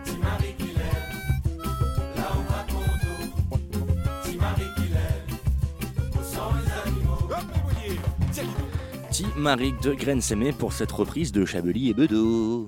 du 0.06 0.18
mari 0.20 0.54
qui 0.58 0.68
lève, 0.68 1.10
là 2.16 2.30
qui 4.26 4.38
animaux? 10.26 10.58
Pour 10.58 10.74
cette 10.74 10.92
reprise 10.92 11.32
de 11.32 11.46
Chablis 11.46 11.90
et 11.90 11.94
Bedeau. 11.94 12.68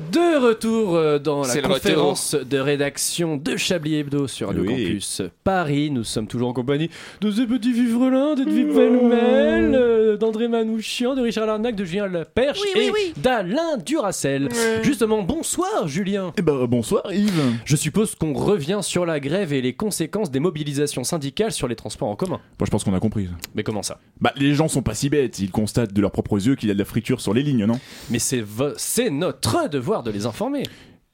De 0.11 0.45
retour 0.45 0.95
euh, 0.95 1.19
dans 1.19 1.43
la 1.43 1.55
le 1.55 1.61
conférence 1.61 2.35
de 2.35 2.57
rédaction 2.57 3.37
de 3.37 3.55
Chablis 3.55 3.95
Hebdo 3.95 4.27
sur 4.27 4.49
Oui. 4.49 4.67
Campus 4.67 5.21
Paris. 5.43 5.89
Nous 5.89 6.03
sommes 6.03 6.27
toujours 6.27 6.49
en 6.49 6.53
compagnie 6.53 6.89
de 7.21 7.31
ces 7.31 7.45
petits 7.45 7.71
vivrelins, 7.71 8.35
d'Edwige 8.35 8.73
Pellemel, 8.75 9.73
euh, 9.73 10.17
d'André 10.17 10.47
Manouchian, 10.49 11.15
de 11.15 11.21
Richard 11.21 11.45
Larnac, 11.45 11.75
de 11.75 11.85
Julien 11.85 12.07
Laperche 12.07 12.59
Oui, 12.75 12.81
et 12.81 12.91
oui. 12.91 13.13
d'Alain 13.17 13.77
Duracel. 13.85 14.49
Justement, 14.83 15.21
bonsoir 15.23 15.87
Julien. 15.87 16.33
Eh 16.37 16.41
ben 16.41 16.65
bonsoir 16.65 17.03
Yves. 17.13 17.41
Je 17.63 17.75
suppose 17.77 18.15
qu'on 18.15 18.33
revient 18.33 18.79
sur 18.81 19.05
la 19.05 19.19
grève 19.21 19.53
et 19.53 19.61
les 19.61 19.73
conséquences 19.73 20.29
des 20.29 20.39
mobilisations 20.41 21.03
syndicales 21.05 21.53
sur 21.53 21.67
les 21.69 21.75
transports 21.75 22.09
en 22.09 22.15
commun. 22.15 22.39
Bon, 22.59 22.65
je 22.65 22.71
pense 22.71 22.83
qu'on 22.83 22.93
a 22.93 22.99
compris. 22.99 23.29
Mais 23.55 23.63
comment 23.63 23.83
ça? 23.83 23.99
Bah 24.19 24.33
les 24.35 24.53
gens 24.55 24.67
sont 24.67 24.81
pas 24.81 24.93
si 24.93 25.09
bêtes, 25.09 25.39
ils 25.39 25.51
constatent 25.51 25.93
de 25.93 26.01
leurs 26.01 26.11
propres 26.11 26.45
yeux 26.45 26.55
qu'il 26.55 26.67
y 26.67 26.71
a 26.71 26.73
de 26.73 26.79
la 26.79 26.85
friture 26.85 27.21
sur 27.21 27.33
les 27.33 27.43
lignes, 27.43 27.65
non? 27.65 27.79
Mais 28.09 28.19
c'est 28.19 28.41
vo- 28.41 28.73
c'est 28.75 29.09
notre 29.09 29.69
devoir 29.69 30.00
de 30.03 30.11
les 30.11 30.25
informer. 30.25 30.63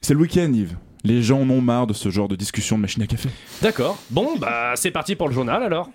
C'est 0.00 0.14
le 0.14 0.20
week-end 0.20 0.52
Yves. 0.52 0.76
Les 1.04 1.22
gens 1.22 1.40
en 1.40 1.50
ont 1.50 1.60
marre 1.60 1.86
de 1.86 1.94
ce 1.94 2.10
genre 2.10 2.28
de 2.28 2.36
discussion 2.36 2.76
de 2.76 2.82
machine 2.82 3.02
à 3.02 3.06
café. 3.06 3.28
D'accord. 3.62 3.98
Bon, 4.10 4.36
bah 4.38 4.72
c'est 4.74 4.90
parti 4.90 5.14
pour 5.14 5.28
le 5.28 5.34
journal 5.34 5.62
alors. 5.62 5.90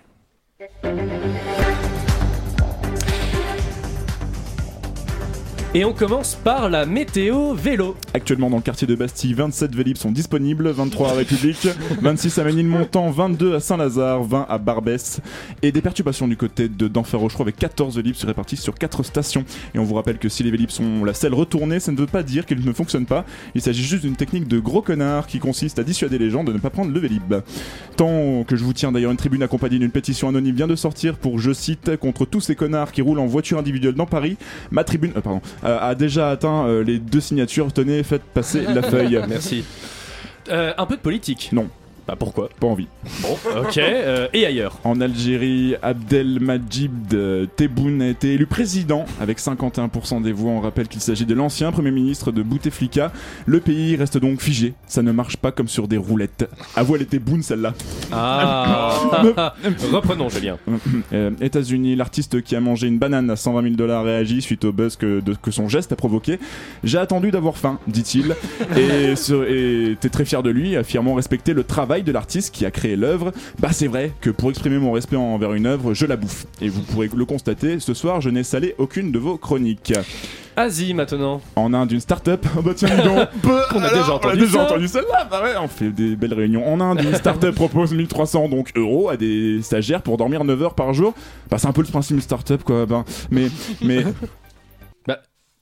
Et 5.76 5.84
on 5.84 5.92
commence 5.92 6.36
par 6.36 6.70
la 6.70 6.86
météo 6.86 7.52
vélo. 7.52 7.96
Actuellement 8.14 8.48
dans 8.48 8.58
le 8.58 8.62
quartier 8.62 8.86
de 8.86 8.94
Bastille, 8.94 9.34
27 9.34 9.74
Vélib 9.74 9.96
sont 9.96 10.12
disponibles, 10.12 10.70
23 10.70 11.10
à 11.10 11.14
République, 11.14 11.66
26 12.00 12.38
à 12.38 12.44
Ménilmontant, 12.44 13.10
22 13.10 13.56
à 13.56 13.58
Saint-Lazare, 13.58 14.22
20 14.22 14.46
à 14.48 14.58
Barbès 14.58 15.18
et 15.62 15.72
des 15.72 15.80
perturbations 15.80 16.28
du 16.28 16.36
côté 16.36 16.68
de 16.68 16.86
d'Enfer 16.86 17.18
Rochereau 17.18 17.42
avec 17.42 17.56
14 17.56 17.96
Vélib 17.96 18.14
répartis 18.24 18.56
sur 18.56 18.76
4 18.76 19.02
stations. 19.02 19.44
Et 19.74 19.80
on 19.80 19.82
vous 19.82 19.94
rappelle 19.94 20.18
que 20.18 20.28
si 20.28 20.44
les 20.44 20.52
Vélib 20.52 20.70
sont 20.70 21.04
la 21.04 21.12
selle 21.12 21.34
retournée, 21.34 21.80
ça 21.80 21.90
ne 21.90 21.96
veut 21.96 22.06
pas 22.06 22.22
dire 22.22 22.46
qu'ils 22.46 22.64
ne 22.64 22.72
fonctionnent 22.72 23.04
pas. 23.04 23.24
Il 23.56 23.60
s'agit 23.60 23.82
juste 23.82 24.04
d'une 24.04 24.14
technique 24.14 24.46
de 24.46 24.60
gros 24.60 24.80
connard 24.80 25.26
qui 25.26 25.40
consiste 25.40 25.80
à 25.80 25.82
dissuader 25.82 26.18
les 26.18 26.30
gens 26.30 26.44
de 26.44 26.52
ne 26.52 26.58
pas 26.58 26.70
prendre 26.70 26.92
le 26.92 27.00
Vélib. 27.00 27.34
Tant 27.96 28.44
que 28.44 28.54
je 28.54 28.62
vous 28.62 28.74
tiens 28.74 28.92
d'ailleurs 28.92 29.10
une 29.10 29.16
tribune 29.16 29.42
accompagnée 29.42 29.80
d'une 29.80 29.90
pétition 29.90 30.28
anonyme 30.28 30.54
vient 30.54 30.68
de 30.68 30.76
sortir 30.76 31.16
pour, 31.16 31.40
je 31.40 31.52
cite, 31.52 31.96
contre 31.96 32.26
tous 32.26 32.42
ces 32.42 32.54
connards 32.54 32.92
qui 32.92 33.02
roulent 33.02 33.18
en 33.18 33.26
voiture 33.26 33.58
individuelle 33.58 33.94
dans 33.94 34.06
Paris. 34.06 34.36
Ma 34.70 34.84
tribune, 34.84 35.10
euh, 35.16 35.20
pardon, 35.20 35.40
a 35.64 35.94
déjà 35.94 36.30
atteint 36.30 36.66
euh, 36.66 36.84
les 36.84 36.98
deux 36.98 37.20
signatures. 37.20 37.72
Tenez, 37.72 38.02
faites 38.02 38.22
passer 38.22 38.62
la 38.62 38.82
feuille. 38.90 39.20
Merci. 39.28 39.64
Euh, 40.50 40.72
un 40.76 40.86
peu 40.86 40.96
de 40.96 41.00
politique. 41.00 41.50
Non. 41.52 41.68
Bah 42.06 42.16
pourquoi? 42.18 42.50
Pas 42.60 42.66
envie. 42.66 42.88
Bon, 43.22 43.36
ok. 43.62 43.78
euh, 43.78 44.28
et 44.34 44.44
ailleurs? 44.46 44.78
En 44.84 45.00
Algérie, 45.00 45.74
Abdelmajid 45.82 47.14
euh, 47.14 47.46
Tebboune 47.56 48.02
a 48.02 48.08
été 48.08 48.34
élu 48.34 48.46
président 48.46 49.06
avec 49.20 49.38
51% 49.40 50.22
des 50.22 50.32
voix. 50.32 50.50
On 50.52 50.60
rappelle 50.60 50.88
qu'il 50.88 51.00
s'agit 51.00 51.24
de 51.26 51.34
l'ancien 51.34 51.72
Premier 51.72 51.90
ministre 51.90 52.30
de 52.32 52.42
Bouteflika. 52.42 53.10
Le 53.46 53.60
pays 53.60 53.96
reste 53.96 54.18
donc 54.18 54.40
figé. 54.40 54.74
Ça 54.86 55.02
ne 55.02 55.12
marche 55.12 55.36
pas 55.38 55.50
comme 55.52 55.68
sur 55.68 55.88
des 55.88 55.96
roulettes. 55.96 56.48
Avoue, 56.76 56.96
elle 56.96 57.02
était 57.02 57.18
boune 57.18 57.42
celle-là. 57.42 57.72
Ah 58.12 58.92
Reprenons, 59.92 60.28
Julien. 60.28 60.58
Euh, 61.12 61.30
États-Unis, 61.40 61.96
l'artiste 61.96 62.42
qui 62.42 62.54
a 62.56 62.60
mangé 62.60 62.86
une 62.86 62.98
banane 62.98 63.30
à 63.30 63.36
120 63.36 63.62
000 63.62 63.74
dollars 63.76 64.04
réagit 64.04 64.42
suite 64.42 64.64
au 64.64 64.72
buzz 64.72 64.96
que, 64.96 65.20
de- 65.20 65.34
que 65.40 65.50
son 65.50 65.68
geste 65.68 65.92
a 65.92 65.96
provoqué. 65.96 66.38
J'ai 66.82 66.98
attendu 66.98 67.30
d'avoir 67.30 67.56
faim, 67.56 67.78
dit-il, 67.86 68.34
et 68.76 69.14
et 69.48 69.90
était 69.92 70.08
très 70.08 70.24
fier 70.24 70.42
de 70.42 70.50
lui, 70.50 70.76
affirmant 70.76 71.14
respecter 71.14 71.54
le 71.54 71.64
travail 71.64 71.93
de 72.02 72.12
l'artiste 72.12 72.54
qui 72.54 72.64
a 72.66 72.70
créé 72.70 72.96
l'œuvre. 72.96 73.32
Bah 73.58 73.68
c'est 73.72 73.86
vrai 73.86 74.12
que 74.20 74.30
pour 74.30 74.50
exprimer 74.50 74.78
mon 74.78 74.92
respect 74.92 75.16
envers 75.16 75.52
une 75.54 75.66
œuvre, 75.66 75.94
je 75.94 76.06
la 76.06 76.16
bouffe. 76.16 76.46
Et 76.60 76.68
vous 76.68 76.82
pourrez 76.82 77.08
le 77.14 77.24
constater, 77.24 77.78
ce 77.80 77.94
soir, 77.94 78.20
je 78.20 78.30
n'ai 78.30 78.42
salé 78.44 78.74
aucune 78.78 79.12
de 79.12 79.18
vos 79.18 79.36
chroniques. 79.36 79.92
Asie 80.56 80.94
maintenant. 80.94 81.40
En 81.56 81.74
Inde, 81.74 81.90
une 81.92 82.00
start-up. 82.00 82.46
Oh 82.56 82.62
bah 82.62 82.72
tiens, 82.76 82.96
donc. 83.04 83.28
On 83.74 83.80
a 83.80 83.86
Alors, 83.86 83.92
déjà 83.92 84.14
entendu 84.14 84.24
on 84.24 84.28
a 84.28 84.36
déjà 84.36 84.52
ça. 84.52 84.64
entendu 84.64 84.88
celle-là. 84.88 85.26
Bah 85.28 85.42
ouais, 85.42 85.54
on 85.60 85.66
fait 85.66 85.90
des 85.90 86.14
belles 86.14 86.34
réunions. 86.34 86.64
En 86.72 86.80
Inde, 86.80 87.00
une 87.02 87.14
start-up 87.14 87.54
propose 87.56 87.92
1300 87.92 88.48
donc 88.48 88.70
euros 88.76 89.08
à 89.08 89.16
des 89.16 89.60
stagiaires 89.62 90.00
pour 90.02 90.16
dormir 90.16 90.44
9 90.44 90.62
heures 90.62 90.74
par 90.74 90.94
jour. 90.94 91.12
Bah 91.50 91.58
c'est 91.58 91.66
un 91.66 91.72
peu 91.72 91.82
le 91.82 91.88
principe 91.88 92.16
d'une 92.16 92.22
start-up 92.22 92.62
quoi. 92.62 92.86
Ben, 92.86 93.04
mais 93.32 93.48
mais 93.82 94.04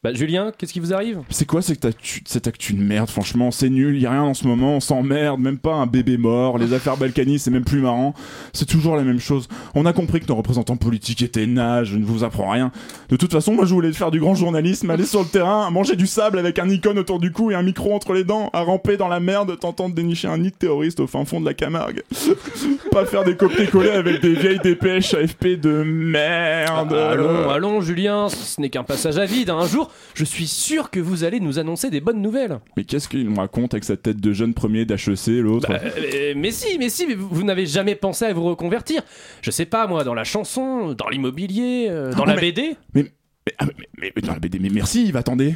Bah, 0.05 0.13
Julien, 0.13 0.51
qu'est-ce 0.59 0.73
qui 0.73 0.81
vous 0.81 0.93
arrive? 0.93 1.21
C'est 1.31 1.47
quoi 1.47 1.63
cette 1.63 1.85
actu, 1.85 2.23
cette 2.27 2.49
actu 2.49 2.73
de 2.73 2.83
merde 2.83 3.09
Franchement, 3.09 3.53
c'est 3.53 3.71
nul. 3.71 3.97
Y 4.01 4.07
a 4.07 4.11
rien 4.11 4.25
en 4.25 4.35
ce 4.35 4.49
moment. 4.49 4.75
On 4.75 4.81
s'emmerde. 4.81 5.39
Même 5.39 5.59
pas 5.59 5.75
un 5.75 5.87
bébé 5.87 6.17
mort. 6.17 6.59
Les 6.59 6.73
affaires 6.73 6.97
Balkany, 6.97 7.39
c'est 7.39 7.53
même 7.53 7.63
plus 7.63 7.81
marrant. 7.81 8.13
C'est 8.53 8.67
toujours 8.67 8.97
la 8.97 9.05
même 9.05 9.21
chose. 9.21 9.47
On 9.77 9.87
a 9.87 9.93
compris 9.93 10.19
que 10.19 10.27
nos 10.27 10.35
représentants 10.35 10.77
politiques 10.77 11.23
étaient 11.23 11.47
nages. 11.47 11.91
Je 11.91 11.99
ne 11.99 12.05
vous 12.05 12.25
apprends 12.25 12.51
rien. 12.51 12.73
De 13.11 13.17
toute 13.17 13.31
façon, 13.31 13.55
moi 13.55 13.65
je 13.65 13.75
voulais 13.75 13.93
faire 13.93 14.11
du 14.11 14.19
grand 14.19 14.35
journalisme, 14.35 14.91
aller 14.91 15.07
sur 15.07 15.21
le 15.21 15.29
terrain, 15.29 15.71
manger 15.71 15.95
du 15.95 16.09
sable 16.09 16.41
avec 16.41 16.59
un 16.59 16.69
icône 16.69 16.99
autour 16.99 17.21
du 17.21 17.31
cou 17.31 17.53
et 17.53 17.55
un 17.55 17.63
micro 17.63 17.95
entre 17.95 18.13
les 18.13 18.25
dents, 18.25 18.51
à 18.53 18.63
ramper 18.63 18.97
dans 18.97 19.07
la 19.07 19.21
merde 19.21 19.57
tentant 19.61 19.89
de 19.89 19.95
dénicher 19.95 20.27
un 20.27 20.39
nid 20.39 20.51
de 20.51 20.57
terroriste 20.57 20.99
au 20.99 21.07
fin 21.07 21.25
fond 21.25 21.41
de 21.41 21.45
la 21.45 21.55
Camargue. 21.55 22.03
Pas 22.91 23.07
faire 23.07 23.23
des 23.23 23.37
copier-coller 23.37 23.91
avec 23.91 24.21
des 24.21 24.35
vieilles 24.35 24.59
dépêches 24.59 25.15
AFP 25.15 25.61
de 25.61 25.85
merde. 25.85 26.93
Allons, 26.93 27.51
allons, 27.51 27.81
Julien, 27.83 28.29
ce 28.29 28.61
n'est 28.61 28.69
qu'un 28.69 28.83
passage 28.83 29.17
à 29.19 29.27
vide. 29.27 29.51
Un 29.51 29.67
jour, 29.67 29.92
je 30.15 30.25
suis 30.25 30.47
sûr 30.47 30.91
que 30.91 31.01
vous 31.01 31.25
allez 31.25 31.41
nous 31.41 31.59
annoncer 31.59 31.91
des 31.91 32.01
bonnes 32.01 32.21
nouvelles. 32.23 32.59
Mais 32.77 32.85
qu'est-ce 32.85 33.09
qu'il 33.09 33.29
me 33.29 33.37
raconte 33.39 33.75
avec 33.75 33.85
sa 33.85 33.97
tête 33.97 34.21
de 34.21 34.33
jeune 34.33 34.55
premier 34.55 34.85
d'HEC, 34.85 35.27
l'autre 35.43 35.69
Bah, 35.69 35.81
euh, 35.83 36.35
mais 36.37 36.51
si, 36.51 36.79
mais 36.79 36.89
si, 36.89 37.07
mais 37.07 37.15
vous, 37.15 37.29
vous 37.31 37.45
n'avez 37.45 37.67
jamais 37.67 37.95
pensé 37.95 38.25
à 38.25 38.33
vous 38.33 38.45
reconvertir. 38.45 39.03
Je 39.43 39.51
sais 39.51 39.67
pas, 39.67 39.87
moi, 39.87 40.05
dans 40.05 40.15
la 40.15 40.25
chanson, 40.25 40.93
dans 40.93 41.09
l'immobilier, 41.09 41.87
euh, 41.91 42.13
dans 42.13 42.25
Ah, 42.25 42.29
la 42.29 42.35
mais- 42.37 42.41
BD. 42.41 42.77
Mais, 42.95 43.03
mais, 43.47 43.55
ah, 43.59 43.67
mais, 43.99 44.13
mais- 44.17 44.23
dans 44.23 44.33
la 44.33 44.39
BD, 44.41 44.59
mais 44.59 44.71
merci 44.71 45.05
Yves, 45.07 45.17
attendez. 45.17 45.55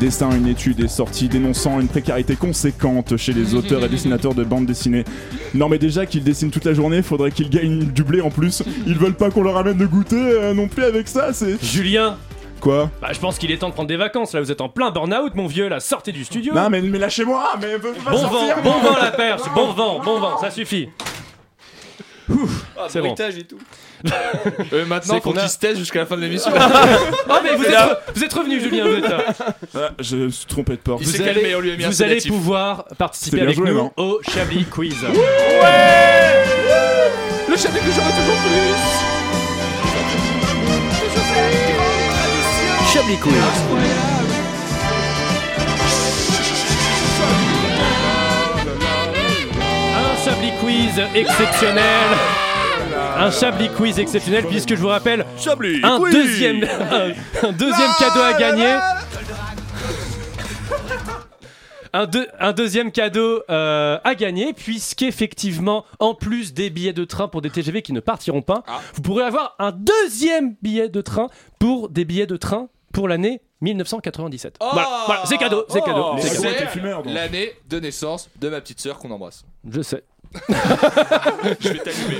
Dessin, 0.00 0.30
une 0.36 0.46
étude 0.46 0.80
est 0.80 0.88
sortie 0.88 1.28
dénonçant 1.28 1.80
une 1.80 1.88
précarité 1.88 2.36
conséquente 2.36 3.16
chez 3.16 3.32
les 3.32 3.54
auteurs 3.54 3.82
et 3.84 3.88
dessinateurs 3.88 4.34
de 4.34 4.44
bandes 4.44 4.66
dessinées. 4.66 5.04
Non 5.54 5.68
mais 5.68 5.78
déjà 5.78 6.04
qu'ils 6.04 6.22
dessinent 6.24 6.50
toute 6.50 6.64
la 6.64 6.74
journée, 6.74 7.00
faudrait 7.02 7.30
qu'ils 7.30 7.48
gagnent 7.48 7.86
du 7.86 8.02
blé 8.04 8.20
en 8.20 8.30
plus. 8.30 8.62
Ils 8.86 8.98
veulent 8.98 9.14
pas 9.14 9.30
qu'on 9.30 9.42
leur 9.42 9.56
amène 9.56 9.78
de 9.78 9.86
goûter 9.86 10.16
euh, 10.16 10.52
non 10.52 10.68
plus 10.68 10.82
avec 10.84 11.08
ça, 11.08 11.32
c'est... 11.32 11.62
Julien 11.64 12.18
Quoi 12.64 12.90
Bah, 13.02 13.08
je 13.12 13.18
pense 13.20 13.36
qu'il 13.38 13.50
est 13.50 13.58
temps 13.58 13.68
de 13.68 13.74
prendre 13.74 13.88
des 13.88 13.96
vacances. 13.98 14.32
Là, 14.32 14.40
vous 14.40 14.50
êtes 14.50 14.62
en 14.62 14.70
plein 14.70 14.90
burn-out, 14.90 15.34
mon 15.34 15.46
vieux. 15.46 15.68
Là, 15.68 15.80
sortez 15.80 16.12
du 16.12 16.24
studio. 16.24 16.54
Non 16.54 16.70
mais, 16.70 16.80
mais 16.80 16.98
lâchez-moi, 16.98 17.52
mais 17.60 17.76
veux 17.76 17.92
pas 17.92 18.10
Bon 18.10 18.16
sortir, 18.22 18.56
vent, 18.56 18.62
moi. 18.62 18.72
bon 18.80 18.80
vent 18.90 18.96
la 19.02 19.10
perche, 19.10 19.42
bon 19.54 19.72
vent, 19.72 19.98
bon 20.00 20.18
vent, 20.18 20.38
ça 20.40 20.50
suffit. 20.50 20.88
Ah, 22.30 22.86
C'est 22.88 23.00
bon. 23.00 23.08
bruitage 23.08 23.36
et 23.36 23.44
tout. 23.44 23.58
Euh, 24.72 24.86
maintenant, 24.86 25.14
C'est 25.16 25.20
faut 25.22 25.30
qu'on 25.32 25.36
a- 25.36 25.40
qu'il 25.42 25.50
se 25.50 25.58
taise 25.58 25.76
jusqu'à 25.78 25.98
la 26.00 26.06
fin 26.06 26.16
de 26.16 26.22
l'émission. 26.22 26.50
Oh 27.28 27.34
mais 27.42 27.54
vous 27.54 27.64
êtes, 27.64 27.70
là. 27.72 28.00
vous 28.14 28.24
êtes 28.24 28.32
revenu 28.32 28.58
Julien, 28.60 28.84
vous 28.86 28.94
êtes 28.96 29.08
là. 29.10 29.24
Ah, 29.76 29.90
je 29.98 30.16
me 30.16 30.28
suis 30.30 30.46
trompé 30.46 30.72
de 30.72 30.76
porte. 30.78 31.02
Il 31.02 31.06
Vous 31.06 31.12
s'est 31.12 31.22
allez, 31.22 31.34
calmé, 31.42 31.54
on 31.54 31.60
lui 31.60 31.72
a 31.72 31.76
mis 31.76 31.84
un 31.84 31.88
vous 31.90 32.02
allez 32.02 32.12
sédatif. 32.20 32.32
pouvoir 32.32 32.84
participer 32.96 33.30
C'est 33.30 33.36
bien 33.36 33.44
avec 33.44 33.56
joué, 33.58 33.68
nous 33.70 33.76
non 33.76 33.92
au 33.98 34.20
Chablis 34.34 34.64
Quiz. 34.64 34.96
Le 37.48 37.56
chablis 37.56 37.80
que 37.80 37.92
j'aurai 37.92 38.10
toujours 38.10 38.38
plus. 38.42 39.13
Chablis 42.94 43.18
Quiz. 43.18 43.34
Un 48.86 50.24
Chablis 50.24 50.52
Quiz 50.60 51.00
exceptionnel. 51.14 51.84
Un 53.16 53.30
Chablis 53.30 53.68
Quiz 53.76 53.98
exceptionnel 53.98 54.44
puisque 54.46 54.70
je 54.70 54.80
vous 54.80 54.88
rappelle 54.88 55.24
Chablis 55.38 55.80
un 55.82 55.98
Quiz. 55.98 56.12
deuxième, 56.14 56.64
un, 56.64 57.46
un 57.48 57.52
deuxième 57.52 57.90
cadeau 57.98 58.20
à 58.20 58.32
gagner. 58.38 58.74
Un, 61.92 62.06
deux- 62.06 62.26
un 62.40 62.52
deuxième 62.52 62.90
cadeau 62.90 63.40
euh, 63.50 63.98
à 64.02 64.16
gagner, 64.16 64.52
puisqu'effectivement, 64.52 65.84
en 66.00 66.12
plus 66.14 66.52
des 66.52 66.68
billets 66.68 66.92
de 66.92 67.04
train 67.04 67.28
pour 67.28 67.40
des 67.40 67.50
TGV 67.50 67.82
qui 67.82 67.92
ne 67.92 68.00
partiront 68.00 68.42
pas, 68.42 68.64
vous 68.94 69.02
pourrez 69.02 69.22
avoir 69.22 69.54
un 69.60 69.70
deuxième 69.70 70.56
billet 70.60 70.88
de 70.88 71.00
train 71.00 71.28
pour 71.60 71.88
des 71.88 72.04
billets 72.04 72.26
de 72.26 72.36
train 72.36 72.66
pour 72.94 73.08
l'année 73.08 73.40
1997. 73.60 74.56
voilà, 74.60 74.88
voilà, 75.06 75.22
c'est 75.26 75.36
cadeau, 75.36 75.64
c'est 75.68 75.82
cadeau. 75.82 76.04
Oh, 76.12 76.16
cadeau. 76.16 76.28
C'est 76.42 77.10
l'année 77.12 77.52
de 77.68 77.80
naissance 77.80 78.30
de 78.40 78.48
ma 78.48 78.60
petite 78.60 78.80
sœur 78.80 78.98
qu'on 78.98 79.10
embrasse. 79.10 79.44
Je 79.70 79.82
sais. 79.82 80.02
Je 81.60 81.68
vais 81.68 81.78
t'allumer. 81.78 82.16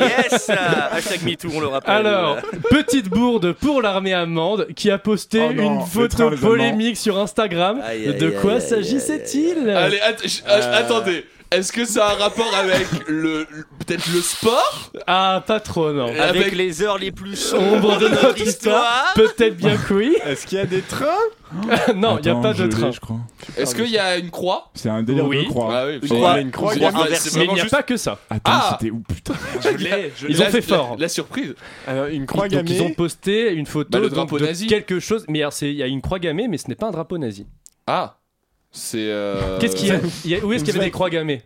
Yes 0.00 0.50
Hashtag 0.50 1.22
MeToo, 1.22 1.48
on 1.54 1.60
le 1.60 1.68
rappelle. 1.68 1.94
Alors, 1.94 2.38
petite 2.70 3.08
bourde 3.08 3.52
pour 3.52 3.80
l'armée 3.82 4.12
allemande 4.12 4.66
qui 4.74 4.90
a 4.90 4.98
posté 4.98 5.40
Oh 5.48 5.52
non, 5.52 5.80
une 5.80 5.86
photo 5.86 6.30
polémique 6.30 6.96
sur 6.96 7.18
Instagram. 7.18 7.80
Aïe, 7.84 8.08
aïe, 8.08 8.18
de 8.18 8.30
quoi 8.30 8.60
s'agissait-il? 8.60 9.68
Allez, 9.70 10.00
att- 10.00 10.20
ch- 10.20 10.42
attendez. 10.46 11.24
Est-ce 11.54 11.72
que 11.72 11.84
ça 11.84 12.06
a 12.08 12.12
un 12.14 12.18
rapport 12.18 12.54
avec 12.54 12.86
le, 13.08 13.46
peut-être 13.78 14.06
le 14.12 14.20
sport? 14.20 14.90
Ah, 15.06 15.42
pas 15.46 15.60
trop, 15.60 15.92
non. 15.92 16.06
Avec, 16.08 16.20
Avec- 16.20 16.54
les 16.54 16.82
heures 16.82 16.98
les 16.98 17.12
plus 17.12 17.52
Ombre 17.54 17.70
sombres 17.92 17.98
de 17.98 18.08
notre 18.08 18.40
histoire. 18.40 19.12
Peut-être 19.14 19.56
bien 19.56 19.76
que 19.76 19.94
oui. 19.94 20.16
Est-ce 20.24 20.46
qu'il 20.46 20.58
y 20.58 20.60
a 20.60 20.66
des 20.66 20.82
trains? 20.82 21.06
Non, 21.94 22.18
il 22.18 22.22
n'y 22.24 22.30
a 22.30 22.34
pas 22.34 22.52
de 22.52 22.66
train. 22.66 22.90
je 22.90 22.98
crois. 22.98 23.18
Est-ce 23.56 23.76
qu'il 23.76 23.86
y 23.88 23.98
a 23.98 24.16
une 24.16 24.30
croix? 24.30 24.70
C'est 24.74 24.88
un 24.88 25.04
délire 25.04 25.26
Oui. 25.26 25.44
de 25.44 25.48
croix. 25.50 25.68
Ah 25.72 25.86
oui, 25.86 25.98
Une 26.02 26.08
croix, 26.08 26.40
une 26.40 26.50
croix 26.50 26.70
Mais 26.74 26.80
il 26.80 27.52
n'y 27.52 27.60
a 27.60 27.62
juste- 27.62 27.70
pas 27.70 27.82
que 27.84 27.96
ça. 27.96 28.18
Attends, 28.28 28.40
Ah 28.52 28.76
c'était 28.80 28.90
où 28.90 29.00
putain? 29.00 29.34
Je 29.62 30.26
Ils 30.28 30.42
ont 30.42 30.46
fait 30.46 30.62
fort. 30.62 30.96
La, 30.98 31.08
surprise. 31.08 31.54
Alors, 31.86 32.06
une 32.06 32.26
croix 32.26 32.48
gammée. 32.48 32.70
ils 32.72 32.82
ont 32.82 32.90
posté 32.92 33.52
une 33.52 33.66
photo 33.66 34.00
Bah, 34.00 34.08
de 34.08 34.38
nazi. 34.44 34.66
quelque 34.66 34.98
chose. 34.98 35.24
Mais 35.28 35.42
il 35.62 35.72
y 35.74 35.82
a 35.82 35.86
une 35.86 36.00
croix 36.02 36.18
gammée, 36.18 36.48
mais 36.48 36.58
ce 36.58 36.66
n'est 36.68 36.74
pas 36.74 36.88
un 36.88 36.90
drapeau 36.90 37.18
nazi. 37.18 37.46
Ah, 37.86 38.16
c'est. 38.74 38.98
euh, 39.08 39.58
Qu'est-ce 39.58 39.76
qu'il 39.76 39.88
y 39.88 39.92
a, 39.92 40.00
il 40.24 40.30
y 40.30 40.34
a- 40.34 40.44
Où 40.44 40.52
est-ce 40.52 40.62
qu'il 40.64 40.74
y 40.74 40.76
avait 40.76 40.86
des 40.86 40.90
croix 40.90 41.08
gammées 41.08 41.40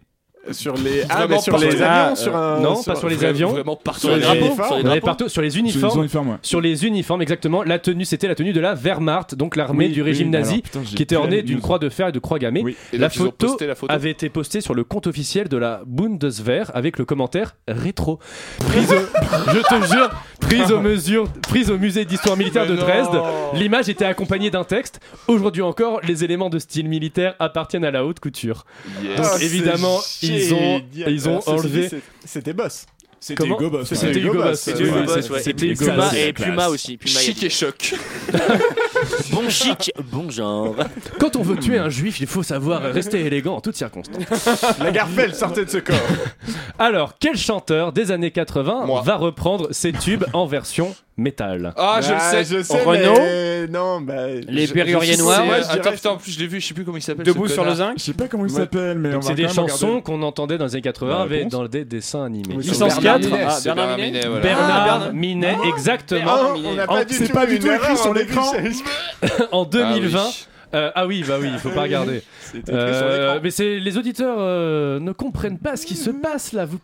Sur 0.52 0.74
les, 0.76 1.02
ah, 1.08 1.16
Vraiment 1.16 1.36
mais 1.36 1.40
sur 1.40 1.52
partout. 1.52 1.66
les 1.68 1.82
avions, 1.82 2.16
sur 2.16 2.36
un. 2.36 2.60
non, 2.60 2.74
sur- 2.76 2.92
pas 2.92 2.98
sur 2.98 3.08
les 3.08 3.24
avions. 3.24 3.48
Vraiment 3.50 3.76
partout. 3.76 4.00
Sur 4.00 4.16
les 4.16 4.20
drapeaux. 4.22 4.38
drapeaux. 4.40 4.54
Sur 4.54 4.64
les 4.64 4.70
On 4.70 4.74
avait 4.74 4.82
drapeaux. 5.00 5.06
partout 5.06 5.28
sur 5.28 5.42
les 5.42 5.50
Sur 5.50 5.62
les 5.62 5.70
uniformes. 5.70 6.38
Sur 6.42 6.60
les 6.60 6.86
uniformes, 6.86 7.22
exactement. 7.22 7.62
La 7.62 7.78
tenue, 7.78 8.04
c'était 8.04 8.28
la 8.28 8.34
tenue 8.34 8.52
de 8.52 8.60
la 8.60 8.74
Wehrmacht, 8.74 9.34
donc 9.34 9.56
l'armée 9.56 9.86
Oui, 9.86 9.92
du 9.92 10.02
régime 10.02 10.30
nazi, 10.30 10.50
alors, 10.54 10.62
putain, 10.62 10.80
j'ai 10.84 10.96
qui 10.96 11.02
était 11.02 11.16
ornée 11.16 11.42
d'une 11.42 11.60
croix 11.60 11.78
de 11.78 11.88
fer 11.88 12.08
et 12.08 12.12
de 12.12 12.18
croix 12.18 12.38
gammée. 12.38 12.62
Oui. 12.64 12.76
Et 12.92 12.98
La 12.98 13.10
photo, 13.10 13.32
posté 13.32 13.66
la 13.66 13.74
photo. 13.74 13.92
avait 13.92 14.10
été 14.10 14.28
postée 14.28 14.60
sur 14.60 14.74
le 14.74 14.84
compte 14.84 15.06
officiel 15.06 15.48
de 15.48 15.56
la 15.56 15.82
Bundeswehr 15.86 16.70
avec 16.74 16.98
le 16.98 17.04
commentaire 17.04 17.56
rétro. 17.66 18.18
Prise 18.58 18.92
au, 18.92 18.96
je 19.52 19.58
te 19.60 19.86
jure, 19.92 20.10
prise 20.40 20.70
aux 20.72 20.80
mesures, 20.80 21.28
prise 21.48 21.70
au 21.70 21.78
musée 21.78 22.04
d'histoire 22.04 22.36
militaire 22.36 22.66
de. 22.66 22.76
Dresde. 22.76 23.20
L'image 23.54 23.88
était 23.88 24.04
accompagnée 24.04 24.50
d'un 24.50 24.64
texte. 24.64 25.00
Aujourd'hui 25.26 25.62
encore, 25.62 26.00
les 26.06 26.22
éléments 26.24 26.48
de 26.50 26.58
style 26.58 26.88
militaire 26.88 27.34
appartiennent 27.40 27.84
à 27.84 27.90
la 27.90 28.04
haute 28.04 28.20
couture. 28.20 28.64
Yes. 29.02 29.18
Ah, 29.20 29.36
évidemment, 29.42 29.98
ils 30.46 30.54
ont- 30.54 30.82
ils 31.06 31.28
ceci 31.28 31.40
enlevé- 31.46 31.90
C'était 32.24 32.52
boss. 32.52 32.86
C'était 33.20 33.46
Hugo 33.46 33.68
Boss. 33.70 33.88
C'était 33.88 34.20
Hugo 34.20 34.34
Boss. 34.34 34.60
C'était 34.60 35.66
Hugo 35.66 35.86
Boss, 35.96 36.14
Et 36.14 36.32
Puma, 36.32 36.68
aussi. 36.68 36.98
Chic 37.04 37.42
et 37.42 37.50
choc. 37.50 37.94
Bon 39.32 39.48
chic, 39.48 39.92
bon 40.10 40.30
genre. 40.30 40.74
Quand 41.20 41.36
on 41.36 41.42
veut 41.42 41.56
tuer 41.56 41.78
un 41.78 41.88
juif, 41.88 42.20
il 42.20 42.26
faut 42.26 42.42
savoir 42.42 42.82
rester 42.82 43.20
élégant 43.24 43.56
en 43.56 43.60
toutes 43.60 43.76
circonstances. 43.76 44.48
La 44.80 44.90
Garfelle 44.90 45.34
sortait 45.34 45.64
de 45.64 45.70
ce 45.70 45.78
corps. 45.78 45.96
Alors, 46.78 47.14
quel 47.18 47.36
chanteur 47.36 47.92
des 47.92 48.10
années 48.12 48.30
80 48.30 48.86
Moi. 48.86 49.02
va 49.04 49.16
reprendre 49.16 49.68
ces 49.72 49.92
tubes 49.92 50.24
en 50.32 50.46
version 50.46 50.94
métal? 51.16 51.74
Ah, 51.76 52.00
je 52.02 52.10
le 52.10 52.14
Ah, 52.18 52.30
sais. 52.30 52.44
Je 52.44 52.62
sais, 52.62 52.82
Renault 52.82 53.14
mais 53.18 53.66
non, 53.68 54.00
bah. 54.00 54.26
Les 54.48 54.66
je- 54.66 54.72
Perruriers 54.72 55.14
je- 55.14 55.18
noirs. 55.18 55.44
je 55.58 55.76
Attends, 55.78 55.92
putain, 55.92 56.10
en 56.10 56.16
plus, 56.16 56.32
je 56.32 56.38
l'ai 56.38 56.46
vu, 56.46 56.60
je 56.60 56.66
sais 56.68 56.74
plus 56.74 56.84
comment 56.84 56.96
il 56.96 57.02
s'appelle. 57.02 57.26
Debout 57.26 57.48
ce 57.48 57.54
sur 57.54 57.64
le 57.64 57.70
connard. 57.72 57.88
zinc. 57.88 57.98
Je 57.98 58.02
sais 58.04 58.12
pas 58.12 58.28
comment 58.28 58.46
il 58.46 58.52
Ouais. 58.52 58.60
s'appelle, 58.60 58.98
mais 58.98 59.08
on 59.10 59.12
Donc 59.14 59.22
va 59.24 59.28
c'est 59.28 59.34
des 59.34 59.42
quand 59.42 59.48
même 59.48 59.68
chansons 59.68 59.86
regarder. 59.86 60.02
qu'on 60.02 60.22
entendait 60.22 60.58
dans 60.58 60.64
les 60.66 60.74
années 60.74 60.82
80 60.82 61.12
La 61.14 61.20
avec 61.22 61.38
réponse. 61.38 61.52
dans 61.52 61.66
des 61.66 61.84
dessins 61.84 62.24
animés. 62.24 62.54
Oui, 62.56 62.62
Licence 62.64 62.94
c'est 62.94 63.02
4. 63.02 63.20
Bernard 63.20 63.20
Minet. 63.30 63.44
Ah, 63.46 63.50
C'est 63.50 63.64
Bernard 63.64 63.86
Bernard 63.86 63.98
Minet. 63.98 64.10
Minet, 64.12 64.26
voilà. 64.28 64.42
Bernard 64.42 64.84
Bernard- 64.84 65.12
Minet, 65.12 65.56
Ah, 65.64 65.68
exactement. 65.68 66.32
on 66.64 66.74
n'a 66.74 66.86
pas 66.86 67.04
du 67.04 67.14
c'est 67.14 67.26
tout 67.26 67.32
pas 67.32 67.46
du 67.46 67.56
une 67.56 67.62
tout 67.62 67.72
écrit 67.72 67.96
sur 67.96 68.14
l'écran. 68.14 68.52
En 69.52 69.64
2020. 69.64 70.18
Ah 70.20 70.24
oui. 70.26 70.46
euh, 70.74 70.90
ah 70.94 71.06
oui, 71.06 71.24
bah 71.26 71.36
oui, 71.40 71.48
il 71.52 71.58
faut 71.58 71.70
pas 71.70 71.82
regarder. 71.82 72.22
Euh, 72.70 73.40
mais 73.42 73.50
c'est 73.50 73.78
les 73.78 73.98
auditeurs 73.98 74.38
euh, 74.38 74.98
ne 75.00 75.12
comprennent 75.12 75.58
pas 75.58 75.76
ce 75.76 75.84
qui 75.84 75.96
se 75.96 76.08
passe 76.08 76.52
là. 76.54 76.64
Vous 76.64 76.78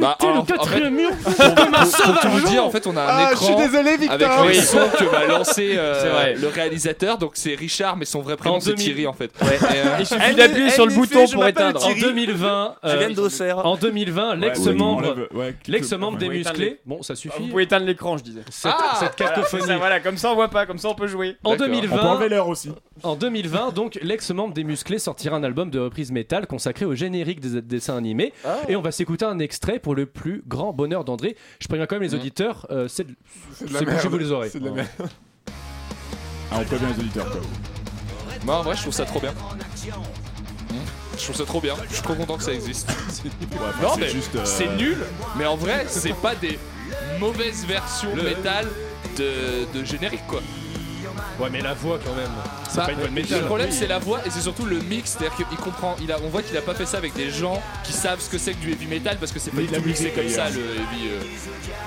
Bah, 0.00 0.16
pétez 0.18 0.30
en- 0.30 0.34
le 0.34 0.40
en 0.40 0.44
quatrième 0.44 0.94
mur. 0.94 1.10
Pour, 1.22 1.34
pour- 1.34 1.54
pour 1.54 2.20
tout 2.20 2.28
vous 2.28 2.40
dire, 2.48 2.64
en 2.64 2.70
fait, 2.70 2.86
on 2.86 2.96
a 2.96 3.02
un 3.02 3.06
Ah, 3.08 3.28
je 3.32 3.36
suis 3.38 3.46
écran 3.52 3.58
désolé, 3.60 3.88
avec 3.90 4.00
Victor. 4.00 4.44
les 4.46 4.54
sons 4.54 4.78
que 4.98 5.04
va 5.04 5.26
lancer 5.26 5.72
euh, 5.76 6.02
C'est 6.02 6.08
vrai. 6.08 6.34
le 6.34 6.48
réalisateur. 6.48 7.18
Donc 7.18 7.32
c'est 7.34 7.54
Richard, 7.54 7.96
mais 7.96 8.04
son 8.04 8.20
vrai 8.20 8.36
prénom 8.36 8.56
En 8.56 8.60
c'est 8.60 8.70
2000. 8.70 8.84
Thierry 8.84 9.06
en 9.06 9.12
fait. 9.12 9.30
Ouais. 9.42 9.48
Et, 9.56 9.78
euh, 9.86 9.96
Il 10.00 10.06
suffit 10.06 10.34
d'appuyer 10.34 10.70
sur 10.70 10.86
le 10.86 10.94
bouton 10.94 11.26
pour 11.32 11.46
éteindre. 11.46 11.84
En 11.84 11.92
2020, 11.94 12.76
euh, 12.84 12.92
Julien 13.00 13.14
Dosser. 13.14 13.52
en 13.52 13.76
2020, 13.76 14.30
Ouais, 14.30 14.36
l'ex-membre, 14.40 15.28
l'ex-membre 15.68 16.18
des 16.18 16.26
Vous 16.26 16.32
musclés. 16.32 16.80
Bon, 16.86 17.02
ça 17.02 17.14
Vous 17.14 17.20
suffit. 17.20 17.48
pouvez 17.48 17.64
éteindre 17.64 17.86
l'écran, 17.86 18.16
je 18.18 18.22
disais. 18.24 18.40
Cette, 18.50 18.72
Ah, 18.74 18.96
cette 18.98 19.14
Voilà, 19.18 19.34
c'est 19.36 19.50
cacophonie. 19.50 19.78
voilà, 19.78 20.00
comme 20.00 20.16
ça 20.16 20.30
on 20.30 20.34
voit 20.34 20.48
pas, 20.48 20.66
comme 20.66 20.78
ça 20.78 20.88
on 20.88 20.94
peut 20.94 21.06
jouer. 21.06 21.36
En 21.44 21.50
D'accord. 21.52 21.66
On 21.66 21.70
peut 21.70 21.80
2020, 21.80 22.02
enlever 22.10 22.28
l'heure 22.28 22.48
aussi. 22.48 22.70
En 23.02 23.14
2020, 23.16 23.72
donc, 23.74 23.98
l'ex-membre 24.02 24.52
des 24.54 24.64
Musclés 24.64 24.98
sortira 24.98 25.36
un 25.36 25.42
album 25.42 25.70
de 25.70 25.78
reprise 25.78 26.12
métal 26.12 26.46
consacré 26.46 26.84
au 26.84 26.94
générique 26.94 27.40
des 27.40 27.62
dessins 27.62 27.96
animés. 27.96 28.32
Et 28.68 28.76
on 28.76 28.82
va 28.82 28.92
s'écouter 28.92 29.24
un 29.24 29.38
extrait 29.38 29.78
pour 29.78 29.89
le 29.94 30.06
plus 30.06 30.42
grand 30.46 30.72
bonheur 30.72 31.04
d'André. 31.04 31.36
Je 31.60 31.68
préviens 31.68 31.86
quand 31.86 31.96
même 31.96 32.02
les 32.02 32.14
Mhm. 32.14 32.20
auditeurs, 32.20 32.66
euh, 32.70 32.88
c'est 32.88 33.04
de- 33.04 33.14
la 33.70 33.78
c'est 33.80 33.84
merde. 33.86 33.96
bougez-vous 33.96 34.18
les 34.18 34.30
oreilles. 34.32 34.50
C'est 34.52 34.60
de 34.60 34.66
la 34.66 34.72
merde. 34.72 34.88
Ah, 36.52 36.58
on 36.60 36.64
prévient 36.64 36.86
les 36.94 37.00
auditeurs. 37.00 37.30
quoi. 37.30 37.40
Moi 38.44 38.56
en 38.58 38.62
vrai, 38.62 38.74
je 38.76 38.82
trouve 38.82 38.92
ça 38.94 39.04
trop 39.04 39.20
bien. 39.20 39.32
Hmm. 39.32 40.74
Je 41.18 41.22
trouve 41.24 41.36
ça 41.36 41.44
trop 41.44 41.60
bien. 41.60 41.74
Je 41.88 41.94
suis 41.94 42.02
trop 42.02 42.14
content 42.14 42.36
que 42.36 42.42
ça 42.42 42.52
existe. 42.52 42.88
Ouais, 43.24 43.58
Non, 43.82 43.90
c'est 43.94 44.00
mais 44.00 44.08
juste. 44.08 44.34
euh, 44.36 44.44
c'est 44.44 44.68
nul. 44.76 44.96
Mais 45.36 45.44
en 45.46 45.56
vrai, 45.56 45.84
c'est 45.88 46.14
pas 46.14 46.34
des 46.34 46.58
mauvaises 47.18 47.64
versions 47.66 48.14
métal 48.16 48.66
de, 49.18 49.78
de 49.78 49.84
générique 49.84 50.26
quoi. 50.26 50.40
Ouais, 51.38 51.48
mais 51.50 51.60
la 51.60 51.74
voix 51.74 51.98
quand 52.04 52.14
même. 52.14 52.30
C'est 52.68 52.76
Bah, 52.78 52.86
pas 52.86 52.92
une 52.92 52.98
bonne 52.98 53.06
le 53.06 53.12
métal. 53.12 53.44
problème 53.46 53.70
c'est 53.70 53.86
la 53.86 53.98
voix 53.98 54.20
et 54.26 54.30
c'est 54.30 54.40
surtout 54.40 54.64
le 54.66 54.78
mix, 54.80 55.16
c'est-à-dire 55.18 55.36
qu'il 55.36 55.56
comprend, 55.58 55.96
il 56.02 56.10
a, 56.12 56.16
on 56.24 56.28
voit 56.28 56.42
qu'il 56.42 56.56
a 56.56 56.60
pas 56.62 56.74
fait 56.74 56.86
ça 56.86 56.98
avec 56.98 57.14
des 57.14 57.30
gens 57.30 57.60
qui 57.84 57.92
savent 57.92 58.20
ce 58.20 58.30
que 58.30 58.38
c'est 58.38 58.52
que 58.52 58.60
du 58.60 58.70
heavy 58.72 58.86
metal 58.86 59.16
parce 59.18 59.32
que 59.32 59.38
c'est 59.38 59.50
pas 59.50 59.60
du 59.60 59.66
de 59.66 59.72
la 59.72 59.78
tout 59.80 59.86
mixé 59.86 60.04
musique, 60.04 60.16
comme 60.16 60.28
ça 60.28 60.48
le 60.50 60.60
heavy. 60.60 61.08
euh. 61.10 61.20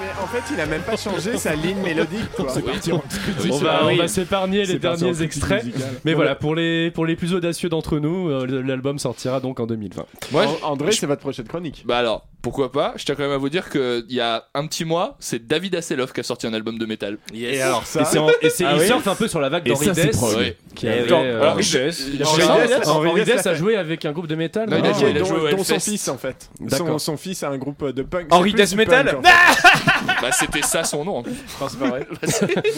Mais 0.01 0.23
en 0.23 0.27
fait, 0.27 0.53
il 0.53 0.59
a 0.59 0.65
même 0.65 0.81
pas 0.81 0.97
changé 0.97 1.37
sa 1.37 1.55
ligne 1.55 1.77
mélodique. 1.83 2.31
Quoi. 2.35 2.47
C'est 2.49 2.61
parti 2.63 2.91
en 2.91 3.03
Oui, 3.41 3.49
On 3.51 3.57
va, 3.59 3.85
on 3.85 3.95
va 3.95 4.07
s'épargner 4.07 4.65
les 4.65 4.79
derniers 4.79 5.21
extraits. 5.21 5.65
Mais 6.03 6.13
voilà, 6.13 6.35
pour 6.35 6.55
les, 6.55 6.91
pour 6.91 7.05
les 7.05 7.15
plus 7.15 7.33
audacieux 7.33 7.69
d'entre 7.69 7.99
nous, 7.99 8.29
euh, 8.29 8.45
l'album 8.65 8.99
sortira 8.99 9.39
donc 9.39 9.59
en 9.59 9.67
2020. 9.67 10.05
Moi, 10.31 10.45
An- 10.63 10.71
André, 10.71 10.91
c'est 10.91 11.05
votre 11.05 11.21
prochaine 11.21 11.47
chronique. 11.47 11.83
Bah 11.85 11.97
alors, 11.99 12.25
pourquoi 12.43 12.71
pas 12.73 12.93
Je 12.97 13.05
tiens 13.05 13.15
quand 13.15 13.23
même 13.23 13.31
à 13.31 13.37
vous 13.37 13.47
dire 13.49 13.69
qu'il 13.69 14.03
y 14.09 14.19
a 14.19 14.43
un 14.53 14.67
petit 14.67 14.83
mois, 14.85 15.15
c'est 15.19 15.47
David 15.47 15.73
Hasselhoff 15.75 16.11
qui 16.13 16.19
a 16.19 16.23
sorti 16.23 16.45
un 16.45 16.53
album 16.53 16.77
de 16.77 16.85
métal. 16.85 17.17
Yes. 17.33 17.55
Et 17.55 17.61
alors 17.61 17.85
ça 17.87 18.01
Et, 18.01 18.05
c'est 18.05 18.17
en- 18.19 18.27
et 18.29 18.33
Ah 18.43 18.73
il 18.75 18.79
oui 18.81 18.85
surfe 18.87 19.07
un 19.07 19.15
peu 19.15 19.27
sur 19.29 19.39
la 19.39 19.47
vague 19.49 19.63
d'Henri 19.65 19.89
Dess. 19.91 20.19
Oui. 20.37 20.53
Qui 20.75 20.87
avait, 20.89 21.03
oui. 21.03 21.07
euh, 21.11 21.39
Alors, 21.41 21.53
Henri 21.53 21.63
je- 21.63 21.77
Dess, 21.77 22.05
il 22.13 22.21
a 22.21 22.27
Henri. 22.27 22.41
Dess, 22.41 23.25
Dess 23.25 23.43
Dess 23.43 23.57
joué 23.57 23.77
avec 23.77 24.03
un 24.05 24.11
groupe 24.11 24.27
de 24.27 24.35
métal 24.35 24.69
Non, 24.69 24.77
il 24.77 24.85
a 24.85 24.89
non 24.89 24.93
joué- 24.99 25.09
il 25.11 25.17
a 25.17 25.19
dont, 25.21 25.25
joué 25.25 25.39
au 25.53 25.55
dont 25.55 25.63
son 25.63 25.79
fils 25.79 26.07
en 26.09 26.17
fait. 26.17 26.49
Son, 26.69 26.99
son 26.99 27.15
fils 27.17 27.41
a 27.43 27.49
un 27.49 27.57
groupe 27.57 27.85
de 27.89 28.03
punk. 28.03 28.27
Henri 28.29 28.53
du 28.53 28.75
Metal 28.75 29.05
punk, 29.05 29.19
en 29.19 29.21
fait. 29.23 30.21
Bah 30.21 30.31
c'était 30.31 30.61
ça 30.61 30.83
son 30.83 31.05
nom. 31.05 31.17
en 31.17 31.23
plus. 31.23 31.31
Non, 31.61 31.67
c'est 31.69 31.79
pas 31.79 31.87
vrai. 31.89 32.07
Bah, 32.11 32.27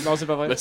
Non, 0.05 0.15
c'est 0.15 0.25
pas 0.27 0.35
vrai. 0.35 0.47
bah, 0.49 0.55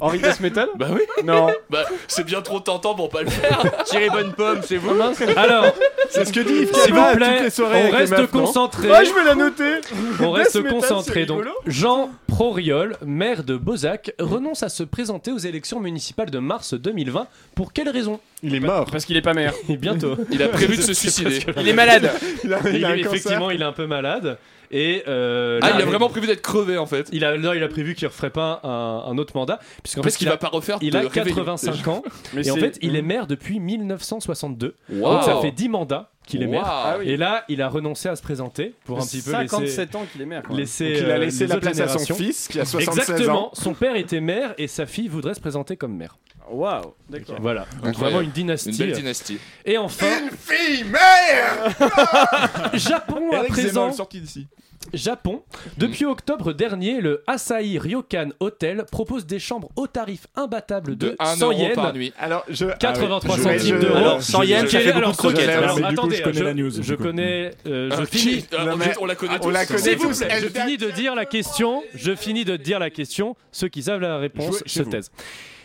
Henri 0.00 0.18
Death 0.18 0.40
Metal 0.40 0.68
bah 0.76 0.88
oui. 0.92 1.00
Non. 1.24 1.48
Bah 1.70 1.84
c'est 2.08 2.24
bien 2.24 2.42
trop 2.42 2.60
tentant 2.60 2.94
pour 2.94 3.08
pas 3.08 3.22
le 3.22 3.30
faire. 3.30 3.62
Thierry 3.86 4.10
Bonne 4.10 4.32
Pomme, 4.32 4.60
c'est 4.66 4.76
vous 4.76 4.90
Alors, 5.36 5.64
C'est 6.10 6.24
ce 6.26 6.32
que 6.32 6.40
dit 6.40 6.52
Yves 6.62 6.74
s'il 6.74 6.92
vous 6.94 7.16
plaît, 7.16 7.48
on 7.58 7.90
reste 7.90 8.26
concentré. 8.52 8.88
Ah, 8.92 9.04
je 9.04 9.12
vais 9.12 9.24
la 9.24 9.34
noter 9.34 9.80
On 10.20 10.30
reste 10.32 10.62
concentré. 10.68 11.26
Donc. 11.26 11.44
Jean 11.66 12.10
Proriol, 12.26 12.96
maire 13.04 13.44
de 13.44 13.56
Bozac, 13.56 14.12
renonce 14.18 14.62
à 14.62 14.68
se 14.68 14.82
présenter 14.82 15.32
aux 15.32 15.38
élections 15.38 15.80
municipales 15.80 16.30
de 16.30 16.38
mars 16.38 16.74
2020. 16.74 17.26
Pour 17.54 17.72
quelle 17.72 17.88
raison? 17.88 18.20
Il 18.42 18.54
est 18.54 18.60
mort. 18.60 18.86
Parce 18.90 19.04
qu'il 19.04 19.16
est 19.16 19.22
pas 19.22 19.34
maire. 19.34 19.52
Et 19.68 19.76
bientôt. 19.76 20.16
Il 20.30 20.42
a 20.42 20.48
prévu 20.48 20.76
de 20.76 20.82
se 20.82 20.92
suicider. 21.00 21.40
Il 21.58 21.68
est 21.68 21.72
malade. 21.74 22.10
Il 22.44 22.54
a, 22.54 22.60
Il 22.70 22.76
il 22.76 23.00
effectivement, 23.06 23.50
il 23.50 23.60
est 23.60 23.64
un 23.64 23.72
peu 23.72 23.86
malade. 23.86 24.38
Et 24.72 25.02
euh, 25.08 25.58
Ah 25.62 25.70
là, 25.70 25.74
il 25.78 25.82
a 25.82 25.84
vraiment 25.84 26.08
prévu 26.08 26.28
d'être 26.28 26.42
crevé 26.42 26.78
en 26.78 26.86
fait. 26.86 27.08
il 27.10 27.24
a, 27.24 27.36
là, 27.36 27.56
il 27.56 27.62
a 27.64 27.66
prévu 27.68 27.96
qu'il 27.96 28.06
ne 28.06 28.10
referait 28.12 28.30
pas 28.30 28.60
un, 28.62 29.10
un 29.10 29.18
autre 29.18 29.36
mandat. 29.36 29.58
Puisqu'en 29.82 30.00
Parce 30.00 30.14
fait, 30.14 30.18
qu'il 30.20 30.28
va 30.28 30.36
pas 30.36 30.46
refaire 30.48 30.78
il 30.80 30.92
de 30.92 30.96
a 30.96 31.00
réveillon. 31.00 31.24
85 31.44 31.88
ans. 31.88 32.02
Mais 32.34 32.46
Et 32.46 32.50
en 32.52 32.56
fait, 32.56 32.78
il 32.80 32.94
est 32.94 33.02
maire 33.02 33.26
depuis 33.26 33.58
1962. 33.58 34.76
Waouh. 34.92 35.14
Donc 35.14 35.24
ça 35.24 35.40
fait 35.40 35.50
10 35.50 35.68
mandats 35.70 36.12
qu'il 36.30 36.42
est 36.42 36.46
maire. 36.46 36.62
Ah 36.64 36.96
oui. 36.98 37.08
Et 37.10 37.16
là, 37.16 37.44
il 37.48 37.60
a 37.60 37.68
renoncé 37.68 38.08
à 38.08 38.16
se 38.16 38.22
présenter 38.22 38.74
pour 38.84 38.98
un 38.98 39.02
petit 39.02 39.20
peu 39.22 39.32
laisser, 39.32 39.48
57 39.48 39.94
ans 39.96 40.06
qu'il 40.10 40.22
est 40.22 40.26
maire. 40.26 40.42
quoi. 40.42 40.56
laisser, 40.56 40.92
Donc 40.94 41.02
il 41.02 41.10
a 41.10 41.14
euh, 41.14 41.18
laissé 41.18 41.44
les 41.44 41.48
la 41.54 41.56
place 41.58 41.80
à 41.80 41.88
son 41.88 42.14
fils 42.14 42.48
qui 42.48 42.60
a 42.60 42.64
76 42.64 42.98
Exactement. 43.10 43.46
ans. 43.48 43.50
Son 43.52 43.74
père 43.74 43.96
était 43.96 44.20
maire 44.20 44.54
et 44.58 44.66
sa 44.66 44.86
fille 44.86 45.08
voudrait 45.08 45.34
se 45.34 45.40
présenter 45.40 45.76
comme 45.76 45.96
maire. 45.96 46.16
Waouh, 46.50 46.94
d'accord. 47.08 47.36
Voilà. 47.40 47.66
Donc 47.82 47.94
vraiment 47.94 48.20
une 48.20 48.30
dynastie. 48.30 48.70
Une 48.70 48.76
belle 48.76 48.92
dynastie. 48.92 49.38
Et 49.64 49.78
enfin, 49.78 50.06
Fille 50.38 50.84
mère 50.84 51.74
Japon 52.74 53.30
à 53.32 53.44
présent. 53.44 53.92
Sorti 53.92 54.20
d'ici. 54.20 54.46
Japon. 54.94 55.42
Depuis 55.76 56.06
octobre 56.06 56.54
dernier, 56.54 57.02
le 57.02 57.22
Asahi 57.26 57.78
Ryokan 57.78 58.30
Hotel 58.40 58.86
propose 58.90 59.26
des 59.26 59.38
chambres 59.38 59.68
au 59.76 59.86
tarif 59.86 60.26
imbattable 60.36 60.96
de, 60.96 61.10
De 61.10 61.16
1 61.18 61.36
100 61.36 61.46
euro 61.50 61.60
yens. 61.60 61.74
par 61.74 61.92
nuit. 61.92 62.12
Alors, 62.18 62.44
je. 62.48 62.64
83 62.78 63.36
je- 63.36 63.42
centimes 63.42 63.58
je- 63.60 63.74
d'euros. 63.86 63.96
Alors, 63.96 64.22
100 64.22 64.42
yens, 64.44 64.62
Quel 64.62 64.70
ça 64.70 64.80
est- 64.80 64.82
fait 64.84 64.88
beaucoup 64.92 64.98
alors, 64.98 65.12
de 65.12 65.16
croquettes. 65.18 65.48
alors, 65.50 65.76
du 65.76 65.82
coup, 65.82 65.88
attendez, 65.88 66.16
je 66.16 66.22
connais 66.22 66.42
la 66.42 66.54
news, 66.54 66.70
Je 66.82 66.94
connais. 66.94 67.50
euh, 67.66 67.90
je 67.90 68.02
Ah, 68.02 68.06
finis. 68.06 68.46
ah, 68.58 68.64
Non, 68.64 68.76
mais- 68.78 68.94
on 69.00 69.04
la 69.04 69.14
connaît 69.16 69.34
on 69.36 69.44
tous. 69.44 69.50
la 69.50 69.66
connaît 69.66 69.78
S'il 69.80 69.96
vous 69.98 70.08
tous. 70.08 70.18
plaît, 70.20 70.28
Elle 70.30 70.44
je 70.44 70.48
finis 70.48 70.78
de 70.78 70.90
dire 70.90 71.14
la 71.14 71.26
question. 71.26 71.82
Je 71.94 72.14
finis 72.16 72.46
de 72.46 72.56
dire 72.56 72.78
la 72.78 72.88
question. 72.90 73.36
Ceux 73.52 73.68
qui 73.68 73.82
savent 73.82 74.00
la 74.00 74.16
réponse 74.16 74.62
se 74.64 74.82
vous. 74.82 74.90
taisent. 74.90 75.10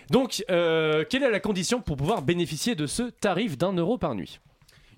Donc, 0.09 0.43
euh, 0.49 1.03
quelle 1.09 1.23
est 1.23 1.31
la 1.31 1.39
condition 1.39 1.81
pour 1.81 1.97
pouvoir 1.97 2.21
bénéficier 2.21 2.75
de 2.75 2.87
ce 2.87 3.03
tarif 3.03 3.57
d'un 3.57 3.73
euro 3.73 3.97
par 3.97 4.15
nuit 4.15 4.39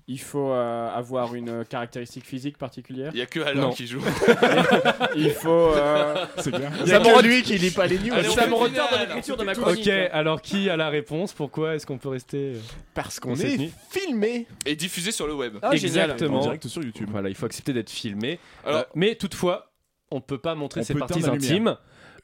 Il 0.06 0.20
faut 0.20 0.50
euh, 0.52 0.88
avoir 0.94 1.34
une 1.34 1.64
caractéristique 1.64 2.24
physique 2.24 2.56
particulière. 2.58 3.10
Il 3.12 3.16
n'y 3.16 3.22
a 3.22 3.26
que 3.26 3.40
Alain 3.40 3.60
Non. 3.62 3.70
qui 3.70 3.86
joue. 3.86 4.00
Il 5.16 5.30
faut. 5.30 5.50
euh, 5.74 6.24
C'est 6.38 6.50
bien. 6.50 6.70
il 6.84 6.88
y 6.88 6.92
a 6.92 6.94
Ça 6.96 6.98
que- 7.00 7.04
montre 7.08 7.22
lui 7.22 7.42
qui 7.42 7.58
lit 7.58 7.70
pas 7.70 7.86
les 7.86 7.98
news. 7.98 8.12
Allez, 8.12 8.28
Ça 8.28 8.46
me 8.46 8.54
retarde 8.54 8.90
dans 8.92 8.98
l'écriture 9.00 9.36
de 9.36 9.44
ma 9.44 9.52
Ok, 9.52 9.58
chronique. 9.60 9.88
alors 9.88 10.40
qui 10.42 10.70
a 10.70 10.76
la 10.76 10.88
réponse? 10.88 11.32
Pourquoi 11.32 11.74
est-ce 11.74 11.86
qu'on 11.86 11.98
peut 11.98 12.08
rester 12.10 12.54
euh, 12.54 12.58
Parce 12.94 13.20
qu'on 13.20 13.34
est 13.34 13.70
filmé. 13.90 14.46
Et 14.66 14.76
diffusé 14.76 15.12
sur 15.12 15.26
le 15.26 15.34
web. 15.34 15.56
Ah. 15.62 15.72
Exactement. 15.72 16.38
En 16.38 16.42
direct 16.42 16.66
sur 16.68 16.82
YouTube. 16.82 17.08
Voilà, 17.10 17.28
il 17.28 17.34
faut 17.34 17.46
accepter 17.46 17.72
d'être 17.72 17.90
filmé. 17.90 18.38
Alors- 18.64 18.80
Euh, 18.80 18.84
mais 18.94 19.14
toutefois, 19.14 19.72
on 20.10 20.20
peut 20.22 20.38
pas 20.38 20.54
montrer 20.54 20.80
On 20.80 20.84
ses 20.84 20.94
parties 20.94 21.24
intimes. 21.28 21.76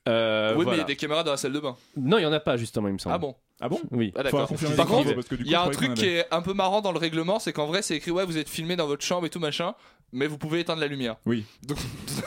Euh, 0.08 0.54
oui, 0.56 0.64
mais 0.66 0.72
il 0.74 0.78
y 0.78 0.80
a 0.80 0.84
des 0.84 0.96
caméras 0.96 1.24
dans 1.24 1.30
la 1.30 1.36
salle 1.36 1.52
de 1.52 1.60
bain. 1.60 1.76
Non, 1.96 2.18
il 2.18 2.22
y 2.22 2.26
en 2.26 2.32
a 2.32 2.40
pas 2.40 2.56
justement, 2.56 2.88
il 2.88 2.94
me 2.94 2.98
semble. 2.98 3.14
Ah 3.14 3.18
bon 3.18 3.34
Ah 3.60 3.68
bon 3.68 3.80
Oui. 3.90 4.12
Ah 4.16 4.22
d'accord. 4.22 4.46
confirmer 4.48 4.76
Par 4.76 4.86
contre, 4.86 5.10
il 5.40 5.46
y 5.50 5.54
a 5.54 5.62
un 5.62 5.70
truc 5.70 5.94
qui 5.94 6.06
est 6.06 6.26
un 6.30 6.42
peu 6.42 6.52
marrant 6.52 6.80
dans 6.82 6.92
le 6.92 6.98
règlement, 6.98 7.38
c'est 7.38 7.52
qu'en 7.52 7.66
vrai, 7.66 7.80
c'est 7.82 7.96
écrit 7.96 8.10
ouais, 8.10 8.24
vous 8.26 8.36
êtes 8.38 8.48
filmé 8.48 8.76
dans 8.76 8.86
votre 8.86 9.04
chambre 9.04 9.24
et 9.26 9.30
tout 9.30 9.40
machin, 9.40 9.74
mais 10.12 10.26
vous 10.26 10.36
pouvez 10.36 10.60
éteindre 10.60 10.80
la 10.80 10.86
lumière. 10.88 11.16
Oui. 11.24 11.44
Donc, 11.66 11.78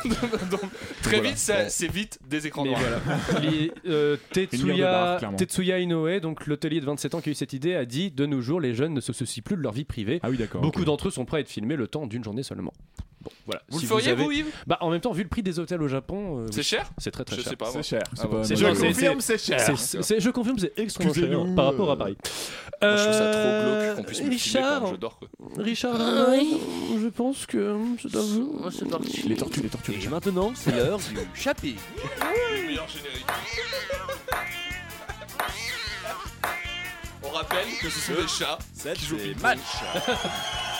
donc, 0.52 0.62
très 1.04 1.18
Voilà. 1.18 1.30
vite, 1.30 1.38
c'est 1.38 1.88
vite 1.88 2.18
des 2.28 2.48
écrans 2.48 2.64
Mais 2.64 2.72
noirs. 2.72 2.82
voilà. 2.82 3.40
Les, 3.52 3.72
euh, 3.88 4.18
Tetsuya. 4.32 5.20
Tetsuya 5.38 5.80
Inoue, 5.80 6.20
donc 6.20 6.48
l'hôtelier 6.48 6.80
de 6.82 6.86
27 6.86 7.16
ans 7.16 7.22
qui 7.22 7.30
a 7.30 7.32
eu 7.32 7.36
cette 7.36 7.54
idée, 7.54 7.76
a 7.76 7.86
dit 7.86 8.10
de 8.12 8.26
nos 8.26 8.42
jours, 8.42 8.60
les 8.60 8.74
jeunes 8.74 8.94
ne 8.94 9.02
se 9.02 9.14
soucient 9.14 9.44
plus 9.44 9.56
de 9.56 9.62
leur 9.62 9.72
vie 9.74 9.86
privée. 9.86 10.20
Ah 10.24 10.30
oui, 10.30 10.38
d'accord. 10.38 10.62
Beaucoup 10.62 10.84
d'entre 10.84 11.10
eux 11.10 11.12
sont 11.12 11.26
prêts 11.26 11.38
à 11.38 11.40
être 11.42 11.50
filmés 11.50 11.76
le 11.76 11.88
temps 11.88 12.08
d'une 12.08 12.24
journée 12.24 12.44
seulement. 12.44 12.74
Bon, 13.28 13.34
voilà. 13.46 13.62
Vous 13.70 13.80
Si 13.80 13.86
le 13.86 13.90
feriez, 13.90 14.12
avez- 14.12 14.24
vous, 14.24 14.32
Yves? 14.32 14.46
Bah, 14.66 14.78
en 14.82 14.90
même 14.90 15.02
temps, 15.02 15.12
vu 15.12 15.24
le 15.24 15.28
prix 15.30 15.44
des 15.44 15.60
hôtels 15.60 15.82
au 15.82 15.88
Japon, 15.90 16.40
euh, 16.44 16.48
C'est 16.52 16.64
cher? 16.64 16.90
C'est 16.98 17.12
très 17.12 17.26
très 17.26 17.36
Je 17.36 17.42
cher. 17.42 17.50
sais 17.50 17.56
pas. 17.58 17.70
C'est 17.72 17.84
cher. 17.84 18.02
Ah 18.20 18.28
bon. 18.28 18.38
mal. 18.38 18.56
genre, 18.56 18.76
c'est- 18.76 18.88
confirme, 18.88 19.20
c'est 19.22 19.38
cher. 19.38 19.60
C'est- 19.60 19.76
c'est- 19.76 20.02
c'est- 20.02 20.20
je 20.22 20.30
confirme, 20.30 20.58
c'est 20.60 20.72
extrêmement 20.80 21.14
cher 21.14 21.24
Excusez-nous, 21.24 21.56
par 21.56 21.66
rapport 21.66 21.90
à 21.90 21.94
euh, 21.94 21.98
Paris. 21.98 22.18
Moi, 22.82 22.96
je 22.96 23.04
trouve 23.04 23.14
ça 23.14 23.20
trop 23.32 23.40
Euh, 23.40 23.84
glauque 23.86 23.96
qu'on 23.98 24.04
puisse 24.04 24.20
me 24.20 24.32
filmer 24.32 24.36
Richard, 24.36 24.80
quand 24.82 24.92
je 24.92 24.96
dors. 24.96 25.20
Quoi. 25.20 25.28
Richard, 25.58 25.96
Ah 26.00 26.26
oui. 26.32 26.58
je 27.02 27.08
pense 27.08 27.46
que 27.46 27.76
c'est 28.02 28.16
à 28.16 28.20
vous. 28.22 28.62
Oh, 28.64 28.70
c'est 28.72 28.88
parti. 28.90 29.22
Les 29.28 29.36
tortues, 29.36 29.62
les 29.62 29.70
tortues. 29.70 29.94
Et 30.02 30.08
maintenant, 30.08 30.52
c'est 30.56 30.72
l'heure 30.76 31.00
du 31.00 31.18
chapitre. 31.34 31.82
Meilleur 32.66 32.88
générique. 32.88 33.26
On 37.24 37.30
rappelle 37.32 37.68
que 37.82 37.90
ce 37.90 38.00
sont 38.00 38.14
des 38.22 38.28
chats 38.28 38.58
qui 38.96 39.06
jouent 39.06 39.18
match. 39.42 39.60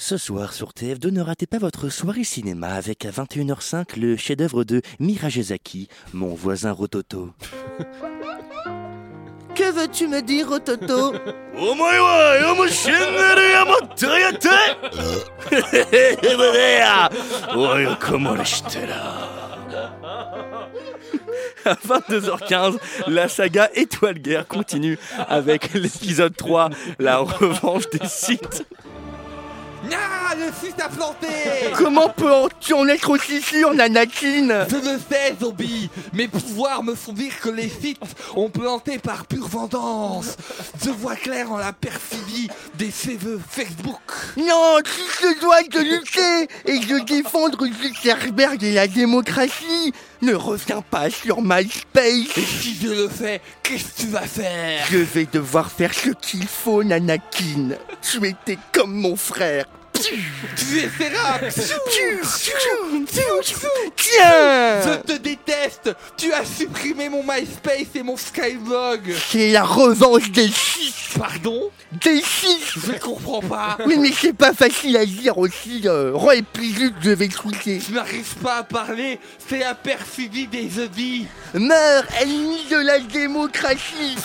Ce 0.00 0.16
soir 0.16 0.52
sur 0.52 0.70
TF2, 0.70 1.10
ne 1.10 1.20
ratez 1.20 1.48
pas 1.48 1.58
votre 1.58 1.88
soirée 1.88 2.22
cinéma 2.22 2.68
avec 2.68 3.04
à 3.04 3.10
21h05 3.10 3.98
le 3.98 4.16
chef-d'œuvre 4.16 4.62
de 4.62 4.80
Mirajezaki, 5.00 5.88
mon 6.12 6.34
voisin 6.34 6.70
Rototo. 6.70 7.30
Que 9.56 9.72
veux-tu 9.72 10.06
me 10.06 10.22
dire, 10.22 10.50
Rototo? 10.50 11.14
À 21.64 21.74
22h15, 21.74 22.78
la 23.08 23.28
saga 23.28 23.68
Étoile 23.74 24.20
Guerre 24.20 24.46
continue 24.46 24.96
avec 25.28 25.74
l'épisode 25.74 26.36
3, 26.36 26.70
la 27.00 27.18
revanche 27.18 27.90
des 27.90 28.06
sites. 28.06 28.64
Ah, 30.30 30.34
le 30.34 30.52
site 30.52 30.80
a 30.80 30.88
planté 30.88 31.26
Comment 31.76 32.08
peut-tu 32.08 32.74
en 32.74 32.86
être 32.88 33.10
aussi 33.10 33.40
sûr, 33.40 33.72
Nanakin 33.72 34.66
Je 34.68 34.76
le 34.76 34.98
sais, 35.10 35.36
zombie. 35.40 35.88
Mes 36.12 36.28
pouvoirs 36.28 36.82
me 36.82 36.94
font 36.94 37.12
dire 37.12 37.32
que 37.40 37.48
les 37.48 37.68
sites 37.68 38.00
ont 38.34 38.50
planté 38.50 38.98
par 38.98 39.26
pure 39.26 39.46
vengeance. 39.46 40.36
Je 40.84 40.90
vois 40.90 41.16
clair 41.16 41.50
en 41.52 41.56
la 41.56 41.72
perfidie 41.72 42.48
des 42.74 42.90
cheveux 42.90 43.40
Facebook. 43.48 44.00
Non, 44.36 44.78
tu 44.84 45.22
te 45.22 45.40
dois 45.40 45.62
de 45.62 45.78
lutter 45.78 46.48
et 46.66 46.78
de 46.80 46.98
défendre 47.04 47.66
Zuckerberg 47.66 48.62
et 48.62 48.72
la 48.72 48.86
démocratie. 48.86 49.92
Ne 50.20 50.34
reviens 50.34 50.82
pas 50.82 51.10
sur 51.10 51.40
MySpace. 51.40 52.36
Et 52.36 52.40
si 52.40 52.74
je 52.74 52.88
le 52.88 53.08
fais, 53.08 53.40
qu'est-ce 53.62 53.84
que 53.84 54.00
tu 54.02 54.06
vas 54.08 54.22
faire? 54.22 54.84
Je 54.90 54.98
vais 54.98 55.26
devoir 55.26 55.70
faire 55.70 55.94
ce 55.94 56.10
qu'il 56.10 56.46
faut, 56.46 56.82
Nanakin. 56.82 57.76
Tu 58.02 58.26
étais 58.26 58.58
comme 58.72 58.94
mon 58.94 59.14
frère. 59.14 59.66
Tu 60.00 60.78
essaieras 60.78 61.38
Tiens 63.96 64.80
Je 64.82 64.96
te 65.00 65.18
déteste 65.18 65.90
Tu 66.16 66.32
as 66.32 66.44
supprimé 66.44 67.08
mon 67.08 67.22
MySpace 67.22 67.94
et 67.94 68.02
mon 68.02 68.16
Skyblog 68.16 69.12
C'est 69.30 69.50
la 69.50 69.64
revanche 69.64 70.30
des 70.30 70.48
six. 70.48 70.94
Pardon 71.18 71.70
Des 71.92 72.22
six 72.22 72.74
Je 72.76 72.92
comprends 72.98 73.40
pas 73.40 73.76
Oui, 73.86 73.96
mais 73.98 74.12
c'est 74.12 74.32
pas 74.32 74.52
facile 74.52 74.96
à 74.96 75.04
dire 75.04 75.36
aussi. 75.38 75.82
Euh, 75.84 76.12
Roy 76.14 76.36
et 76.36 76.44
je 77.02 77.10
vais 77.10 77.26
écouter. 77.26 77.80
Je 77.86 77.94
n'arrive 77.94 78.34
pas 78.36 78.58
à 78.58 78.62
parler, 78.62 79.18
c'est 79.48 79.58
la 79.58 79.74
perfidie 79.74 80.46
des 80.46 80.68
zombies 80.68 81.26
Meurs, 81.54 82.04
ennemi 82.20 82.64
de 82.70 82.76
la 82.76 83.00
démocratie. 83.00 84.16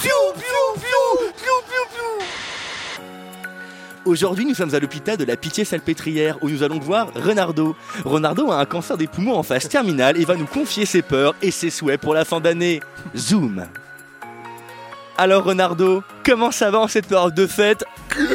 Aujourd'hui, 4.05 4.45
nous 4.45 4.53
sommes 4.53 4.75
à 4.75 4.79
l'hôpital 4.79 5.15
de 5.15 5.23
la 5.23 5.37
Pitié-Salpêtrière 5.37 6.37
où 6.41 6.49
nous 6.49 6.61
allons 6.61 6.79
voir 6.79 7.07
Renardo. 7.15 7.73
Renardo 8.03 8.51
a 8.51 8.57
un 8.57 8.65
cancer 8.65 8.97
des 8.97 9.07
poumons 9.07 9.35
en 9.35 9.43
phase 9.43 9.69
terminale 9.69 10.19
et 10.19 10.25
va 10.25 10.35
nous 10.35 10.45
confier 10.45 10.85
ses 10.85 11.01
peurs 11.01 11.35
et 11.41 11.51
ses 11.51 11.69
souhaits 11.69 12.01
pour 12.01 12.13
la 12.13 12.25
fin 12.25 12.41
d'année. 12.41 12.81
Zoom. 13.15 13.65
Alors 15.17 15.45
Renardo, 15.45 16.03
comment 16.25 16.51
ça 16.51 16.69
va 16.69 16.79
en 16.79 16.89
cette 16.89 17.07
période 17.07 17.33
de 17.33 17.47
fête? 17.47 17.85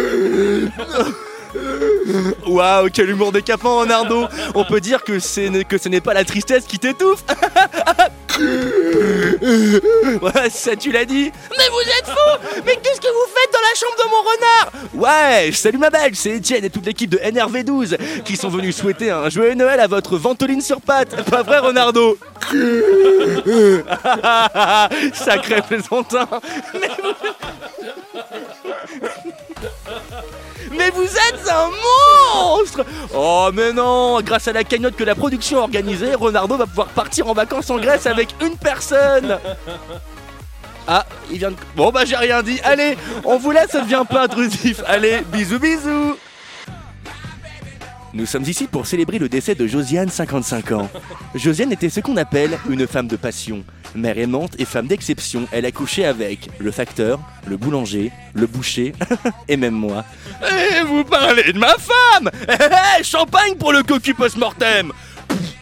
Waouh, 2.47 2.89
quel 2.91 3.11
humour 3.11 3.33
décapant, 3.33 3.81
Renardo 3.81 4.27
On 4.55 4.65
peut 4.65 4.81
dire 4.81 5.05
que, 5.05 5.19
que 5.65 5.79
ce 5.79 5.89
n'est 5.89 6.01
pas 6.01 6.15
la 6.15 6.25
tristesse 6.25 6.65
qui 6.65 6.79
t'étouffe 6.79 7.25
Ouais, 10.21 10.51
ça 10.51 10.75
tu 10.77 10.91
l'as 10.93 11.05
dit. 11.05 11.33
Mais 11.57 11.69
vous 11.71 11.81
êtes 11.99 12.07
fous. 12.07 12.39
Mais 12.65 12.77
qu'est-ce 12.77 13.01
que 13.01 13.09
vous 13.09 13.27
faites 13.35 13.53
dans 13.53 13.61
la 13.61 13.75
chambre 13.75 13.97
de 13.99 14.05
mon 14.11 14.23
renard? 14.23 14.71
Ouais, 14.95 15.51
salut 15.53 15.79
ma 15.79 15.91
belle, 15.91 16.15
c'est 16.15 16.37
Etienne 16.37 16.65
et 16.65 16.71
toute 16.71 16.87
l'équipe 16.87 17.11
de 17.11 17.19
NRV12 17.19 18.23
qui 18.25 18.37
sont 18.37 18.49
venus 18.49 18.77
souhaiter 18.77 19.11
un 19.11 19.29
joyeux 19.29 19.55
Noël 19.55 19.81
à 19.81 19.87
votre 19.87 20.17
ventoline 20.17 20.61
sur 20.61 20.81
pattes. 20.81 21.15
Pas 21.31 21.43
vrai, 21.43 21.59
Renardo? 21.59 22.19
Sacré 25.15 25.63
plaisantin. 25.63 26.29
Mais 26.75 26.89
vous... 27.03 27.15
Mais 30.79 30.91
vous 30.91 31.03
êtes 31.03 31.49
un 31.49 31.71
monstre! 32.57 32.87
Oh 33.15 33.51
mais 33.53 33.73
non 33.73 34.21
Grâce 34.23 34.49
à 34.49 34.53
la 34.53 34.65
cagnotte 34.65 34.97
que 34.97 35.05
la 35.05 35.15
production 35.15 35.59
a 35.59 35.63
organisée, 35.63 36.15
Renardo 36.15 36.57
va 36.57 36.67
pouvoir 36.67 36.89
partir 36.89 37.29
en 37.29 37.35
vacances 37.35 37.69
en 37.71 37.79
Grèce 37.79 38.07
avec 38.07 38.29
une 38.41 38.57
personne. 38.57 39.39
Ah, 40.87 41.05
il 41.31 41.39
vient 41.39 41.51
de... 41.51 41.57
Bon 41.77 41.91
bah 41.91 42.05
j'ai 42.07 42.17
rien 42.17 42.43
dit, 42.43 42.61
allez, 42.65 42.97
on 43.25 43.37
vous 43.37 43.51
laisse, 43.51 43.71
ça 43.71 43.83
devient 43.83 44.05
pas 44.09 44.23
intrusif. 44.23 44.81
Allez, 44.87 45.21
bisous 45.33 45.59
bisous 45.59 46.17
nous 48.15 48.27
sommes 48.27 48.45
ici 48.45 48.67
pour 48.67 48.87
célébrer 48.87 49.19
le 49.19 49.29
décès 49.29 49.55
de 49.55 49.67
Josiane, 49.67 50.09
55 50.09 50.73
ans. 50.73 50.91
Josiane 51.35 51.73
était 51.73 51.91
ce 51.91 52.01
qu'on 52.01 52.17
appelle 52.17 52.59
une 52.69 52.87
femme 52.87 53.07
de 53.07 53.17
passion. 53.17 53.65
Mère 53.95 54.19
aimante 54.19 54.53
et 54.59 54.65
femme 54.65 54.87
d'exception, 54.87 55.47
elle 55.53 55.67
a 55.67 55.73
couché 55.73 56.05
avec 56.05 56.51
le 56.59 56.71
facteur, 56.71 57.21
le 57.47 57.57
boulanger, 57.57 58.13
le 58.35 58.47
boucher 58.47 58.93
et 59.49 59.57
même 59.57 59.75
moi. 59.75 60.05
Et 60.43 60.83
vous 60.83 61.05
parlez 61.05 61.53
de 61.53 61.59
ma 61.59 61.75
femme 61.79 62.31
Hé 62.49 62.53
hé, 63.01 63.05
Champagne 63.05 63.55
pour 63.59 63.73
le 63.73 63.83
cocu 63.83 64.15
post-mortem 64.15 64.93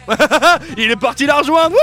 Il 0.77 0.91
est 0.91 0.95
parti 0.95 1.25
la 1.25 1.39
rejoindre 1.39 1.75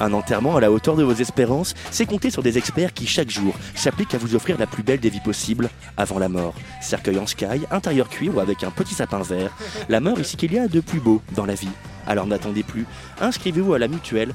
un 0.00 0.12
enterrement 0.12 0.56
à 0.56 0.60
la 0.60 0.70
hauteur 0.70 0.96
de 0.96 1.02
vos 1.02 1.14
espérances, 1.14 1.74
c'est 1.90 2.06
compter 2.06 2.30
sur 2.30 2.42
des 2.42 2.58
experts 2.58 2.92
qui, 2.92 3.06
chaque 3.06 3.30
jour, 3.30 3.54
s'appliquent 3.74 4.14
à 4.14 4.18
vous 4.18 4.34
offrir 4.34 4.58
la 4.58 4.66
plus 4.66 4.82
belle 4.82 5.00
des 5.00 5.10
vies 5.10 5.20
possibles 5.20 5.70
avant 5.96 6.18
la 6.18 6.28
mort. 6.28 6.54
Cercueil 6.80 7.18
en 7.18 7.26
sky, 7.26 7.66
intérieur 7.70 8.08
cuir 8.08 8.36
ou 8.36 8.40
avec 8.40 8.64
un 8.64 8.70
petit 8.70 8.94
sapin 8.94 9.22
vert. 9.22 9.56
La 9.88 10.00
mort 10.00 10.18
est 10.18 10.24
ce 10.24 10.36
qu'il 10.36 10.52
y 10.52 10.58
a 10.58 10.68
de 10.68 10.80
plus 10.80 11.00
beau 11.00 11.22
dans 11.34 11.46
la 11.46 11.54
vie. 11.54 11.68
Alors 12.06 12.26
n'attendez 12.26 12.62
plus, 12.62 12.86
inscrivez-vous 13.20 13.74
à 13.74 13.78
la 13.78 13.88
mutuelle 13.88 14.32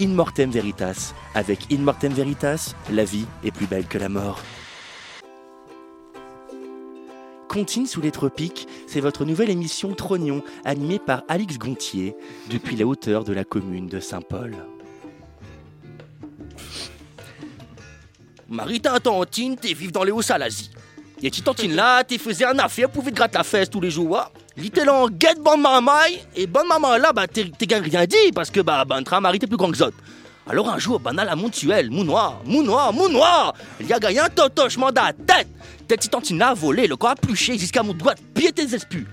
In 0.00 0.08
Mortem 0.08 0.50
Veritas. 0.50 1.14
Avec 1.34 1.72
In 1.72 1.78
Mortem 1.78 2.12
Veritas, 2.12 2.74
la 2.92 3.04
vie 3.04 3.26
est 3.44 3.50
plus 3.50 3.66
belle 3.66 3.86
que 3.86 3.98
la 3.98 4.08
mort. 4.08 4.40
Contine 7.48 7.86
sous 7.86 8.00
les 8.00 8.10
tropiques, 8.10 8.66
c'est 8.88 9.00
votre 9.00 9.24
nouvelle 9.24 9.48
émission 9.48 9.94
Trognon, 9.94 10.42
animée 10.64 10.98
par 10.98 11.22
Alix 11.28 11.56
Gontier, 11.56 12.16
depuis 12.50 12.74
la 12.74 12.84
hauteur 12.84 13.22
de 13.22 13.32
la 13.32 13.44
commune 13.44 13.86
de 13.86 14.00
Saint-Paul. 14.00 14.56
Marita 18.48 18.98
Tantine, 19.00 19.56
t'es 19.56 19.72
vive 19.72 19.92
dans 19.92 20.04
les 20.04 20.12
Hauts-Salazie. 20.12 20.70
Et 21.22 21.30
tu 21.30 21.40
tantine 21.40 21.74
là, 21.74 22.04
t'es 22.04 22.18
faisais 22.18 22.44
un 22.44 22.58
affaire, 22.58 22.90
pouvait 22.90 23.10
te 23.10 23.16
gratter 23.16 23.38
la 23.38 23.44
fesse 23.44 23.70
tous 23.70 23.80
les 23.80 23.90
jours. 23.90 24.10
wa. 24.10 24.30
Littel 24.56 24.90
en 24.90 25.08
guette 25.08 25.40
bonne 25.40 25.62
maman, 25.62 25.92
et 26.36 26.46
bonne 26.46 26.68
maman 26.68 26.96
là, 26.98 27.12
bah 27.12 27.26
t'es 27.26 27.50
t'es 27.56 27.76
rien 27.76 28.04
dit, 28.04 28.32
parce 28.34 28.50
que 28.50 28.60
bah, 28.60 28.84
tra 29.04 29.20
Marie 29.20 29.38
t'es 29.38 29.46
plus 29.46 29.56
grand 29.56 29.70
que 29.70 29.76
Zot. 29.78 29.92
Alors 30.46 30.68
un 30.68 30.78
jour, 30.78 31.00
ben, 31.00 31.16
à 31.18 31.24
la 31.24 31.34
montuelle, 31.34 31.90
Mounoir, 31.90 32.42
Mounoir, 32.44 32.92
Mounoir, 32.92 33.54
il 33.80 33.86
y 33.86 33.92
a 33.92 33.98
gagné 33.98 34.20
un 34.20 34.28
totochement 34.28 34.90
de 34.90 34.96
la 34.96 35.12
tête. 35.12 35.48
Tête 35.88 36.02
si 36.02 36.08
tantina 36.10 36.48
a 36.48 36.54
volé, 36.54 36.86
le 36.86 36.96
corps 36.96 37.14
pluché 37.14 37.56
jusqu'à 37.56 37.82
mon 37.82 37.94
doigt 37.94 38.14
de 38.14 38.20
pied 38.34 38.52
des 38.52 38.74
espus. 38.74 39.06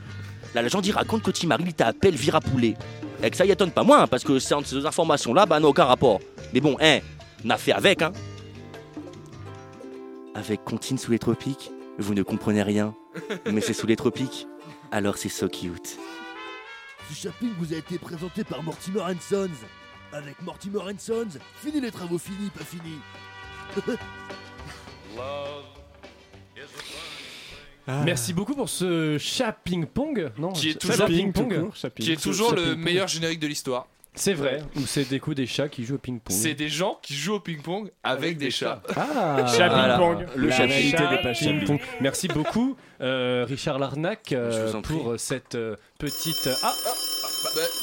La 0.54 0.62
légende 0.62 0.86
y 0.86 0.92
raconte 0.92 1.24
que 1.24 1.32
Timari 1.32 1.64
il 1.68 1.74
t'a 1.74 1.88
appelé 1.88 2.12
Vira 2.12 2.42
Poulet. 2.42 2.76
Et 3.24 3.30
que 3.30 3.38
ça 3.38 3.46
y 3.46 3.52
étonne 3.52 3.72
pas 3.72 3.84
moins, 3.84 4.04
hein, 4.04 4.08
parce 4.08 4.24
que 4.24 4.40
ces 4.40 4.54
informations-là, 4.86 5.46
bah, 5.46 5.60
n'ont 5.60 5.70
aucun 5.70 5.86
rapport. 5.86 6.20
Mais 6.54 6.60
bon, 6.60 6.76
hein, 6.82 7.00
on 7.46 7.50
a 7.50 7.58
fait 7.58 7.72
avec, 7.72 8.02
hein. 8.02 8.12
Avec 10.34 10.64
Contine 10.64 10.98
sous 10.98 11.12
les 11.12 11.20
tropiques, 11.20 11.72
vous 11.98 12.14
ne 12.14 12.24
comprenez 12.24 12.64
rien. 12.64 12.96
Mais 13.52 13.62
c'est 13.62 13.74
sous 13.74 13.88
les 13.88 13.96
tropiques, 13.96 14.48
alors 14.92 15.18
c'est 15.18 15.30
so 15.30 15.48
cute. 15.50 15.98
Ce 17.10 17.16
shopping 17.28 17.52
vous 17.60 17.74
a 17.74 17.78
été 17.78 17.98
présenté 17.98 18.44
par 18.44 18.64
Mortimer 18.64 19.02
Sons. 19.20 19.50
Avec 20.14 20.42
Mortimer 20.42 20.80
Sons, 20.98 21.40
fini 21.56 21.82
les 21.82 21.92
travaux 21.92 22.18
finis, 22.18 22.50
pas 22.50 22.64
finis. 22.64 23.00
Merci 28.06 28.34
beaucoup 28.34 28.56
pour 28.56 28.70
ce 28.70 29.18
chat 29.18 29.52
ping-pong. 29.52 30.32
Non, 30.38 30.54
Qui 30.54 30.70
est 30.70 30.74
chat 30.74 30.80
toujours, 30.80 31.08
ping-pong. 31.08 31.72
qui 32.00 32.12
est 32.14 32.22
toujours 32.22 32.54
le 32.54 32.76
meilleur 32.76 33.08
générique 33.08 33.40
de 33.40 33.48
l'histoire. 33.48 33.88
C'est 34.14 34.34
vrai, 34.34 34.62
ou 34.76 34.82
c'est 34.86 35.06
des 35.10 35.20
coups 35.22 35.38
des 35.38 35.46
chats 35.48 35.70
qui 35.70 35.86
jouent 35.86 35.96
au 35.96 35.98
ping-pong. 35.98 36.36
C'est 36.36 36.54
des 36.54 36.68
gens 36.68 37.00
qui 37.02 37.14
jouent 37.14 37.36
au 37.36 37.40
ping-pong 37.40 37.90
avec, 38.04 38.38
des, 38.38 38.52
chats. 38.52 38.84
Ah, 38.96 39.46
Chat 39.48 39.70
voilà. 39.70 39.98
ping-pong. 39.98 40.28
Le 40.36 40.48
La 40.50 40.58
chat 40.58 40.68
ping-pong. 40.68 41.10
des 41.10 41.18
pas 41.24 41.34
chats. 41.34 41.46
Ping-pong. 41.46 41.80
Merci 42.02 42.28
beaucoup, 42.28 42.76
euh, 43.00 43.46
Richard 43.48 43.80
Larnac, 43.80 44.34
euh, 44.34 44.74
pour 44.82 45.14
cette 45.18 45.56
euh, 45.56 45.78
petite. 45.98 46.50
Ah, 46.62 46.74
Bah, 46.84 46.92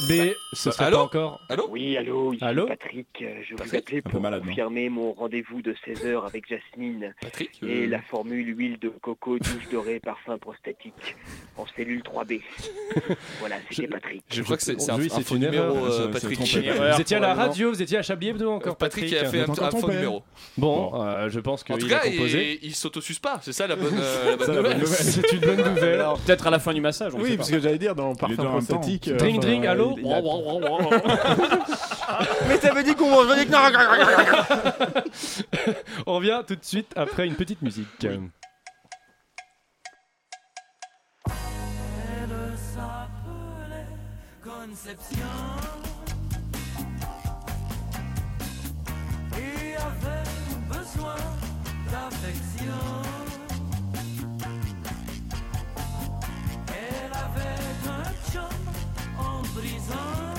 B, 0.08 0.16
bah, 0.16 0.24
ce 0.52 0.70
serait 0.70 0.84
allô 0.86 0.96
pas 0.98 1.02
encore. 1.02 1.40
Allô 1.48 1.66
Oui, 1.70 1.96
allô, 1.96 2.32
ici 2.32 2.44
Allô 2.44 2.66
Patrick. 2.66 3.06
euh, 3.22 3.40
Je 3.42 3.50
vous 3.52 3.56
Patrick 3.58 3.74
appelais 3.88 4.02
pour 4.02 4.20
malade, 4.20 4.42
confirmer 4.44 4.88
mon 4.88 5.12
rendez-vous 5.12 5.62
de 5.62 5.74
16h 5.86 6.24
avec 6.26 6.44
Jasmine 6.48 7.14
Patrick 7.20 7.50
et 7.62 7.84
euh, 7.84 7.86
la 7.88 8.00
formule 8.00 8.56
huile 8.56 8.78
de 8.78 8.88
coco, 8.88 9.38
douche 9.38 9.68
dorée, 9.72 9.98
parfum 10.00 10.38
prostatique 10.38 11.16
en 11.56 11.66
cellule 11.76 12.02
3B. 12.02 12.40
voilà, 13.40 13.56
c'était 13.70 13.88
Patrick. 13.88 14.22
Je 14.30 14.42
crois 14.42 14.56
que 14.56 14.62
c'est 14.62 14.90
un, 14.90 14.96
Oui, 14.98 15.08
un 15.10 15.16
c'est 15.16 15.22
faux 15.22 15.34
une 15.36 15.42
numéro, 15.44 15.64
erreur. 15.76 15.92
euh, 16.00 16.08
Patrick. 16.08 16.38
Vous 16.38 17.00
étiez 17.00 17.16
à 17.16 17.20
la 17.20 17.34
radio, 17.34 17.70
vous 17.70 17.82
étiez 17.82 17.98
à 17.98 18.02
Chablis 18.02 18.28
Hebdo 18.28 18.50
encore, 18.52 18.76
Patrick, 18.76 19.10
Patrick. 19.10 19.20
qui 19.20 19.26
a 19.26 19.28
fait 19.30 19.60
un, 19.60 19.64
un 19.66 19.70
faux 19.72 19.90
numéro. 19.90 20.22
Bon, 20.56 20.92
euh, 21.02 21.28
je 21.28 21.40
pense 21.40 21.62
En 21.62 21.74
qu'il 21.74 21.78
tout 21.78 21.86
a 21.94 21.98
cas, 21.98 22.10
composé. 22.10 22.60
il, 22.62 22.74
s'auto-suce 22.74 23.18
pas, 23.18 23.40
c'est 23.42 23.52
ça 23.52 23.66
la 23.66 23.76
bonne, 23.76 23.94
nouvelle. 23.94 24.86
C'est 24.86 25.32
une 25.32 25.40
bonne 25.40 25.64
nouvelle. 25.74 26.04
Peut-être 26.24 26.46
à 26.46 26.50
la 26.50 26.58
fin 26.58 26.72
du 26.72 26.80
massage. 26.80 27.12
Oui, 27.14 27.36
parce 27.36 27.50
que 27.50 27.58
j'allais 27.58 27.78
dire, 27.78 27.94
dans 27.94 28.14
Parfum 28.14 28.46
en 28.46 28.50
prostatique. 28.52 29.10
Enfin, 29.48 29.62
allô 29.68 29.96
Mais 32.48 32.58
t'avais 32.58 32.82
dit 32.82 32.94
qu'on 32.94 33.10
mangeait 33.10 33.44
des 33.44 33.54
On 36.06 36.14
revient 36.16 36.42
tout 36.46 36.56
de 36.56 36.64
suite 36.64 36.92
après 36.96 37.26
une 37.26 37.34
petite 37.34 37.60
musique. 37.62 38.06
Conception 44.42 45.26
et 49.36 49.74
avait 49.76 50.28
besoin 50.68 51.16
d'affection. 51.90 52.80
Elle 56.68 57.12
avait 57.12 57.88
un 57.88 58.04
chum 58.30 58.67
en 59.64 60.37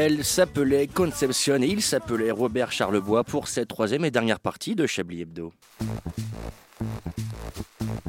Elle 0.00 0.24
s'appelait 0.24 0.86
Conception 0.86 1.60
et 1.60 1.66
il 1.66 1.82
s'appelait 1.82 2.30
Robert 2.30 2.70
Charlebois 2.70 3.24
pour 3.24 3.48
cette 3.48 3.66
troisième 3.66 4.04
et 4.04 4.12
dernière 4.12 4.38
partie 4.38 4.76
de 4.76 4.86
Chablis 4.86 5.22
Hebdo. 5.22 5.52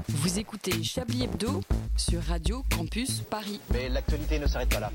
Vous 0.07 0.37
écoutez 0.37 0.83
Chablis 0.83 1.23
Hebdo 1.23 1.61
sur 1.97 2.21
Radio 2.21 2.63
Campus 2.69 3.21
Paris. 3.21 3.59
Mais 3.73 3.89
l'actualité 3.89 4.37
ne 4.37 4.45
s'arrête 4.45 4.69
pas 4.69 4.81
là. 4.81 4.91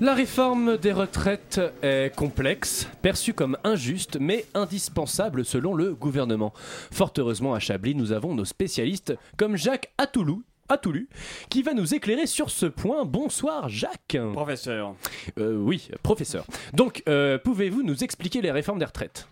La 0.00 0.14
réforme 0.14 0.76
des 0.78 0.92
retraites 0.92 1.60
est 1.80 2.12
complexe, 2.16 2.88
perçue 3.00 3.32
comme 3.32 3.56
injuste, 3.62 4.18
mais 4.18 4.46
indispensable 4.54 5.44
selon 5.44 5.74
le 5.74 5.94
gouvernement. 5.94 6.52
Fort 6.90 7.12
heureusement, 7.18 7.54
à 7.54 7.60
Chablis, 7.60 7.94
nous 7.94 8.10
avons 8.10 8.34
nos 8.34 8.44
spécialistes 8.44 9.14
comme 9.36 9.56
Jacques 9.56 9.92
Atoulou. 9.96 10.42
Atoulu, 10.70 11.08
qui 11.48 11.62
va 11.62 11.74
nous 11.74 11.94
éclairer 11.94 12.26
sur 12.26 12.50
ce 12.50 12.66
point. 12.66 13.04
Bonsoir 13.04 13.68
Jacques. 13.68 14.16
Professeur. 14.32 14.94
Euh, 15.38 15.56
oui, 15.56 15.88
professeur. 16.02 16.46
Donc, 16.72 17.02
euh, 17.08 17.38
pouvez-vous 17.38 17.82
nous 17.82 18.04
expliquer 18.04 18.40
les 18.40 18.50
réformes 18.50 18.78
des 18.78 18.84
retraites? 18.84 19.28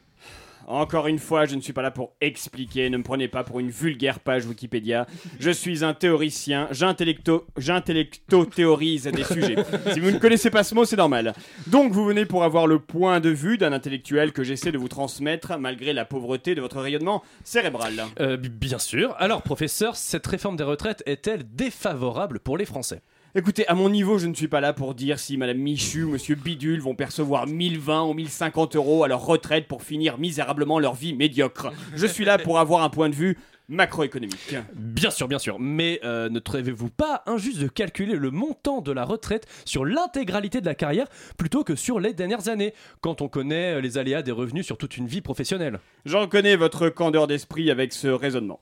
Encore 0.70 1.06
une 1.06 1.18
fois, 1.18 1.46
je 1.46 1.54
ne 1.54 1.62
suis 1.62 1.72
pas 1.72 1.80
là 1.80 1.90
pour 1.90 2.12
expliquer, 2.20 2.90
ne 2.90 2.98
me 2.98 3.02
prenez 3.02 3.26
pas 3.26 3.42
pour 3.42 3.58
une 3.58 3.70
vulgaire 3.70 4.20
page 4.20 4.44
Wikipédia. 4.44 5.06
Je 5.40 5.50
suis 5.50 5.82
un 5.82 5.94
théoricien, 5.94 6.68
j'intellecto, 6.72 7.46
j'intellecto-théorise 7.56 9.04
des 9.04 9.24
sujets. 9.24 9.56
Si 9.94 10.00
vous 10.00 10.10
ne 10.10 10.18
connaissez 10.18 10.50
pas 10.50 10.64
ce 10.64 10.74
mot, 10.74 10.84
c'est 10.84 10.96
normal. 10.96 11.32
Donc 11.68 11.92
vous 11.92 12.04
venez 12.04 12.26
pour 12.26 12.44
avoir 12.44 12.66
le 12.66 12.78
point 12.78 13.20
de 13.20 13.30
vue 13.30 13.56
d'un 13.56 13.72
intellectuel 13.72 14.32
que 14.32 14.44
j'essaie 14.44 14.70
de 14.70 14.76
vous 14.76 14.88
transmettre 14.88 15.56
malgré 15.58 15.94
la 15.94 16.04
pauvreté 16.04 16.54
de 16.54 16.60
votre 16.60 16.80
rayonnement 16.80 17.22
cérébral. 17.44 18.04
Euh, 18.20 18.36
Bien 18.36 18.78
sûr. 18.78 19.14
Alors, 19.18 19.40
professeur, 19.40 19.96
cette 19.96 20.26
réforme 20.26 20.56
des 20.56 20.64
retraites 20.64 21.02
est-elle 21.06 21.44
défavorable 21.54 22.40
pour 22.40 22.58
les 22.58 22.66
Français? 22.66 23.00
Écoutez, 23.34 23.68
à 23.68 23.74
mon 23.74 23.90
niveau, 23.90 24.16
je 24.16 24.26
ne 24.26 24.34
suis 24.34 24.48
pas 24.48 24.62
là 24.62 24.72
pour 24.72 24.94
dire 24.94 25.18
si 25.18 25.36
Madame 25.36 25.58
Michu 25.58 26.02
ou 26.04 26.10
Monsieur 26.12 26.34
Bidule 26.34 26.80
vont 26.80 26.94
percevoir 26.94 27.46
1020 27.46 28.04
ou 28.04 28.14
1050 28.14 28.74
euros 28.74 29.04
à 29.04 29.08
leur 29.08 29.20
retraite 29.20 29.68
pour 29.68 29.82
finir 29.82 30.16
misérablement 30.16 30.78
leur 30.78 30.94
vie 30.94 31.12
médiocre. 31.12 31.70
Je 31.94 32.06
suis 32.06 32.24
là 32.24 32.38
pour 32.38 32.58
avoir 32.58 32.82
un 32.82 32.88
point 32.88 33.10
de 33.10 33.14
vue 33.14 33.36
macroéconomique. 33.68 34.56
Bien 34.72 35.10
sûr, 35.10 35.28
bien 35.28 35.38
sûr. 35.38 35.58
Mais 35.60 36.00
euh, 36.04 36.30
ne 36.30 36.38
trouvez-vous 36.38 36.88
pas 36.88 37.22
injuste 37.26 37.60
de 37.60 37.68
calculer 37.68 38.14
le 38.14 38.30
montant 38.30 38.80
de 38.80 38.92
la 38.92 39.04
retraite 39.04 39.46
sur 39.66 39.84
l'intégralité 39.84 40.62
de 40.62 40.66
la 40.66 40.74
carrière 40.74 41.06
plutôt 41.36 41.64
que 41.64 41.76
sur 41.76 42.00
les 42.00 42.14
dernières 42.14 42.48
années, 42.48 42.72
quand 43.02 43.20
on 43.20 43.28
connaît 43.28 43.74
euh, 43.74 43.80
les 43.82 43.98
aléas 43.98 44.22
des 44.22 44.32
revenus 44.32 44.64
sur 44.64 44.78
toute 44.78 44.96
une 44.96 45.06
vie 45.06 45.20
professionnelle? 45.20 45.80
J'en 46.06 46.22
reconnais 46.22 46.56
votre 46.56 46.88
candeur 46.88 47.26
d'esprit 47.26 47.70
avec 47.70 47.92
ce 47.92 48.08
raisonnement. 48.08 48.60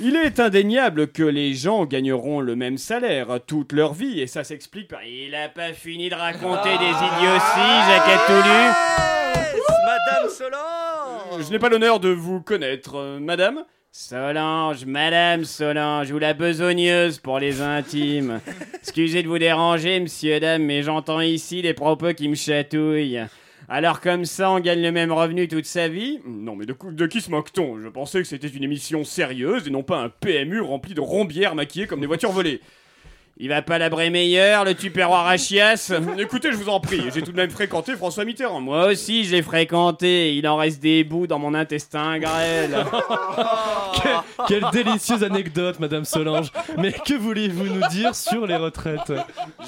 Il 0.00 0.16
est 0.16 0.40
indéniable 0.40 1.08
que 1.08 1.22
les 1.22 1.54
gens 1.54 1.84
gagneront 1.84 2.40
le 2.40 2.56
même 2.56 2.78
salaire 2.78 3.38
toute 3.46 3.72
leur 3.72 3.92
vie, 3.92 4.20
et 4.20 4.26
ça 4.26 4.42
s'explique 4.42 4.88
par... 4.88 5.04
Il 5.04 5.34
a 5.34 5.48
pas 5.48 5.72
fini 5.72 6.08
de 6.08 6.14
raconter 6.14 6.70
des 6.70 6.90
idioties, 6.90 7.78
Jacques 7.88 8.08
Atoulu 8.08 8.70
Madame 9.84 10.30
Solange 10.30 11.44
Je 11.44 11.50
n'ai 11.50 11.58
pas 11.58 11.68
l'honneur 11.68 12.00
de 12.00 12.08
vous 12.08 12.40
connaître, 12.40 12.96
euh, 12.96 13.20
madame 13.20 13.64
Solange, 13.90 14.86
madame 14.86 15.44
Solange, 15.44 16.10
ou 16.10 16.18
la 16.18 16.32
besogneuse 16.32 17.18
pour 17.18 17.38
les 17.38 17.60
intimes. 17.60 18.40
Excusez 18.74 19.22
de 19.22 19.28
vous 19.28 19.38
déranger, 19.38 20.00
monsieur, 20.00 20.40
dame, 20.40 20.62
mais 20.62 20.82
j'entends 20.82 21.20
ici 21.20 21.60
des 21.60 21.74
propos 21.74 22.14
qui 22.14 22.28
me 22.28 22.34
chatouillent. 22.34 23.26
Alors 23.74 24.02
comme 24.02 24.26
ça, 24.26 24.50
on 24.50 24.60
gagne 24.60 24.82
le 24.82 24.92
même 24.92 25.12
revenu 25.12 25.48
toute 25.48 25.64
sa 25.64 25.88
vie 25.88 26.20
Non 26.26 26.56
mais 26.56 26.66
de, 26.66 27.06
qui 27.06 27.22
se 27.22 27.30
moque-t-on? 27.30 27.80
Je 27.80 27.88
pensais 27.88 28.18
que 28.20 28.28
c'était 28.28 28.48
une 28.48 28.64
émission 28.64 29.02
sérieuse 29.02 29.66
et 29.66 29.70
non 29.70 29.82
pas 29.82 29.96
un 29.96 30.10
PMU 30.10 30.60
rempli 30.60 30.92
de 30.92 31.00
rombières 31.00 31.54
maquillées 31.54 31.86
comme 31.86 32.02
des 32.02 32.06
voitures 32.06 32.32
volées. 32.32 32.60
Il 33.44 33.48
va 33.48 33.60
pas 33.60 33.76
la 33.76 33.90
meilleur, 33.90 34.64
le 34.64 34.72
tupperware 34.72 35.26
à 35.26 35.36
chiasse? 35.36 35.92
Écoutez, 36.18 36.52
je 36.52 36.56
vous 36.56 36.68
en 36.68 36.78
prie, 36.78 37.02
j'ai 37.12 37.22
tout 37.22 37.32
de 37.32 37.36
même 37.36 37.50
fréquenté 37.50 37.96
François 37.96 38.24
Mitterrand. 38.24 38.60
Moi 38.60 38.86
aussi, 38.86 39.24
je 39.24 39.32
l'ai 39.32 39.42
fréquenté. 39.42 40.36
Il 40.36 40.46
en 40.46 40.54
reste 40.54 40.80
des 40.80 41.02
bouts 41.02 41.26
dans 41.26 41.40
mon 41.40 41.52
intestin 41.52 42.20
grêle. 42.20 42.76
Quelle, 44.00 44.60
quelle 44.60 44.70
délicieuse 44.72 45.24
anecdote, 45.24 45.80
Madame 45.80 46.04
Solange. 46.04 46.52
Mais 46.78 46.92
que 46.92 47.14
voulez-vous 47.14 47.64
nous 47.64 47.88
dire 47.88 48.14
sur 48.14 48.46
les 48.46 48.56
retraites? 48.56 49.12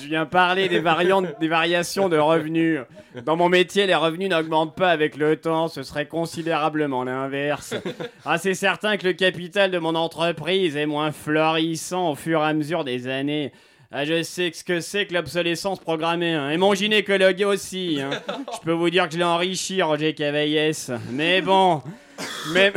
Je 0.01 0.07
viens 0.07 0.25
parler 0.25 0.69
des 0.69 0.81
variantes, 0.81 1.27
des 1.41 1.49
variations 1.49 2.09
de 2.09 2.17
revenus. 2.17 2.81
Dans 3.25 3.37
mon 3.37 3.49
métier, 3.49 3.87
les 3.87 3.95
revenus 3.95 4.31
n'augmentent 4.31 4.75
pas 4.75 4.91
avec 4.91 5.17
le 5.17 5.37
temps, 5.37 5.69
ce 5.69 5.83
serait 5.83 6.07
considérablement 6.07 7.05
l'inverse. 7.05 7.75
Ah, 8.25 8.39
c'est 8.39 8.55
certain 8.55 8.97
que 8.97 9.07
le 9.07 9.13
capital 9.13 9.71
de 9.71 9.79
mon 9.79 9.95
entreprise 9.95 10.77
est 10.77 10.87
moins 10.87 11.13
florissant 11.13 12.11
au 12.11 12.15
fur 12.15 12.41
et 12.41 12.47
à 12.47 12.55
mesure 12.55 12.85
des 12.85 13.07
années. 13.09 13.53
Ah, 13.97 14.05
je 14.05 14.25
sais 14.25 14.51
ce 14.53 14.65
que 14.65 14.81
c'est 14.81 15.07
que 15.07 15.15
l'obsolescence 15.15 15.79
programmée, 15.79 16.33
hein. 16.35 16.51
et 16.51 16.57
mon 16.57 16.75
gynécologue 16.75 17.41
aussi. 17.47 18.01
hein. 18.03 18.11
Je 18.53 18.59
peux 18.65 18.73
vous 18.73 18.91
dire 18.91 19.07
que 19.07 19.13
je 19.15 19.19
l'ai 19.19 19.25
enrichi, 19.25 19.81
Roger 19.83 20.15
Cavaillès. 20.15 20.91
Mais 21.13 21.41
bon, 21.41 21.81
même... 22.53 22.73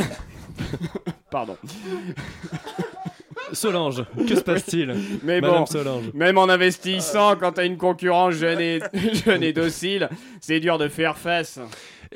Pardon. 1.31 1.57
Solange, 3.51 4.03
que 4.27 4.35
se 4.35 4.41
passe-t-il? 4.41 4.93
Mais 5.23 5.41
Madame 5.41 5.59
bon, 5.61 5.65
Solange. 5.65 6.03
même 6.13 6.37
en 6.37 6.49
investissant, 6.49 7.35
quand 7.35 7.53
t'as 7.53 7.65
une 7.65 7.77
concurrence 7.77 8.35
jeune 8.35 8.59
et, 8.59 8.79
jeune 9.25 9.41
et 9.41 9.53
docile, 9.53 10.09
c'est 10.39 10.59
dur 10.59 10.77
de 10.77 10.87
faire 10.87 11.17
face. 11.17 11.59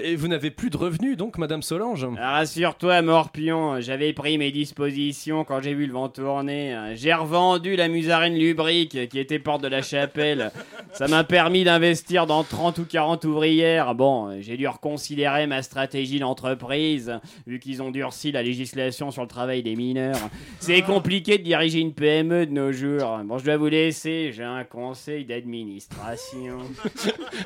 Et 0.03 0.15
vous 0.15 0.27
n'avez 0.27 0.51
plus 0.51 0.69
de 0.69 0.77
revenus 0.77 1.17
donc, 1.17 1.37
Madame 1.37 1.61
Solange 1.61 2.07
Rassure-toi, 2.17 3.01
Morpion, 3.01 3.81
j'avais 3.81 4.13
pris 4.13 4.37
mes 4.37 4.51
dispositions 4.51 5.43
quand 5.43 5.61
j'ai 5.61 5.73
vu 5.73 5.85
le 5.85 5.93
vent 5.93 6.09
tourner. 6.09 6.93
J'ai 6.95 7.13
revendu 7.13 7.75
la 7.75 7.87
musarine 7.87 8.35
lubrique 8.35 9.09
qui 9.09 9.19
était 9.19 9.39
porte 9.39 9.61
de 9.61 9.67
la 9.67 9.81
chapelle. 9.81 10.51
Ça 10.93 11.07
m'a 11.07 11.23
permis 11.23 11.63
d'investir 11.63 12.25
dans 12.25 12.43
30 12.43 12.79
ou 12.79 12.85
40 12.85 13.25
ouvrières. 13.25 13.95
Bon, 13.95 14.41
j'ai 14.41 14.57
dû 14.57 14.67
reconsidérer 14.67 15.47
ma 15.47 15.61
stratégie 15.61 16.19
d'entreprise, 16.19 17.19
vu 17.47 17.59
qu'ils 17.59 17.81
ont 17.81 17.91
durci 17.91 18.31
la 18.31 18.43
législation 18.43 19.11
sur 19.11 19.21
le 19.21 19.27
travail 19.27 19.63
des 19.63 19.75
mineurs. 19.75 20.29
C'est 20.59 20.81
compliqué 20.81 21.37
de 21.37 21.43
diriger 21.43 21.79
une 21.79 21.93
PME 21.93 22.45
de 22.45 22.51
nos 22.51 22.71
jours. 22.71 23.19
Bon, 23.25 23.37
je 23.37 23.45
dois 23.45 23.57
vous 23.57 23.67
laisser, 23.67 24.31
j'ai 24.33 24.43
un 24.43 24.63
conseil 24.63 25.25
d'administration. 25.25 26.57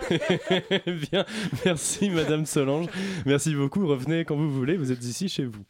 Bien, 1.11 1.25
merci 1.65 2.09
Madame 2.09 2.44
Solange. 2.45 2.87
Merci 3.25 3.53
beaucoup. 3.55 3.87
Revenez 3.87 4.25
quand 4.25 4.35
vous 4.35 4.51
voulez. 4.51 4.77
Vous 4.77 4.91
êtes 4.91 5.03
ici 5.03 5.29
chez 5.29 5.45
vous. 5.45 5.63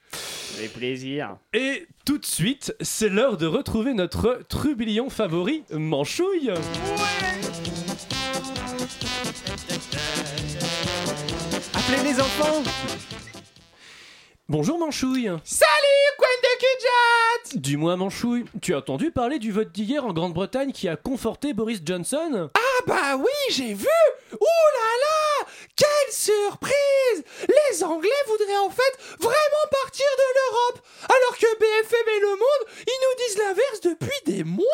Avec 0.57 0.73
plaisir. 0.73 1.37
Et 1.53 1.87
tout 2.05 2.17
de 2.17 2.25
suite, 2.25 2.73
c'est 2.81 3.09
l'heure 3.09 3.37
de 3.37 3.45
retrouver 3.45 3.93
notre 3.93 4.41
trublion 4.47 5.09
favori, 5.09 5.63
Manchouille. 5.71 6.51
Appelez 11.73 12.03
les 12.03 12.19
enfants 12.19 12.63
Bonjour 14.47 14.77
Manchouille. 14.77 15.31
Salut, 15.43 16.05
Gwen 16.19 16.29
de 17.53 17.59
Dis-moi 17.59 17.95
Manchouille, 17.95 18.45
tu 18.61 18.73
as 18.73 18.77
entendu 18.77 19.09
parler 19.09 19.39
du 19.39 19.51
vote 19.51 19.71
d'hier 19.71 20.05
en 20.05 20.13
Grande-Bretagne 20.13 20.71
qui 20.71 20.87
a 20.87 20.95
conforté 20.95 21.53
Boris 21.53 21.81
Johnson? 21.83 22.49
Ah 22.53 22.83
bah 22.85 23.17
oui, 23.17 23.25
j'ai 23.49 23.73
vu 23.73 23.87
Ouh 24.33 24.67
là 24.73 24.91
là 25.01 25.47
Quelle 25.75 26.13
surprise! 26.13 27.23
Les 27.47 27.83
Anglais 27.83 28.09
voudraient 28.27 28.57
en 28.57 28.69
fait 28.69 28.97
vraiment 29.19 29.65
partir 29.83 30.05
de 30.17 30.23
l'Europe 30.35 30.79
Alors 31.03 31.37
que 31.37 31.57
BFM 31.59 32.09
et 32.15 32.19
Le 32.21 32.29
Monde, 32.29 32.85
ils 32.87 33.01
nous 33.01 33.25
disent 33.25 33.37
l'inverse 33.37 33.81
depuis 33.81 34.33
des 34.33 34.43
mois 34.43 34.65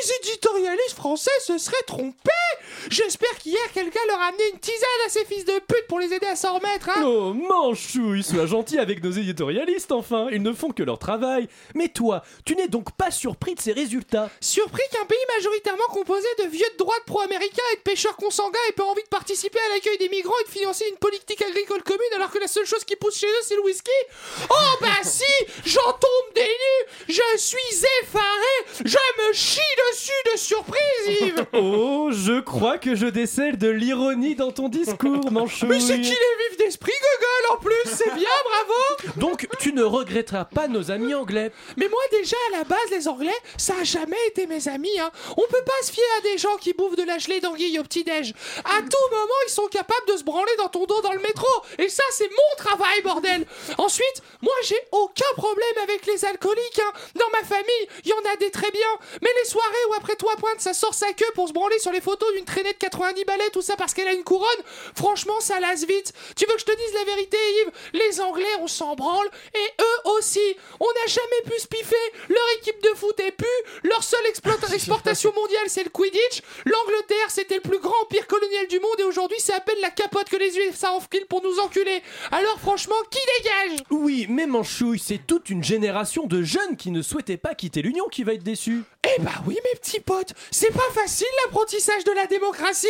Les 0.00 0.12
éditorialistes 0.30 0.96
français 0.96 1.30
se 1.44 1.58
seraient 1.58 1.76
trompés. 1.86 2.30
J'espère 2.88 3.36
qu'hier 3.38 3.72
quelqu'un 3.74 4.00
leur 4.06 4.18
a 4.20 4.26
amené 4.26 4.42
une 4.52 4.58
tisane 4.58 4.88
à 5.06 5.10
ces 5.10 5.24
fils 5.26 5.44
de 5.44 5.58
pute 5.58 5.86
pour 5.88 6.00
les 6.00 6.12
aider 6.12 6.26
à 6.26 6.36
s'en 6.36 6.54
remettre, 6.58 6.88
hein. 6.88 7.02
Oh 7.04 7.34
Manchouille, 7.34 8.22
sois 8.22 8.46
gentil 8.46 8.78
avec 8.78 9.02
nos 9.02 9.10
éditorialistes 9.10 9.92
enfin, 9.92 10.28
ils 10.32 10.42
ne 10.42 10.52
font 10.52 10.70
que 10.70 10.82
leur 10.82 10.98
travail. 10.98 11.48
Mais 11.74 11.88
toi, 11.88 12.22
tu 12.46 12.56
n'es 12.56 12.68
donc 12.68 12.92
pas 12.92 13.10
surpris 13.10 13.54
de 13.54 13.60
ces 13.60 13.72
résultats. 13.72 14.30
Surpris 14.40 14.82
qu'un 14.92 15.04
pays 15.04 15.18
majoritairement 15.36 15.84
composé 15.90 16.28
de 16.38 16.48
vieux 16.48 16.66
de 16.72 16.76
droite 16.78 17.02
pro-américains 17.06 17.62
et 17.74 17.76
de 17.76 17.82
pêcheurs 17.82 18.16
consanguins 18.16 18.58
ait 18.68 18.72
pas 18.72 18.84
envie 18.84 19.02
de 19.02 19.08
participer 19.08 19.58
à 19.58 19.74
l'accueil 19.74 19.98
des 19.98 20.08
migrants 20.08 20.38
et 20.42 20.44
de 20.44 20.50
financer 20.50 20.86
une 20.90 20.96
politique 20.96 21.42
agricole 21.42 21.82
commune 21.82 22.00
alors 22.16 22.30
que 22.30 22.38
la 22.38 22.48
seule 22.48 22.66
chose 22.66 22.84
qui 22.84 22.96
pousse 22.96 23.18
chez 23.18 23.26
eux 23.26 23.42
c'est 23.42 23.56
le 23.56 23.62
whisky. 23.62 23.90
Oh 24.48 24.76
bah 24.80 24.88
si 25.02 25.24
J'en 25.66 25.92
tombe 25.92 26.34
des 26.34 26.42
nues 26.42 26.86
Je 27.08 27.38
suis 27.38 27.84
effaré 28.02 28.80
Je 28.84 28.96
me 29.28 29.32
chie 29.32 29.60
de 29.90 30.38
surprise 30.38 30.80
Yves 31.08 31.46
Oh, 31.52 32.10
je 32.12 32.40
crois 32.40 32.78
que 32.78 32.94
je 32.94 33.06
décèle 33.06 33.58
de 33.58 33.68
l'ironie 33.68 34.34
dans 34.34 34.52
ton 34.52 34.68
discours, 34.68 35.30
Manchouille. 35.30 35.68
Mais 35.68 35.80
c'est 35.80 36.00
qu'il 36.00 36.12
est 36.12 36.48
vif 36.48 36.58
d'esprit 36.58 36.92
Gogol 36.92 37.56
en 37.56 37.60
plus 37.60 37.90
C'est 37.92 38.14
bien, 38.14 38.28
bravo 38.44 39.12
Donc, 39.16 39.48
tu 39.58 39.72
ne 39.72 39.82
regretteras 39.82 40.44
pas 40.44 40.68
nos 40.68 40.90
amis 40.90 41.14
anglais. 41.14 41.52
Mais 41.76 41.88
moi 41.88 42.00
déjà 42.12 42.36
à 42.52 42.58
la 42.58 42.64
base 42.64 42.78
les 42.90 43.08
anglais 43.08 43.34
ça 43.56 43.74
a 43.80 43.84
jamais 43.84 44.16
été 44.28 44.46
mes 44.46 44.68
amis 44.68 44.98
hein. 45.00 45.10
On 45.36 45.42
peut 45.42 45.64
pas 45.64 45.86
se 45.86 45.92
fier 45.92 46.04
à 46.18 46.20
des 46.22 46.38
gens 46.38 46.56
qui 46.56 46.72
bouffent 46.72 46.96
de 46.96 47.02
la 47.04 47.18
gelée 47.18 47.40
d'anguille 47.40 47.78
au 47.78 47.82
petit-déj 47.82 48.32
À 48.64 48.80
tout 48.82 49.10
moment 49.10 49.40
ils 49.46 49.52
sont 49.52 49.66
capables 49.66 50.06
de 50.08 50.16
se 50.16 50.24
branler 50.24 50.52
dans 50.58 50.68
ton 50.68 50.86
dos 50.86 51.00
dans 51.02 51.12
le 51.12 51.20
métro 51.20 51.46
Et 51.78 51.88
ça 51.88 52.02
c'est 52.12 52.28
mon 52.30 52.56
travail 52.64 53.02
bordel 53.02 53.46
Ensuite 53.78 54.22
moi 54.42 54.54
j'ai 54.64 54.80
aucun 54.92 55.32
problème 55.36 55.78
avec 55.82 56.06
les 56.06 56.24
alcooliques 56.24 56.80
hein. 56.80 56.92
Dans 57.14 57.30
ma 57.32 57.46
famille 57.46 57.88
il 58.04 58.10
y 58.10 58.12
en 58.12 58.32
a 58.32 58.36
des 58.36 58.50
très 58.50 58.70
bien 58.70 58.88
Mais 59.22 59.30
les 59.42 59.48
soirées 59.48 59.79
où 59.88 59.94
après 59.94 60.16
toi 60.16 60.32
pointe 60.38 60.60
ça 60.60 60.74
sort 60.74 60.94
sa 60.94 61.12
queue 61.12 61.24
pour 61.34 61.48
se 61.48 61.52
branler 61.52 61.78
sur 61.78 61.92
les 61.92 62.00
photos 62.00 62.32
d'une 62.34 62.44
traînée 62.44 62.72
de 62.72 62.78
90 62.78 63.24
balais 63.24 63.50
Tout 63.52 63.62
ça 63.62 63.76
parce 63.76 63.94
qu'elle 63.94 64.08
a 64.08 64.12
une 64.12 64.24
couronne. 64.24 64.48
Franchement 64.94 65.40
ça 65.40 65.60
lasse 65.60 65.84
vite. 65.86 66.12
Tu 66.36 66.46
veux 66.46 66.54
que 66.54 66.60
je 66.60 66.64
te 66.66 66.76
dise 66.76 66.94
la 66.94 67.04
vérité 67.04 67.36
Yves? 67.62 67.72
Les 67.94 68.20
anglais 68.20 68.44
on 68.60 68.66
s'en 68.66 68.94
branle 68.94 69.28
et 69.54 69.82
eux 69.82 70.10
aussi. 70.18 70.40
On 70.78 70.84
n'a 70.86 71.06
jamais 71.06 71.42
pu 71.54 71.60
se 71.60 71.66
piffer. 71.66 71.96
Leur 72.28 72.44
équipe 72.58 72.82
de 72.82 72.90
foot 72.96 73.18
est 73.20 73.32
pu 73.32 73.46
Leur 73.84 74.02
seule 74.02 74.24
exploita- 74.26 74.72
exportation 74.74 75.32
mondiale 75.34 75.64
c'est 75.68 75.84
le 75.84 75.90
Quidditch. 75.90 76.42
L'Angleterre 76.64 77.30
c'était 77.30 77.56
le 77.56 77.60
plus 77.60 77.78
grand 77.80 77.94
empire 78.02 78.26
colonial 78.26 78.66
du 78.68 78.78
monde 78.80 78.98
Et 78.98 79.04
aujourd'hui 79.04 79.36
c'est 79.40 79.54
à 79.54 79.60
peine 79.60 79.80
la 79.82 79.90
capote 79.90 80.28
que 80.28 80.36
les 80.36 80.56
USA 80.58 80.92
enfilent 80.92 81.26
pour 81.28 81.42
nous 81.42 81.58
enculer. 81.60 82.02
Alors 82.30 82.58
franchement 82.60 82.96
qui 83.10 83.18
dégage? 83.38 83.80
Oui, 83.90 84.26
mais 84.28 84.46
Manchouille, 84.46 84.98
c'est 84.98 85.20
toute 85.26 85.50
une 85.50 85.62
génération 85.64 86.26
de 86.26 86.42
jeunes 86.42 86.76
qui 86.76 86.90
ne 86.90 87.02
souhaitaient 87.02 87.36
pas 87.36 87.54
quitter 87.54 87.82
l'Union 87.82 88.06
qui 88.08 88.24
va 88.24 88.34
être 88.34 88.42
déçue. 88.42 88.82
Eh 89.08 89.20
bah 89.22 89.32
oui 89.46 89.58
mes 89.64 89.78
petits 89.80 89.98
potes, 90.00 90.34
c'est 90.50 90.72
pas 90.72 90.88
facile 90.92 91.26
l'apprentissage 91.44 92.04
de 92.04 92.12
la 92.12 92.26
démocratie. 92.26 92.86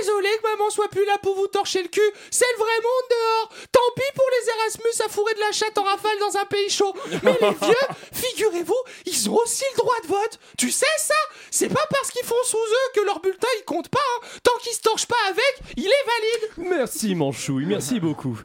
Désolé 0.00 0.28
que 0.42 0.50
maman 0.50 0.68
soit 0.68 0.88
plus 0.88 1.04
là 1.06 1.16
pour 1.22 1.36
vous 1.36 1.46
torcher 1.46 1.80
le 1.80 1.88
cul, 1.88 2.10
c'est 2.30 2.44
le 2.54 2.58
vrai 2.58 2.72
monde 2.82 3.08
dehors. 3.10 3.48
Tant 3.70 3.80
pis 3.94 4.02
pour 4.16 4.24
les 4.32 4.50
Erasmus 4.50 5.04
à 5.06 5.08
fourrer 5.08 5.32
de 5.34 5.40
la 5.40 5.52
chatte 5.52 5.78
en 5.78 5.84
rafale 5.84 6.18
dans 6.18 6.36
un 6.38 6.44
pays 6.46 6.68
chaud. 6.68 6.92
Mais 7.22 7.38
les 7.40 7.50
vieux, 7.66 7.86
figurez-vous, 8.12 8.76
ils 9.06 9.30
ont 9.30 9.36
aussi 9.36 9.64
le 9.74 9.78
droit 9.78 9.94
de 10.02 10.08
vote. 10.08 10.38
Tu 10.58 10.72
sais 10.72 10.86
ça? 10.98 11.14
C'est 11.52 11.68
pas 11.72 11.86
parce 11.88 12.10
qu'ils 12.10 12.26
font 12.26 12.34
sous 12.44 12.56
eux 12.58 12.90
que 12.96 13.00
leur 13.02 13.20
bulletin 13.20 13.48
il 13.60 13.64
compte 13.64 13.88
pas. 13.88 13.98
hein. 14.22 14.26
Tant 14.42 14.58
qu'ils 14.60 14.74
se 14.74 14.80
torchent 14.80 15.06
pas 15.06 15.14
avec, 15.28 15.60
il 15.76 15.86
est 15.86 15.88
valide. 15.88 16.68
Merci 16.78 17.14
Manchouille, 17.14 17.66
merci 17.66 18.00
beaucoup. 18.00 18.36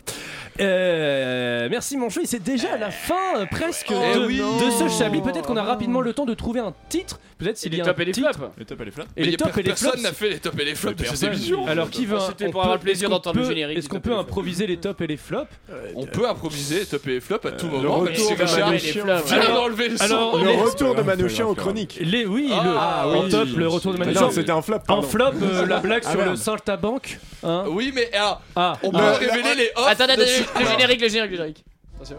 Euh, 0.59 1.67
merci 1.69 1.95
Manchouille, 1.97 2.27
c'est 2.27 2.43
déjà 2.43 2.77
la 2.77 2.91
fin 2.91 3.37
euh, 3.39 3.45
presque 3.45 3.91
Eh 3.91 4.15
de, 4.19 4.25
oui. 4.25 4.37
de 4.37 4.69
ce 4.71 4.87
Chablis. 4.89 5.21
Peut-être 5.21 5.47
qu'on 5.47 5.57
a 5.57 5.63
rapidement 5.63 6.01
le 6.01 6.13
temps 6.13 6.25
de 6.25 6.33
trouver 6.33 6.59
un 6.59 6.73
titre. 6.89 7.19
Peut-être 7.39 7.57
s'il 7.57 7.71
les 7.71 7.77
y 7.77 7.81
a 7.81 7.85
un 7.85 7.93
et 7.93 8.05
les 8.05 8.11
titre. 8.11 8.29
flops. 8.35 8.51
Les 8.57 8.65
tops 8.65 8.81
et 8.81 8.85
les 8.85 8.91
flops. 8.91 9.09
Et 9.15 9.19
Mais 9.21 9.25
les 9.25 9.31
y 9.31 9.33
a 9.33 9.37
tops 9.37 9.57
et 9.57 9.63
les 9.63 9.69
personne 9.69 9.89
flops. 9.91 10.03
n'a 10.03 10.11
fait 10.13 10.29
les 10.29 10.39
tops 10.39 10.59
et 10.59 10.65
les 10.65 10.75
flops 10.75 10.95
de 10.97 11.03
cette 11.05 11.09
Personne. 11.11 11.33
émission. 11.33 11.67
Alors 11.67 11.89
qui 11.89 12.05
va 12.05 12.19
C'était 12.27 12.49
pour 12.49 12.61
avoir 12.61 12.75
le 12.77 12.81
plaisir 12.81 13.05
est-ce 13.07 13.09
qu'on 13.09 13.15
d'entendre 13.15 13.37
le 13.37 13.43
peut- 13.43 13.49
générique 13.49 13.77
Est-ce 13.77 13.85
du 13.87 13.89
qu'on 13.89 13.95
top 14.01 14.03
peut 14.03 14.17
improviser 14.19 14.67
les 14.67 14.77
tops 14.77 15.01
et 15.01 15.07
les 15.07 15.15
flops 15.17 15.49
On 15.95 16.05
peut 16.05 16.27
improviser 16.29 16.79
les 16.79 16.85
tops 16.85 17.07
et 17.07 17.09
les 17.11 17.19
flops 17.21 17.45
à 17.45 17.51
tout 17.53 17.67
moment. 17.67 18.01
même 18.01 18.11
retour 18.13 18.27
si 18.27 18.35
de 18.35 18.41
Richard 18.43 18.67
Manouchian. 18.67 19.05
vient 19.25 19.53
d'enlever 19.55 19.87
le 19.89 19.97
son. 19.97 20.03
alors, 20.03 20.37
Le 20.37 20.45
les- 20.51 20.55
retour 20.57 20.95
de 20.95 21.01
Manouchian 21.01 21.49
aux 21.49 21.55
chroniques. 21.55 21.97
Les 22.01 22.25
oui, 22.25 22.49
Ah, 22.51 22.61
le, 22.63 22.71
ah, 22.77 23.07
en 23.07 23.23
oui. 23.23 23.29
top 23.31 23.47
le 23.55 23.67
retour 23.69 23.93
de 23.93 23.97
Non, 23.99 24.05
Manouchian. 24.05 24.31
c'était 24.31 24.51
un 24.51 24.61
flop. 24.61 24.75
En 24.75 24.79
pardon. 24.79 25.01
flop, 25.03 25.31
euh, 25.41 25.65
la 25.65 25.77
blague 25.79 26.03
Ah, 26.05 26.09
sur 26.11 26.19
merde. 26.19 26.31
le 26.31 26.35
Saltabank. 26.35 27.19
Hein 27.43 27.63
Oui, 27.69 27.93
mais 27.95 28.11
alors, 28.13 28.41
ah, 28.57 28.77
on 28.83 28.91
peut 28.91 28.97
ah. 28.99 29.13
révéler 29.13 29.55
les 29.55 29.71
offs. 29.77 29.87
Attendez, 29.87 30.17
de 30.17 30.21
attendez, 30.23 30.43
le 30.59 30.65
générique, 30.71 31.01
le 31.01 31.07
générique, 31.07 31.31
le 31.31 31.37
générique. 31.37 31.65
Attention. 31.95 32.17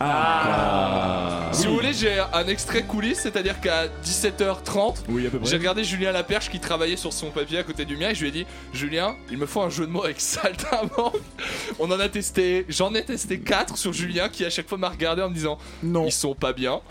Ah. 0.00 1.48
Si 1.52 1.66
vous 1.68 1.74
voulez, 1.74 1.92
j'ai 1.92 2.18
un 2.32 2.46
extrait 2.48 2.82
coulisses, 2.82 3.20
c'est-à-dire 3.20 3.60
qu'à 3.60 3.86
17h30, 4.04 5.04
Oui, 5.08 5.26
à 5.26 5.30
peu 5.30 5.38
près. 5.38 5.48
j'ai 5.48 5.56
regardé 5.56 5.84
Julien 5.84 6.10
Laperche 6.10 6.50
qui 6.50 6.58
travaillait 6.58 6.96
sur 6.96 7.12
son 7.12 7.30
papier 7.30 7.58
à 7.58 7.62
côté 7.62 7.84
du 7.84 7.96
mien 7.96 8.10
et 8.10 8.14
je 8.14 8.22
lui 8.22 8.28
ai 8.28 8.32
dit 8.32 8.46
Julien, 8.72 9.14
il 9.30 9.38
me 9.38 9.46
faut 9.46 9.62
un 9.62 9.70
jeu 9.70 9.86
de 9.86 9.90
mots 9.92 10.02
avec 10.04 10.20
saltimbanque. 10.20 11.14
On 11.78 11.90
en 11.92 12.00
a 12.00 12.08
testé, 12.08 12.66
j'en 12.68 12.92
ai 12.94 13.04
testé 13.04 13.38
4 13.38 13.78
sur 13.78 13.92
Julien 13.92 14.28
qui 14.28 14.44
à 14.44 14.50
chaque 14.50 14.68
fois 14.68 14.78
m'a 14.78 14.88
regardé 14.88 15.22
en 15.22 15.28
me 15.30 15.34
disant 15.34 15.58
Non. 15.82 16.06
Ils 16.06 16.12
sont 16.12 16.34
pas 16.34 16.52
bien. 16.52 16.80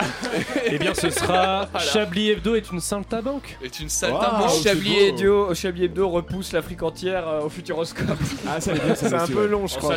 Eh 0.66 0.78
bien, 0.78 0.94
ce 0.94 1.10
sera 1.10 1.66
Voilà. 1.70 1.86
Chablis 1.86 2.30
Hebdo 2.30 2.54
est 2.54 2.70
une 2.72 2.80
Saltabanque. 2.80 3.58
est 3.62 3.80
une 3.80 3.88
saltimbanque. 3.90 4.50
c'est 4.50 4.68
Chablis. 4.70 4.96
Hebdo, 4.96 5.54
Chablis 5.54 5.84
Hebdo 5.84 6.08
repousse 6.08 6.52
l'Afrique 6.52 6.82
entière 6.82 7.28
euh, 7.28 7.40
au 7.42 7.48
Futuroscope. 7.50 8.06
Ah, 8.48 8.60
ça, 8.60 8.72
c'est 8.74 8.84
bien, 8.84 8.94
ça 8.94 9.08
C'est 9.08 9.14
un 9.14 9.26
peu 9.26 9.46
long, 9.46 9.66
je 9.66 9.76
crois. 9.76 9.96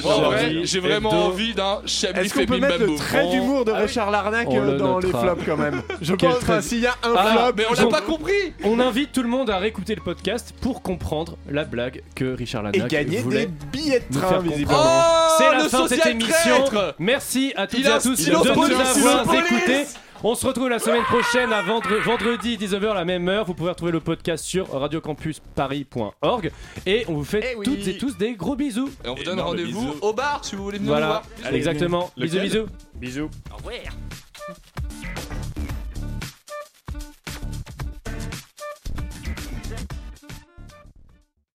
J'ai 0.63 0.79
vraiment 0.79 1.09
Hebdo. 1.11 1.21
envie 1.21 1.53
d'un 1.53 1.79
Chablis 1.85 2.25
Est-ce 2.25 2.33
qu'on 2.33 2.39
peut 2.41 2.53
Féminin 2.55 2.67
mettre 2.67 2.79
le 2.81 2.87
Bamboo. 2.87 2.96
Trait 2.97 3.29
d'humour 3.29 3.65
de 3.65 3.71
Ah. 3.71 3.79
Richard 3.79 4.11
Larnac 4.11 4.47
On 4.49 4.57
euh, 4.57 4.71
le 4.73 4.77
dans 4.77 4.99
les 4.99 5.09
flops 5.09 5.43
quand 5.45 5.57
même. 5.57 5.81
Je 6.01 6.13
pense, 6.15 6.39
trait- 6.39 6.43
enfin, 6.53 6.61
s'il 6.61 6.79
y 6.79 6.87
a 6.87 6.91
un 7.03 7.13
Ah, 7.15 7.31
flop, 7.31 7.53
Mais 7.57 7.63
on 7.69 7.73
l'a 7.73 7.87
pas 7.87 8.01
compris 8.01 8.53
On 8.63 8.79
invite 8.79 9.11
tout 9.11 9.23
le 9.23 9.29
monde 9.29 9.49
à 9.49 9.57
réécouter 9.57 9.95
le 9.95 10.01
podcast 10.01 10.53
pour 10.61 10.81
comprendre 10.81 11.37
la 11.49 11.63
blague 11.63 12.03
que 12.15 12.25
Richard 12.35 12.61
et 12.61 12.77
Larnac 12.77 12.89
gagner 12.91 13.19
voulait 13.19 13.45
des 13.45 13.51
billets 13.71 14.03
de 14.09 14.19
train 14.19 14.39
visiblement. 14.39 14.77
Oh, 14.83 15.35
C'est 15.37 15.51
la 15.51 15.63
le 15.63 15.69
fin 15.69 15.83
de 15.83 15.87
cette 15.89 16.05
émission. 16.05 16.65
Merci 16.99 17.53
à 17.55 17.67
toutes 17.67 17.85
et 17.85 17.87
à 17.87 17.99
tous 17.99 18.25
de 18.25 18.31
nous 18.31 19.07
avoir 19.07 19.33
écoutés. 19.33 19.85
On 20.23 20.33
se 20.35 20.45
retrouve 20.47 20.69
la 20.69 20.79
semaine 20.79 21.03
prochaine 21.03 21.53
à 21.53 21.61
vendre- 21.61 21.87
vendredi 22.03 22.57
19h 22.57 22.93
la 22.93 23.05
même 23.05 23.27
heure. 23.29 23.45
Vous 23.45 23.53
pouvez 23.53 23.69
retrouver 23.69 23.91
le 23.91 23.99
podcast 23.99 24.43
sur 24.43 24.69
radiocampusparis.org 24.71 26.51
et 26.85 27.05
on 27.07 27.13
vous 27.13 27.23
fait 27.23 27.51
Eh 27.53 27.55
oui. 27.55 27.65
toutes 27.65 27.87
et 27.87 27.97
tous 27.97 28.17
des 28.17 28.33
gros 28.33 28.55
bisous. 28.55 28.89
Et 29.05 29.09
on 29.09 29.15
vous 29.15 29.23
donne 29.23 29.39
rendez-vous 29.39 29.95
au 30.01 30.13
bar 30.13 30.43
si 30.43 30.55
vous 30.55 30.63
voulez 30.63 30.79
venir 30.79 30.91
nous 30.91 30.97
Voilà, 30.97 31.23
voir. 31.41 31.53
exactement. 31.53 32.09
Bisous 32.17 32.39
bisous. 32.39 32.65
Bisous. 32.95 33.29